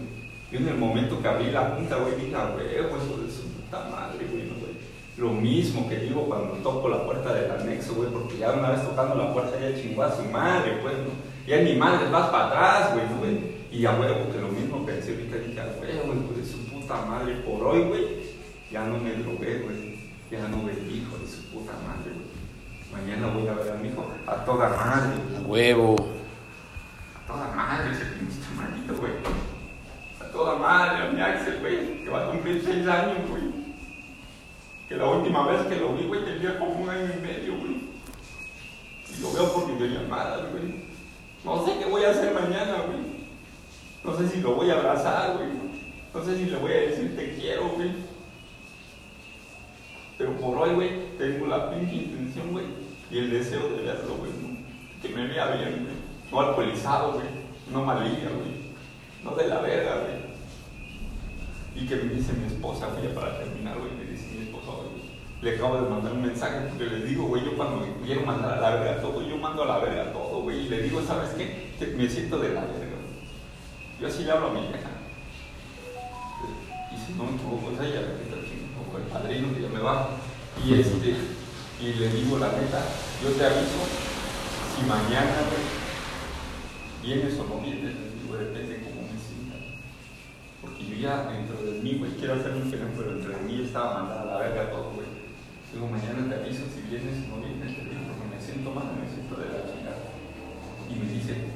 Yo 0.50 0.59
en 0.59 0.68
el 0.68 0.76
momento 0.76 1.20
que 1.20 1.28
abrí 1.28 1.50
la 1.50 1.76
punta, 1.76 1.96
güey, 1.96 2.14
dije, 2.16 2.31
güey, 2.31 2.66
eso 2.66 3.22
de 3.22 3.31
su 3.31 3.42
puta 3.52 3.88
madre, 3.90 4.26
güey, 4.31 4.44
¿no, 4.44 4.54
güey? 4.61 4.72
Lo 5.16 5.28
mismo 5.31 5.88
que 5.88 5.98
digo 5.98 6.26
cuando 6.26 6.54
toco 6.62 6.88
la 6.88 7.04
puerta 7.04 7.35
del 7.35 7.50
anexo, 7.50 7.94
güey, 7.94 8.11
porque 8.11 8.38
ya 8.38 8.52
una 8.52 8.70
vez 8.70 8.83
tocando 8.83 9.14
la 9.14 9.33
puerta 9.33 9.59
ya 9.61 9.81
chingó 9.81 10.02
a 10.02 10.16
su 10.16 10.24
madre, 10.24 10.78
pues, 10.83 10.94
¿no? 10.94 11.11
Ya 11.46 11.59
mi 11.59 11.76
madre 11.76 12.11
vas 12.11 12.28
para 12.31 12.46
atrás, 12.46 12.94
güey, 12.94 13.07
¿no, 13.11 13.18
güey? 13.18 13.59
Y 13.70 13.85
a 13.85 13.92
huevo, 13.92 14.33
que 14.33 14.40
lo 14.40 14.48
mismo 14.48 14.85
pensé 14.87 15.12
ahorita, 15.12 15.37
dije, 15.37 15.62
güey, 15.78 16.18
güey, 16.18 16.40
de 16.40 16.44
su 16.46 16.59
puta 16.66 17.04
madre, 17.07 17.35
por 17.44 17.62
hoy, 17.66 17.83
güey, 17.83 18.04
ya 18.70 18.85
no 18.85 18.98
me 18.98 19.12
drogué, 19.14 19.61
güey. 19.61 19.98
Ya 20.31 20.46
no 20.48 20.59
vendí, 20.62 20.98
hijo 20.98 21.16
de 21.16 21.26
su 21.26 21.42
puta 21.44 21.72
madre, 21.72 22.12
güey. 22.12 22.28
Mañana 22.92 23.28
voy 23.28 23.48
a 23.48 23.54
ver 23.54 23.72
a 23.72 23.76
mi 23.76 23.88
hijo 23.88 24.11
a 24.26 24.44
toda 24.44 24.68
madre. 24.68 25.16
A 25.38 25.40
huevo. 25.46 26.17
Toda 27.29 27.55
madre 27.55 27.93
ese 27.93 28.07
pinche 28.07 28.38
chamanito, 28.43 28.97
güey. 28.97 29.12
A 30.19 30.25
toda 30.33 30.57
madre, 30.57 31.07
a 31.07 31.11
mi 31.11 31.21
Axel, 31.21 31.61
güey, 31.61 32.03
que 32.03 32.09
va 32.09 32.25
a 32.25 32.31
cumplir 32.31 32.62
seis 32.64 32.87
años, 32.88 33.29
güey. 33.29 33.43
Que 34.88 34.97
la 34.97 35.05
última 35.05 35.47
vez 35.47 35.61
que 35.67 35.77
lo 35.77 35.95
vi, 35.95 36.05
güey, 36.05 36.25
tenía 36.25 36.59
como 36.59 36.73
un 36.73 36.88
año 36.88 37.05
y 37.05 37.21
medio, 37.21 37.59
güey. 37.59 37.83
Y 39.14 39.21
lo 39.21 39.33
veo 39.35 39.53
por 39.53 39.73
videollamadas, 39.75 40.51
güey. 40.53 40.88
No 41.45 41.67
sé 41.67 41.79
qué 41.79 41.85
voy 41.85 42.03
a 42.05 42.11
hacer 42.11 42.33
mañana, 42.33 42.85
güey. 42.87 43.19
No 44.03 44.17
sé 44.17 44.29
si 44.29 44.41
lo 44.41 44.55
voy 44.55 44.71
a 44.71 44.79
abrazar, 44.79 45.37
güey. 45.37 45.51
No 46.14 46.25
sé 46.25 46.37
si 46.37 46.47
le 46.47 46.57
voy 46.57 46.73
a 46.73 46.81
decir 46.81 47.14
te 47.14 47.37
quiero, 47.37 47.69
güey. 47.69 47.93
Pero 50.17 50.33
por 50.38 50.57
hoy, 50.57 50.75
güey, 50.75 51.17
tengo 51.19 51.47
la 51.47 51.71
pinche 51.71 51.95
intención, 51.95 52.53
güey, 52.53 52.64
y 53.11 53.19
el 53.19 53.31
deseo 53.31 53.69
de 53.69 53.83
verlo, 53.83 54.17
güey, 54.17 54.33
que 55.01 55.11
me 55.11 55.29
vea 55.29 55.51
bien, 55.53 55.85
güey. 55.85 56.08
No 56.31 56.41
alcoholizado, 56.41 57.12
güey, 57.12 57.27
no 57.73 57.85
malilla, 57.85 58.31
güey, 58.31 58.73
no 59.25 59.35
de 59.35 59.49
la 59.49 59.61
verga, 59.61 60.01
güey. 60.01 60.29
Y 61.75 61.87
que 61.87 61.97
me 61.97 62.14
dice 62.14 62.33
mi 62.33 62.47
esposa, 62.47 62.88
güey, 62.88 63.14
para 63.14 63.38
terminar, 63.38 63.79
güey, 63.79 63.93
me 63.93 64.05
dice 64.11 64.27
mi 64.35 64.47
esposa, 64.47 64.73
güey, 64.77 65.09
le 65.41 65.57
acabo 65.57 65.77
de 65.77 65.88
mandar 65.88 66.12
un 66.12 66.23
mensaje 66.23 66.67
porque 66.69 66.85
le 66.85 67.05
digo, 67.05 67.25
güey, 67.25 67.45
yo 67.45 67.57
cuando 67.57 67.87
me 67.87 68.07
quiero 68.07 68.23
mandar 68.23 68.59
a 68.59 68.61
la 68.61 68.71
verga 68.71 69.01
todo, 69.01 69.23
yo 69.23 69.37
mando 69.37 69.62
a 69.62 69.67
la 69.67 69.79
verga 69.79 70.12
todo, 70.12 70.43
güey, 70.43 70.67
y 70.67 70.69
le 70.69 70.83
digo, 70.83 71.01
¿sabes 71.03 71.31
qué? 71.31 71.73
Que 71.79 71.87
me 71.87 72.09
siento 72.09 72.38
de 72.38 72.49
la 72.49 72.61
verga, 72.62 72.77
güey. 72.77 74.01
Yo 74.01 74.09
así 74.09 74.25
le 74.25 74.33
hablo 74.33 74.49
a 74.49 74.53
mi 74.53 74.61
vieja. 74.61 74.91
Y 76.93 77.07
si 77.07 77.12
no 77.14 77.25
me 77.25 77.37
equivoco, 77.37 77.69
pues 77.69 77.88
ella, 77.88 78.01
el 78.01 79.05
padrino 79.12 79.55
que 79.55 79.62
ya 79.62 79.69
me 79.69 79.81
va. 79.81 80.09
Y, 80.64 80.75
este, 80.81 81.14
y 81.81 81.93
le 81.95 82.09
digo 82.11 82.38
la 82.38 82.49
neta, 82.49 82.83
yo 83.23 83.31
te 83.31 83.45
aviso, 83.45 83.87
si 84.75 84.87
mañana 84.87 85.37
vienes 87.09 87.40
o 87.40 87.44
no 87.49 87.57
vienes, 87.64 87.97
digo, 88.21 88.37
depende 88.37 88.68
de 88.68 88.85
cómo 88.85 89.01
me 89.09 89.16
sienta. 89.16 89.57
Porque 90.61 90.85
yo 90.85 90.94
ya 91.01 91.33
dentro 91.33 91.57
de 91.64 91.81
mí, 91.81 91.97
güey, 91.97 92.12
quiero 92.21 92.37
hacer 92.37 92.53
un 92.53 92.68
fenómeno, 92.68 93.01
pero 93.01 93.16
dentro 93.16 93.33
de 93.33 93.42
mí 93.49 93.64
estaba 93.64 94.05
mandada 94.05 94.25
la 94.29 94.37
verga 94.44 94.68
todo, 94.68 94.92
güey. 94.92 95.09
Digo, 95.73 95.88
mañana 95.88 96.29
te 96.29 96.37
aviso 96.37 96.68
si 96.68 96.85
vienes 96.85 97.25
o 97.25 97.40
no 97.40 97.49
vienes, 97.49 97.73
te 97.73 97.81
digo, 97.88 98.12
porque 98.12 98.29
me 98.29 98.37
siento 98.37 98.68
mal, 98.77 98.92
me 98.92 99.09
siento 99.09 99.40
de 99.40 99.49
la 99.49 99.64
chingada. 99.64 100.05
Y 100.85 101.01
me 101.01 101.09
dice 101.09 101.49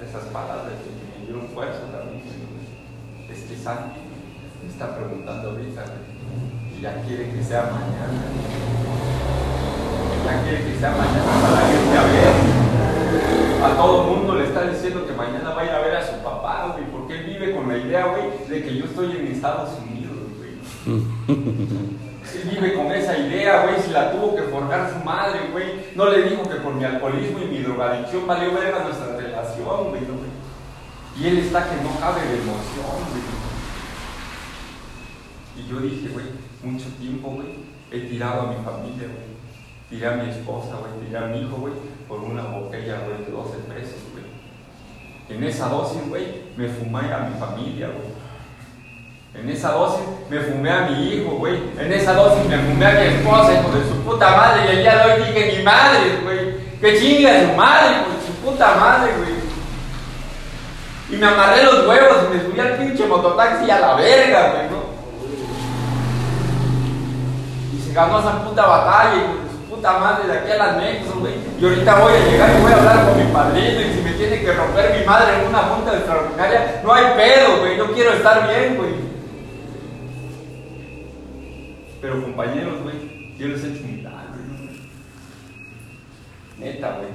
esas 0.00 0.24
palabras 0.32 0.72
que 0.72 0.88
me 0.88 1.28
dieron 1.28 1.52
fuerza 1.52 1.84
también, 1.92 2.24
es 2.24 3.40
que 3.44 3.56
Santi 3.60 4.00
me 4.08 4.72
está 4.72 4.96
preguntando 4.96 5.52
ahorita, 5.52 5.84
ya 6.80 7.02
quiere 7.04 7.28
que 7.28 7.44
sea 7.44 7.68
mañana. 7.68 8.24
Ya 10.24 10.42
quiere 10.44 10.64
que 10.64 10.78
sea 10.80 10.90
mañana 10.96 11.32
para 11.44 11.60
irte 11.68 11.92
a 11.92 12.04
ver. 12.08 12.63
A 13.64 13.76
todo 13.76 14.02
el 14.02 14.18
mundo 14.18 14.34
le 14.34 14.44
está 14.44 14.68
diciendo 14.68 15.06
que 15.06 15.12
mañana 15.14 15.54
va 15.54 15.62
a 15.62 15.64
ir 15.64 15.70
a 15.70 15.78
ver 15.78 15.96
a 15.96 16.06
su 16.06 16.22
papá, 16.22 16.74
güey, 16.74 16.84
porque 16.90 17.18
él 17.18 17.24
vive 17.24 17.54
con 17.54 17.66
la 17.66 17.78
idea, 17.78 18.06
güey, 18.08 18.46
de 18.46 18.62
que 18.62 18.76
yo 18.76 18.84
estoy 18.84 19.10
en 19.12 19.28
Estados 19.28 19.70
Unidos, 19.80 20.16
güey. 20.36 20.98
Él 22.34 22.50
vive 22.50 22.74
con 22.74 22.90
esa 22.92 23.16
idea, 23.16 23.62
güey, 23.62 23.80
si 23.80 23.90
la 23.90 24.10
tuvo 24.12 24.34
que 24.34 24.42
forjar 24.42 24.92
su 24.92 25.04
madre, 25.04 25.48
güey. 25.52 25.66
No 25.94 26.10
le 26.10 26.28
dijo 26.28 26.42
que 26.42 26.56
por 26.56 26.74
mi 26.74 26.84
alcoholismo 26.84 27.38
y 27.38 27.46
mi 27.46 27.58
drogadicción 27.62 28.26
valió 28.26 28.52
ver 28.52 28.74
a 28.74 28.84
nuestra 28.84 29.16
relación, 29.16 29.88
güey. 29.90 30.02
Y 31.18 31.26
él 31.28 31.38
está 31.38 31.64
que 31.70 31.76
no 31.82 31.98
cabe 32.00 32.20
de 32.20 32.34
emoción, 32.34 33.00
güey. 33.08 33.22
Y 35.56 35.68
yo 35.70 35.80
dije, 35.80 36.08
güey, 36.08 36.26
mucho 36.62 36.88
tiempo, 36.98 37.30
güey, 37.30 37.48
he 37.90 38.00
tirado 38.00 38.42
a 38.42 38.46
mi 38.48 38.56
familia, 38.64 39.06
güey. 39.06 39.33
Tiré 39.90 40.06
a 40.06 40.12
mi 40.12 40.30
esposa, 40.30 40.76
güey, 40.80 41.06
tiré 41.06 41.18
a 41.18 41.26
mi 41.26 41.40
hijo, 41.40 41.56
güey, 41.56 41.74
por 42.08 42.20
una 42.20 42.42
botella, 42.42 43.00
güey, 43.04 43.24
de 43.24 43.30
12 43.30 43.56
pesos, 43.68 44.00
güey. 44.12 44.24
En 45.28 45.44
esa 45.44 45.68
dosis, 45.68 46.08
güey, 46.08 46.42
me 46.56 46.68
fumé 46.68 47.12
a 47.12 47.28
mi 47.28 47.38
familia, 47.38 47.88
güey. 47.88 48.24
En 49.34 49.50
esa 49.50 49.72
dosis 49.72 50.04
me 50.30 50.40
fumé 50.40 50.70
a 50.70 50.82
mi 50.82 51.14
hijo, 51.14 51.32
güey. 51.32 51.60
En 51.78 51.92
esa 51.92 52.14
dosis 52.14 52.46
me 52.46 52.58
fumé 52.58 52.86
a 52.86 52.92
mi 52.92 53.06
esposa, 53.06 53.52
hijo 53.52 53.70
de 53.76 53.88
su 53.88 54.02
puta 54.02 54.30
madre. 54.36 54.64
Y 54.64 54.76
el 54.76 54.82
día 54.82 54.96
de 54.96 55.12
hoy 55.12 55.22
dije, 55.22 55.56
mi 55.58 55.64
madre, 55.64 56.18
güey. 56.22 56.54
Que 56.80 57.00
chingue 57.00 57.30
a 57.30 57.48
su 57.48 57.56
madre, 57.56 57.96
güey. 58.04 58.26
Su 58.26 58.32
puta 58.44 58.76
madre, 58.76 59.12
güey. 59.18 59.34
Y 61.10 61.16
me 61.16 61.26
amarré 61.26 61.64
los 61.64 61.86
huevos 61.86 62.18
y 62.26 62.36
me 62.36 62.42
subí 62.42 62.60
al 62.60 62.76
pinche 62.76 63.06
mototaxi 63.06 63.70
a 63.70 63.80
la 63.80 63.94
verga, 63.94 64.52
güey, 64.52 64.70
¿no? 64.70 64.84
ganó 67.94 68.18
esa 68.18 68.44
puta 68.44 68.66
batalla 68.66 69.14
y 69.14 69.22
su 69.22 69.43
puta 69.84 69.98
madre 69.98 70.32
de 70.32 70.38
aquí 70.38 70.50
a 70.50 70.56
las 70.56 70.76
nexos, 70.78 71.18
güey. 71.20 71.34
Y 71.60 71.64
ahorita 71.64 72.00
voy 72.00 72.12
a 72.14 72.24
llegar 72.24 72.50
y 72.56 72.62
voy 72.62 72.72
a 72.72 72.76
hablar 72.76 73.04
con 73.04 73.18
mi 73.18 73.30
padrino 73.30 73.80
y 73.82 73.92
si 73.92 74.00
me 74.00 74.12
tiene 74.12 74.40
que 74.40 74.52
romper 74.52 74.98
mi 74.98 75.04
madre 75.04 75.42
en 75.42 75.48
una 75.48 75.58
junta 75.58 75.94
extraordinaria, 75.94 76.80
no 76.82 76.94
hay 76.94 77.04
pedo, 77.14 77.60
güey. 77.60 77.76
Yo 77.76 77.92
quiero 77.92 78.14
estar 78.14 78.48
bien, 78.48 78.76
güey. 78.78 78.94
Pero 82.00 82.22
compañeros, 82.22 82.82
güey, 82.82 83.36
yo 83.36 83.48
les 83.48 83.62
he 83.62 83.74
hecho 83.74 83.84
un 83.84 83.96
milagro, 83.96 84.38
güey. 84.58 84.80
Neta, 86.58 86.96
güey. 86.96 87.08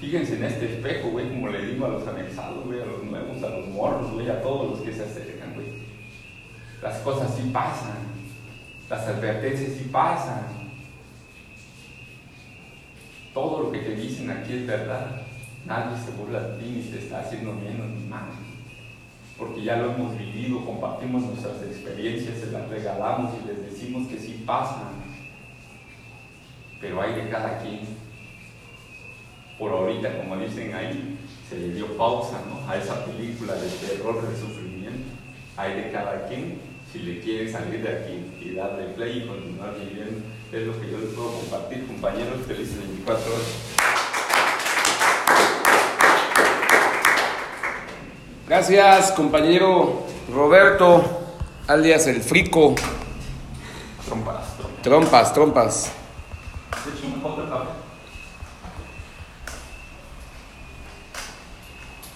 Fíjense 0.00 0.36
en 0.36 0.44
este 0.44 0.72
espejo, 0.72 1.08
güey, 1.08 1.28
como 1.30 1.48
le 1.48 1.66
digo 1.66 1.86
a 1.86 1.88
los 1.88 2.06
anexados, 2.06 2.64
güey, 2.64 2.80
a 2.80 2.86
los 2.86 3.02
nuevos, 3.02 3.42
a 3.42 3.48
los 3.48 3.66
morros, 3.70 4.12
güey, 4.12 4.30
a 4.30 4.40
todos 4.40 4.70
los 4.70 4.80
que 4.82 4.92
se 4.92 5.02
acercan, 5.02 5.54
güey. 5.54 5.66
Las 6.80 6.98
cosas 6.98 7.34
sí 7.36 7.50
pasan. 7.52 8.14
Las 8.88 9.08
advertencias 9.08 9.72
sí 9.72 9.88
pasan. 9.90 10.65
Todo 13.36 13.64
lo 13.64 13.70
que 13.70 13.80
te 13.80 13.94
dicen 13.94 14.30
aquí 14.30 14.54
es 14.54 14.66
verdad. 14.66 15.20
Nadie 15.66 16.02
se 16.02 16.10
burla 16.12 16.40
de 16.40 16.58
ti 16.58 16.70
ni 16.74 16.82
te 16.90 17.00
está 17.00 17.20
haciendo 17.20 17.52
menos 17.52 17.86
ni 17.90 18.08
más. 18.08 18.32
Porque 19.36 19.62
ya 19.62 19.76
lo 19.76 19.92
hemos 19.92 20.16
vivido, 20.16 20.64
compartimos 20.64 21.22
nuestras 21.22 21.60
experiencias, 21.60 22.38
se 22.38 22.50
las 22.50 22.66
regalamos 22.70 23.34
y 23.34 23.46
les 23.46 23.70
decimos 23.70 24.08
que 24.08 24.18
sí 24.18 24.42
pasan. 24.46 24.88
Pero 26.80 27.02
hay 27.02 27.12
de 27.12 27.28
cada 27.28 27.58
quien. 27.58 27.80
Por 29.58 29.70
ahorita, 29.70 30.16
como 30.16 30.38
dicen 30.38 30.72
ahí, 30.72 31.18
se 31.46 31.58
le 31.58 31.74
dio 31.74 31.94
pausa 31.98 32.40
¿no? 32.48 32.66
a 32.66 32.78
esa 32.78 33.04
película 33.04 33.52
de 33.52 33.68
terror, 33.68 34.26
de 34.26 34.34
sufrimiento. 34.34 35.10
Hay 35.58 35.74
de 35.74 35.92
cada 35.92 36.26
quien 36.26 36.58
si 36.96 37.02
le 37.02 37.20
quiere 37.20 37.50
salir 37.50 37.82
de 37.82 37.88
aquí 37.90 38.32
y 38.40 38.54
darle 38.54 38.84
play 38.94 39.18
y 39.18 39.26
continuar 39.26 39.74
viviendo, 39.74 40.22
es 40.50 40.66
lo 40.66 40.80
que 40.80 40.90
yo 40.90 40.98
les 40.98 41.10
puedo 41.10 41.32
compartir, 41.40 41.86
compañeros, 41.86 42.40
felices 42.46 42.78
24 42.78 43.34
horas. 43.34 43.46
Gracias, 48.48 49.12
compañero 49.12 50.04
Roberto, 50.32 51.04
alias 51.66 52.06
el 52.06 52.22
Frico. 52.22 52.74
Trompas, 54.06 54.56
trompas. 54.56 54.82
Trompas, 54.82 55.34
trompas. 55.34 55.92